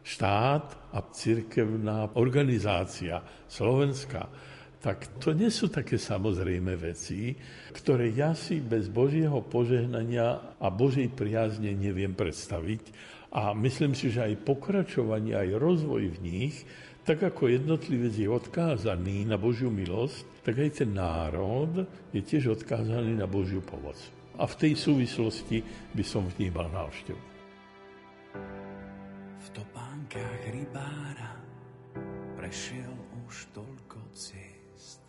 štát 0.00 0.96
a 0.96 0.98
cirkevná 1.12 2.16
organizácia 2.16 3.20
Slovenska, 3.44 4.24
tak 4.80 5.20
to 5.20 5.36
nie 5.36 5.52
sú 5.52 5.68
také 5.68 6.00
samozrejme 6.00 6.72
veci, 6.80 7.36
ktoré 7.76 8.16
ja 8.16 8.32
si 8.32 8.64
bez 8.64 8.88
Božieho 8.88 9.44
požehnania 9.44 10.56
a 10.56 10.66
Božej 10.72 11.12
priazne 11.12 11.76
neviem 11.76 12.16
predstaviť. 12.16 13.12
A 13.30 13.52
myslím 13.52 13.92
si, 13.92 14.08
že 14.08 14.24
aj 14.24 14.42
pokračovanie, 14.42 15.36
aj 15.36 15.60
rozvoj 15.60 16.16
v 16.16 16.18
nich 16.24 16.54
tak 17.04 17.24
ako 17.24 17.48
jednotlivec 17.48 18.14
je 18.14 18.28
odkázaný 18.28 19.24
na 19.24 19.40
Božiu 19.40 19.72
milosť, 19.72 20.44
tak 20.44 20.60
aj 20.60 20.84
ten 20.84 20.90
národ 20.92 21.88
je 22.12 22.20
tiež 22.20 22.60
odkázaný 22.60 23.16
na 23.16 23.24
Božiu 23.24 23.64
pomoc. 23.64 23.96
A 24.40 24.48
v 24.48 24.54
tej 24.56 24.72
súvislosti 24.76 25.60
by 25.92 26.04
som 26.04 26.24
vnímal 26.36 26.68
návštevu. 26.72 27.22
V 29.40 29.48
topánkach 29.52 30.42
rybára 30.48 31.36
prešiel 32.36 32.92
už 33.28 33.52
toľko 33.52 33.98
ciest. 34.16 35.00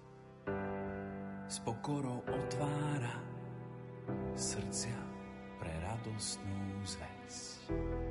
S 1.48 1.58
pokorou 1.64 2.24
otvára 2.28 3.20
srdcia 4.36 5.00
pre 5.60 5.72
radostnú 5.84 6.82
zväzť. 6.84 8.11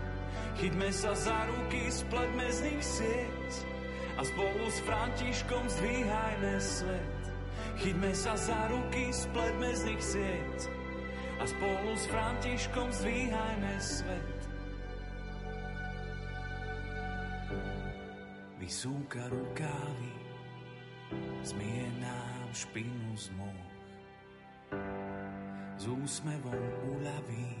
Chyťme 0.61 0.93
sa 0.93 1.17
za 1.17 1.49
ruky, 1.49 1.89
spletme 1.89 2.45
z 2.53 2.69
nich 2.69 2.85
sieť 2.85 3.49
a 4.13 4.21
spolu 4.21 4.69
s 4.69 4.77
Františkom 4.85 5.65
zdvíhajme 5.65 6.53
svet. 6.61 7.21
Chyťme 7.81 8.13
sa 8.13 8.37
za 8.37 8.69
ruky, 8.69 9.09
spletme 9.09 9.73
z 9.73 9.81
nich 9.89 10.03
sieť 10.05 10.69
a 11.41 11.49
spolu 11.49 11.97
s 11.97 12.05
Františkom 12.13 12.93
zdvíhajme 12.93 13.73
svet. 13.81 14.39
Vysúka 18.61 19.25
rukávy, 19.33 20.13
zmije 21.41 21.89
nám 22.05 22.45
špinu 22.53 23.17
z 23.17 23.33
moh. 23.33 23.65
S 25.81 25.89
úsmevom 25.89 26.61
uľaví, 26.85 27.60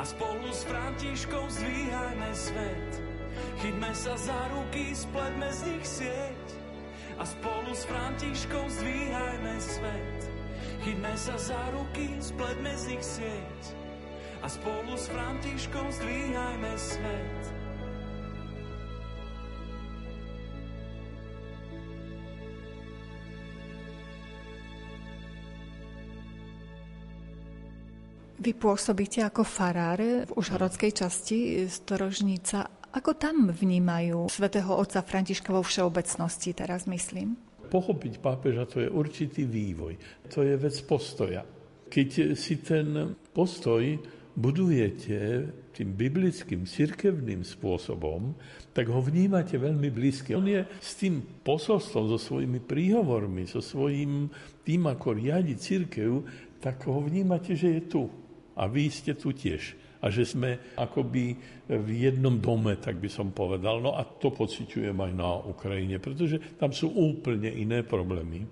a 0.00 0.04
spolu 0.04 0.48
s 0.48 0.64
Františkom 0.64 1.44
zdvíhajme 1.52 2.32
svet. 2.32 2.90
Chyťme 3.60 3.92
sa 3.92 4.16
za 4.16 4.40
ruky, 4.48 4.96
spletme 4.96 5.52
z 5.52 5.60
nich 5.68 5.84
sieť 5.84 6.46
a 7.20 7.28
spolu 7.28 7.68
s 7.76 7.84
Františkom 7.84 8.64
zdvíhajme 8.80 9.54
svet. 9.60 10.18
Chyťme 10.88 11.12
sa 11.20 11.36
za 11.36 11.60
ruky, 11.76 12.16
spletme 12.16 12.72
z 12.80 12.96
nich 12.96 13.04
sieť 13.04 13.60
a 14.40 14.48
spolu 14.48 14.96
s 14.96 15.04
Františkom 15.12 15.92
zdvíhajme 15.92 16.72
svet. 16.80 17.59
Vy 28.40 28.56
pôsobíte 28.56 29.20
ako 29.20 29.44
farár 29.44 30.00
v 30.00 30.32
užhorodskej 30.32 30.96
časti 30.96 31.68
Storožnica. 31.68 32.88
Ako 32.88 33.12
tam 33.12 33.52
vnímajú 33.52 34.32
svätého 34.32 34.72
otca 34.80 35.04
Františka 35.04 35.52
vo 35.52 35.60
všeobecnosti, 35.60 36.56
teraz 36.56 36.88
myslím? 36.88 37.36
Pochopiť 37.68 38.16
pápeža 38.24 38.64
to 38.64 38.80
je 38.80 38.88
určitý 38.88 39.44
vývoj. 39.44 40.00
To 40.32 40.40
je 40.40 40.56
vec 40.56 40.72
postoja. 40.88 41.44
Keď 41.92 42.32
si 42.32 42.64
ten 42.64 43.12
postoj 43.36 43.84
budujete 44.32 45.44
tým 45.76 45.92
biblickým, 45.92 46.64
cirkevným 46.64 47.44
spôsobom, 47.44 48.32
tak 48.72 48.88
ho 48.88 49.04
vnímate 49.04 49.60
veľmi 49.60 49.92
blízky. 49.92 50.32
On 50.32 50.48
je 50.48 50.64
s 50.80 50.96
tým 50.96 51.20
posolstvom, 51.44 52.08
so 52.08 52.16
svojimi 52.16 52.64
príhovormi, 52.64 53.44
so 53.44 53.60
svojím 53.60 54.32
tým, 54.64 54.88
ako 54.88 55.20
riadi 55.20 55.60
cirkev, 55.60 56.24
tak 56.56 56.88
ho 56.88 57.04
vnímate, 57.04 57.52
že 57.52 57.76
je 57.76 57.84
tu. 57.84 58.08
A 58.60 58.68
vy 58.68 58.92
ste 58.92 59.16
tu 59.16 59.32
tiež. 59.32 59.80
A 60.00 60.12
že 60.12 60.24
sme 60.28 60.76
akoby 60.76 61.36
v 61.68 61.88
jednom 61.92 62.40
dome, 62.40 62.76
tak 62.76 63.00
by 63.00 63.08
som 63.08 63.32
povedal. 63.32 63.80
No 63.80 63.96
a 63.96 64.04
to 64.04 64.32
pociťujem 64.32 64.96
aj 64.96 65.12
na 65.16 65.40
Ukrajine, 65.44 65.96
pretože 66.00 66.60
tam 66.60 66.72
sú 66.72 66.92
úplne 66.92 67.48
iné 67.48 67.80
problémy. 67.84 68.44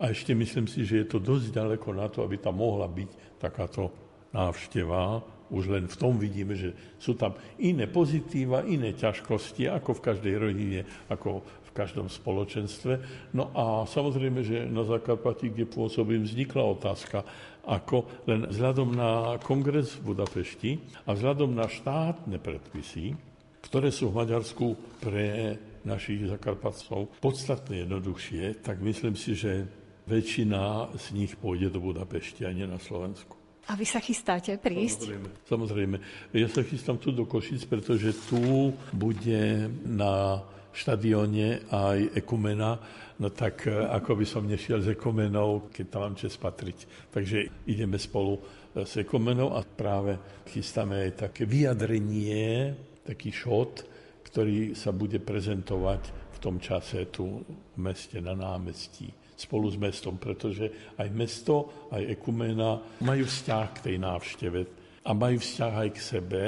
A 0.00 0.12
ešte 0.12 0.36
myslím 0.36 0.68
si, 0.68 0.84
že 0.84 1.04
je 1.04 1.08
to 1.08 1.22
dosť 1.22 1.56
ďaleko 1.56 1.88
na 1.96 2.08
to, 2.12 2.20
aby 2.24 2.36
tam 2.36 2.60
mohla 2.60 2.84
byť 2.84 3.40
takáto 3.40 3.92
návšteva. 4.34 5.24
Už 5.54 5.70
len 5.70 5.86
v 5.86 5.96
tom 5.96 6.16
vidíme, 6.16 6.56
že 6.56 6.74
sú 6.98 7.14
tam 7.14 7.36
iné 7.60 7.86
pozitíva, 7.86 8.66
iné 8.66 8.96
ťažkosti, 8.96 9.70
ako 9.70 9.96
v 9.96 10.04
každej 10.04 10.34
rodine, 10.40 10.80
ako 11.08 11.44
v 11.44 11.70
každom 11.70 12.10
spoločenstve. 12.10 12.92
No 13.36 13.54
a 13.54 13.86
samozrejme, 13.86 14.40
že 14.42 14.66
na 14.66 14.82
Zakarpatí, 14.82 15.54
kde 15.54 15.70
pôsobím, 15.70 16.26
vznikla 16.26 16.62
otázka, 16.64 17.22
ako 17.64 18.24
len 18.28 18.48
vzhľadom 18.48 18.88
na 18.92 19.36
kongres 19.40 19.96
v 20.00 20.12
Budapešti 20.12 20.70
a 21.08 21.16
vzhľadom 21.16 21.56
na 21.56 21.66
štátne 21.68 22.36
predpisy, 22.38 23.16
ktoré 23.64 23.88
sú 23.88 24.12
v 24.12 24.20
Maďarsku 24.20 24.66
pre 25.00 25.56
našich 25.84 26.28
zakarpatcov 26.28 27.20
podstatne 27.20 27.84
jednoduchšie, 27.84 28.64
tak 28.64 28.80
myslím 28.80 29.16
si, 29.16 29.36
že 29.36 29.68
väčšina 30.04 30.92
z 30.96 31.04
nich 31.16 31.32
pôjde 31.36 31.72
do 31.72 31.80
Budapešti 31.80 32.44
a 32.44 32.52
nie 32.52 32.68
na 32.68 32.80
Slovensku. 32.80 33.36
A 33.64 33.80
vy 33.80 33.88
sa 33.88 33.96
chystáte 33.96 34.52
prísť? 34.60 35.08
Samozrejme, 35.08 35.28
samozrejme. 35.48 35.96
Ja 36.36 36.48
sa 36.52 36.60
chystám 36.60 37.00
tu 37.00 37.16
do 37.16 37.24
Košic, 37.24 37.64
pretože 37.64 38.12
tu 38.28 38.76
bude 38.92 39.72
na 39.88 40.44
štadióne 40.74 41.70
aj 41.70 42.18
ekumena, 42.18 42.74
no 43.22 43.30
tak 43.30 43.70
e, 43.70 43.72
ako 43.72 44.18
by 44.18 44.26
som 44.26 44.42
nešiel 44.42 44.82
s 44.82 44.90
ekumenou, 44.90 45.70
keď 45.70 45.84
tam 45.86 46.00
mám 46.02 46.16
čas 46.18 46.34
patriť. 46.34 47.10
Takže 47.14 47.70
ideme 47.70 47.94
spolu 47.96 48.34
e, 48.34 48.82
s 48.82 48.98
ekumenou 48.98 49.54
a 49.54 49.62
práve 49.62 50.42
chystáme 50.50 50.98
aj 50.98 51.30
také 51.30 51.46
vyjadrenie, 51.46 52.74
taký 53.06 53.30
šot, 53.30 53.86
ktorý 54.26 54.74
sa 54.74 54.90
bude 54.90 55.22
prezentovať 55.22 56.02
v 56.34 56.38
tom 56.42 56.58
čase 56.58 57.06
tu 57.14 57.38
v 57.46 57.78
meste 57.78 58.18
na 58.18 58.34
námestí 58.34 59.06
spolu 59.34 59.66
s 59.66 59.74
mestom, 59.74 60.14
pretože 60.14 60.94
aj 60.94 61.10
mesto, 61.10 61.86
aj 61.90 62.06
ekumena 62.06 62.78
majú 63.02 63.26
vzťah 63.26 63.66
k 63.74 63.82
tej 63.90 63.96
návšteve 63.98 64.60
a 65.04 65.10
majú 65.10 65.36
vzťah 65.42 65.74
aj 65.74 65.88
k 65.90 65.98
sebe 65.98 66.44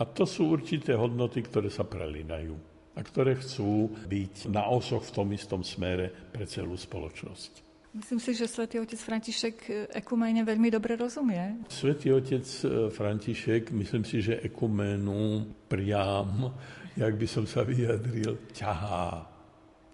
a 0.00 0.02
to 0.08 0.24
sú 0.24 0.50
určité 0.50 0.96
hodnoty, 0.96 1.44
ktoré 1.44 1.68
sa 1.68 1.84
prelínajú 1.84 2.73
a 2.94 3.00
ktoré 3.02 3.34
chcú 3.38 3.90
byť 4.06 4.48
na 4.50 4.70
osoch 4.70 5.02
v 5.02 5.14
tom 5.14 5.28
istom 5.34 5.62
smere 5.66 6.10
pre 6.30 6.46
celú 6.46 6.78
spoločnosť. 6.78 7.64
Myslím 7.94 8.18
si, 8.18 8.34
že 8.34 8.50
svätý 8.50 8.82
otec 8.82 8.98
František 8.98 9.56
ekumene 9.94 10.42
veľmi 10.42 10.66
dobre 10.66 10.98
rozumie. 10.98 11.62
Svetý 11.70 12.10
otec 12.10 12.42
e, 12.42 12.90
František, 12.90 13.70
myslím 13.70 14.02
si, 14.02 14.18
že 14.18 14.42
ekuménu 14.42 15.46
priam, 15.70 16.50
jak 16.98 17.14
by 17.14 17.26
som 17.30 17.46
sa 17.46 17.62
vyjadril, 17.62 18.50
ťahá. 18.50 19.30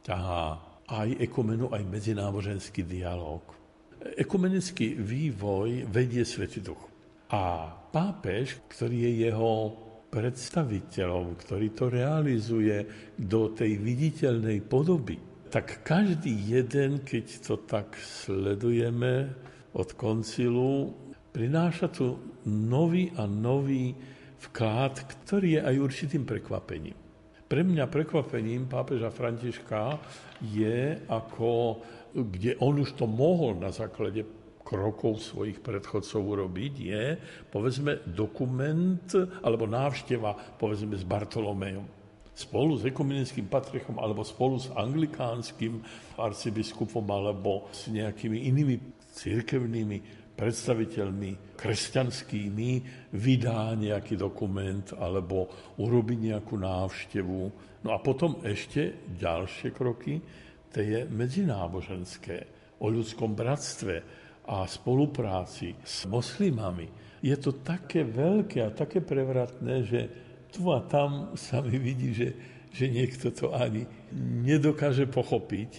ťahá 0.01 0.71
aj 0.91 1.23
ekumenu, 1.23 1.71
aj 1.71 1.87
medzináboženský 1.87 2.83
dialog. 2.83 3.45
Ekumenický 4.17 4.99
vývoj 4.99 5.87
vedie 5.87 6.27
Svetý 6.27 6.65
Duch. 6.65 6.83
A 7.31 7.71
pápež, 7.95 8.59
ktorý 8.67 9.07
je 9.07 9.13
jeho 9.31 9.53
predstaviteľom, 10.11 11.39
ktorý 11.39 11.69
to 11.71 11.87
realizuje 11.87 12.77
do 13.15 13.55
tej 13.55 13.79
viditeľnej 13.79 14.59
podoby, 14.67 15.17
tak 15.51 15.87
každý 15.87 16.31
jeden, 16.31 17.03
keď 17.03 17.27
to 17.43 17.55
tak 17.67 17.95
sledujeme 17.99 19.31
od 19.75 19.89
koncilu, 19.95 20.95
prináša 21.31 21.91
tu 21.91 22.19
nový 22.47 23.15
a 23.15 23.27
nový 23.27 23.95
vklad, 24.51 25.07
ktorý 25.27 25.59
je 25.59 25.61
aj 25.63 25.77
určitým 25.79 26.25
prekvapením. 26.27 26.99
Pre 27.51 27.63
mňa 27.67 27.91
prekvapením 27.91 28.71
pápeža 28.71 29.11
Františka 29.11 29.99
je, 30.55 31.03
ako, 31.11 31.83
kde 32.15 32.55
on 32.63 32.79
už 32.79 32.95
to 32.95 33.11
mohol 33.11 33.59
na 33.59 33.75
základe 33.75 34.23
krokov 34.71 35.19
svojich 35.19 35.59
predchodcov 35.59 36.23
urobiť, 36.23 36.75
je, 36.79 37.05
povedzme, 37.51 38.07
dokument 38.07 39.03
alebo 39.43 39.67
návšteva, 39.67 40.55
povedzme, 40.55 40.95
s 40.95 41.03
Bartolomejom 41.03 41.99
spolu 42.31 42.81
s 42.81 42.89
ekumenickým 42.89 43.53
patrichom 43.53 44.01
alebo 44.01 44.25
spolu 44.25 44.57
s 44.57 44.73
anglikánskym 44.73 45.83
arcibiskupom 46.17 47.05
alebo 47.05 47.69
s 47.69 47.93
nejakými 47.93 48.49
inými 48.49 48.77
církevnými 49.13 49.99
predstaviteľmi 50.41 51.53
kresťanskými 51.61 52.71
vydá 53.13 53.77
nejaký 53.77 54.17
dokument 54.17 54.89
alebo 54.97 55.53
urobí 55.85 56.17
nejakú 56.17 56.57
návštevu. 56.57 57.41
No 57.85 57.89
a 57.93 58.01
potom 58.01 58.41
ešte 58.41 59.05
ďalšie 59.21 59.69
kroky, 59.77 60.17
to 60.73 60.81
je 60.81 61.05
medzináboženské, 61.13 62.61
o 62.81 62.89
ľudskom 62.89 63.37
bratstve 63.37 64.20
a 64.51 64.67
spolupráci 64.67 65.79
s 65.87 66.11
moslimami. 66.11 66.91
Je 67.23 67.37
to 67.39 67.63
také 67.63 68.03
veľké 68.03 68.67
a 68.67 68.75
také 68.75 68.99
prevratné, 68.99 69.75
že 69.87 70.01
tu 70.51 70.67
a 70.75 70.83
tam 70.83 71.39
sa 71.39 71.63
mi 71.63 71.79
vidí, 71.79 72.11
že, 72.11 72.29
že 72.75 72.91
niekto 72.91 73.31
to 73.31 73.55
ani 73.55 73.87
nedokáže 74.43 75.07
pochopiť, 75.07 75.71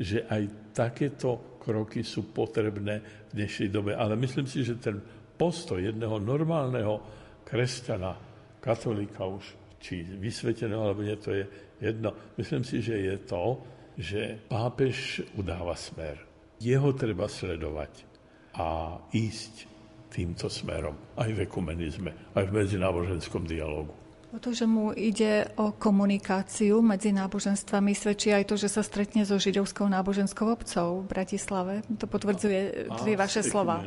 že 0.00 0.24
aj 0.24 0.72
takéto 0.72 1.60
kroky 1.60 2.00
sú 2.00 2.32
potrebné 2.32 3.28
v 3.28 3.44
dnešnej 3.44 3.68
dobe. 3.68 3.92
Ale 3.92 4.16
myslím 4.16 4.48
si, 4.48 4.64
že 4.64 4.80
ten 4.80 4.96
postoj 5.36 5.76
jedného 5.76 6.16
normálneho 6.16 7.04
kresťana, 7.44 8.16
katolíka 8.64 9.28
už, 9.28 9.44
či 9.76 10.00
vysveteného, 10.00 10.80
alebo 10.80 11.04
nie, 11.04 11.20
to 11.20 11.36
je 11.36 11.44
jedno. 11.76 12.16
Myslím 12.40 12.64
si, 12.64 12.80
že 12.80 12.96
je 12.96 13.16
to, 13.28 13.60
že 14.00 14.40
pápež 14.48 15.20
udáva 15.36 15.76
smer. 15.76 16.16
Jeho 16.56 16.96
treba 16.96 17.28
sledovať 17.28 18.13
a 18.54 18.98
ísť 19.10 19.66
týmto 20.14 20.46
smerom. 20.46 20.94
Aj 21.18 21.26
v 21.26 21.42
ekumenizme, 21.42 22.34
aj 22.38 22.44
v 22.46 22.54
medzináboženskom 22.54 23.50
dialogu. 23.50 23.90
O 24.34 24.42
to, 24.42 24.50
že 24.50 24.66
mu 24.66 24.90
ide 24.90 25.46
o 25.62 25.78
komunikáciu 25.78 26.82
medzi 26.82 27.14
náboženstvami, 27.14 27.94
svedčí 27.94 28.34
aj 28.34 28.50
to, 28.50 28.58
že 28.58 28.66
sa 28.66 28.82
stretne 28.82 29.22
so 29.22 29.38
židovskou 29.38 29.86
náboženskou 29.86 30.50
obcov 30.50 31.02
v 31.02 31.06
Bratislave. 31.06 31.86
To 32.02 32.10
potvrdzuje 32.10 32.90
tie 32.90 33.14
vaše 33.14 33.46
slova. 33.46 33.86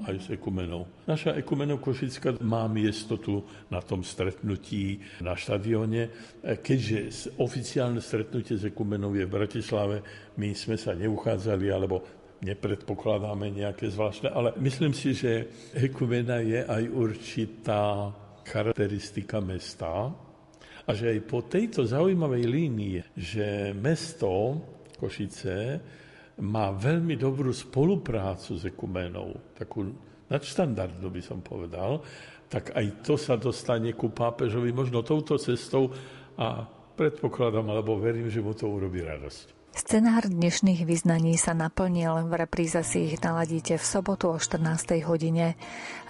Aj 0.00 0.16
s 0.16 0.32
ekumenou. 0.32 0.88
Naša 1.04 1.36
ekumenou 1.36 1.76
Košická 1.76 2.40
má 2.40 2.64
miesto 2.72 3.20
tu 3.20 3.44
na 3.68 3.84
tom 3.84 4.00
stretnutí 4.00 5.04
na 5.20 5.36
štadióne. 5.36 6.08
Keďže 6.40 7.36
oficiálne 7.36 8.00
stretnutie 8.00 8.56
s 8.56 8.64
ekumenou 8.64 9.12
je 9.12 9.28
v 9.28 9.34
Bratislave, 9.38 10.00
my 10.40 10.56
sme 10.56 10.80
sa 10.80 10.96
neuchádzali, 10.96 11.68
alebo 11.68 12.00
nepredpokladáme 12.40 13.52
nejaké 13.52 13.92
zvláštne, 13.92 14.32
ale 14.32 14.56
myslím 14.60 14.96
si, 14.96 15.12
že 15.12 15.48
ekumena 15.76 16.40
je 16.40 16.64
aj 16.64 16.82
určitá 16.88 18.08
charakteristika 18.48 19.44
mesta 19.44 20.08
a 20.84 20.90
že 20.96 21.12
aj 21.12 21.20
po 21.28 21.44
tejto 21.44 21.84
zaujímavej 21.84 22.44
línii, 22.48 22.96
že 23.14 23.76
mesto 23.76 24.56
Košice 24.96 25.80
má 26.40 26.72
veľmi 26.72 27.20
dobrú 27.20 27.52
spoluprácu 27.52 28.56
s 28.56 28.64
ekumenou, 28.64 29.36
takú 29.52 29.92
nadštandardnú 30.32 31.08
by 31.12 31.22
som 31.22 31.44
povedal, 31.44 32.00
tak 32.48 32.72
aj 32.72 33.04
to 33.04 33.14
sa 33.20 33.36
dostane 33.36 33.92
ku 33.92 34.10
pápežovi 34.10 34.72
možno 34.72 35.04
touto 35.04 35.36
cestou 35.36 35.92
a 36.40 36.64
predpokladám, 36.96 37.68
alebo 37.68 38.00
verím, 38.00 38.32
že 38.32 38.40
mu 38.40 38.56
to 38.56 38.66
urobí 38.66 39.04
radosť. 39.04 39.59
Scenár 39.70 40.26
dnešných 40.26 40.82
vyznaní 40.82 41.38
sa 41.38 41.54
naplnil, 41.54 42.26
v 42.26 42.42
repríze 42.42 42.82
si 42.82 43.06
ich 43.06 43.22
naladíte 43.22 43.78
v 43.78 43.84
sobotu 43.86 44.34
o 44.34 44.36
14. 44.42 44.98
hodine. 45.06 45.54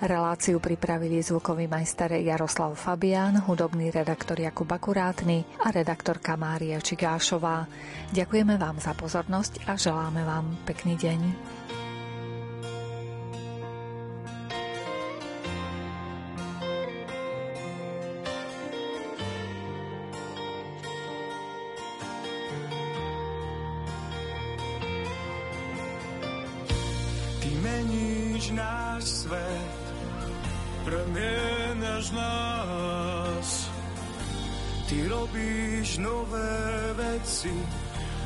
Reláciu 0.01 0.57
pripravili 0.65 1.21
zvukový 1.21 1.69
majster 1.69 2.17
Jaroslav 2.25 2.73
Fabián, 2.73 3.37
hudobný 3.45 3.93
redaktor 3.93 4.41
Jakub 4.41 4.73
Akurátny 4.73 5.45
a 5.61 5.69
redaktorka 5.77 6.41
Mária 6.41 6.81
Čigášová. 6.81 7.69
Ďakujeme 8.17 8.57
vám 8.57 8.81
za 8.81 8.97
pozornosť 8.97 9.69
a 9.69 9.77
želáme 9.77 10.25
vám 10.25 10.57
pekný 10.65 10.97
deň. 10.97 11.60
Veci, 37.41 37.67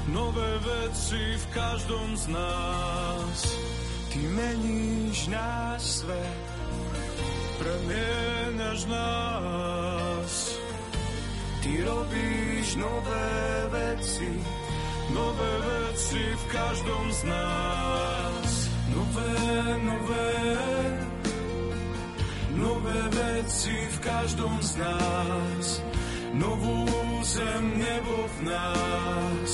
nové 0.07 0.59
veci 0.59 1.39
v 1.39 1.47
každom 1.55 2.17
z 2.17 2.27
nás. 2.29 3.59
Ty 4.13 4.19
meníš 4.19 5.27
náš 5.27 5.83
svet, 5.83 6.43
premienaš 7.59 8.85
nás. 8.85 10.59
Ty 11.63 11.85
robíš 11.85 12.75
nové 12.75 13.71
veci, 13.71 14.31
nové 15.15 15.53
veci 15.63 16.23
v 16.35 16.45
každom 16.51 17.13
z 17.13 17.23
nás. 17.25 18.51
Nové, 18.91 19.79
nové, 19.79 20.35
nové 22.51 23.03
veci 23.09 23.75
v 23.91 23.99
každom 23.99 24.59
z 24.63 24.77
nás, 24.77 25.83
novú 26.39 26.87
zem, 27.25 27.65
nebo 27.79 28.15
v 28.29 28.39
nás. 28.51 29.53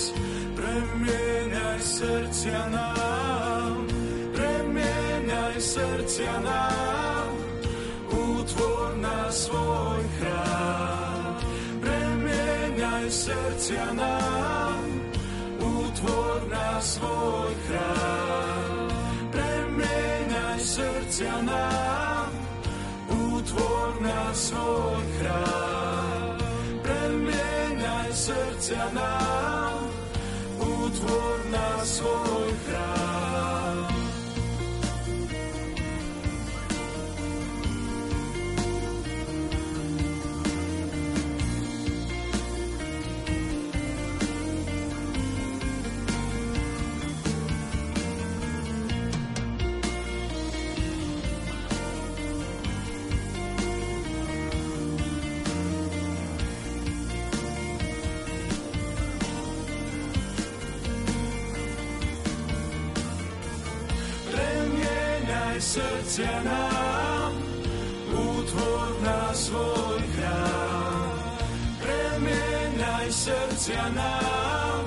Premieňaj 0.58 1.80
srdcia 1.80 2.62
nám, 2.68 3.88
premieňaj 4.34 5.56
srdcia 5.60 6.36
nám, 6.44 7.30
utvor 8.10 8.98
na 9.00 9.30
svoj 9.30 10.00
chrám. 10.18 11.32
Premieňaj 11.80 13.06
srdcia 13.08 13.86
nám, 13.96 14.84
utvor 15.62 16.38
na 16.50 16.70
svoj 16.82 17.50
chrám. 17.68 18.88
Premieňaj 19.30 20.58
srdcia 20.58 21.36
nám, 21.46 22.30
utvor 23.08 23.88
na 24.02 24.22
svoj 24.34 25.00
chrám. 25.20 25.99
Srdcia 28.70 28.86
nám, 28.94 29.90
utvor 30.62 31.42
na 31.50 31.82
svoj. 31.82 32.69
Srdcia 65.70 66.42
nám, 66.42 67.30
utvor 68.10 68.90
na 69.06 69.30
svoj 69.30 70.02
chrám. 70.18 71.14
Premieňaj 71.78 73.06
srdcia 73.06 73.86
nám, 73.94 74.82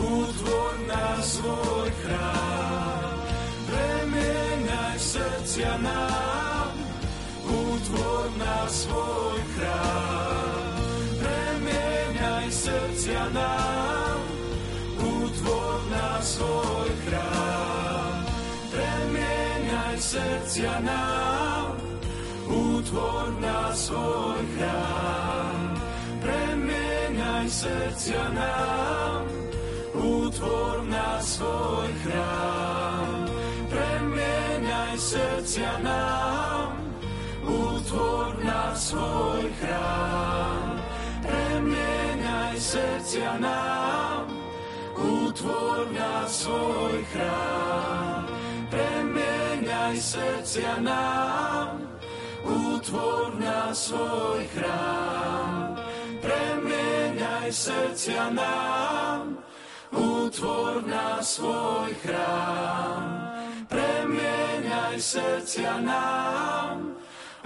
utvor 0.00 0.74
na 0.88 1.20
svoj 1.20 1.92
chrám. 2.00 3.20
Premieňaj 3.68 4.96
srdcia 4.96 5.76
nám, 5.76 6.17
srdcia 20.18 20.80
nám, 20.82 21.78
utvor 22.50 23.30
na 23.38 23.70
svoj 23.70 24.42
chrám. 24.58 25.60
Premieňaj 26.18 27.46
srdcia 27.46 28.26
nám, 28.34 29.22
utvor 29.94 30.82
na 30.90 31.22
svoj 31.22 31.90
chrám. 32.02 33.30
Premieňaj 33.70 34.94
srdcia 34.98 35.74
nám, 35.86 36.74
utvor 37.46 38.34
na 38.42 38.74
svoj 38.74 39.46
chrám. 39.62 40.66
Premieňaj 41.22 42.56
srdcia 42.58 43.38
nám, 43.38 44.26
utvor 44.98 45.86
na 45.94 46.26
svoj 46.26 47.06
chrám. 47.14 48.07
Premieňaj 49.88 50.04
srdcia 50.04 50.74
nám, 50.84 51.80
utvor 52.44 53.40
na 53.40 53.72
svoj 53.72 54.44
chrám. 54.52 55.80
Premieňaj 56.20 57.48
srdcia 57.48 58.28
nám, 58.36 59.40
utvor 59.88 60.84
na 60.84 61.24
svoj 61.24 61.88
chrám. 62.04 63.00
Premieňaj 63.64 65.00
srdcia 65.00 65.80
nám, 65.80 66.92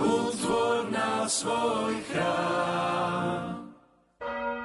utvor 0.03 0.91
na 0.91 1.31
svoj 1.31 1.95
chrám. 2.11 3.52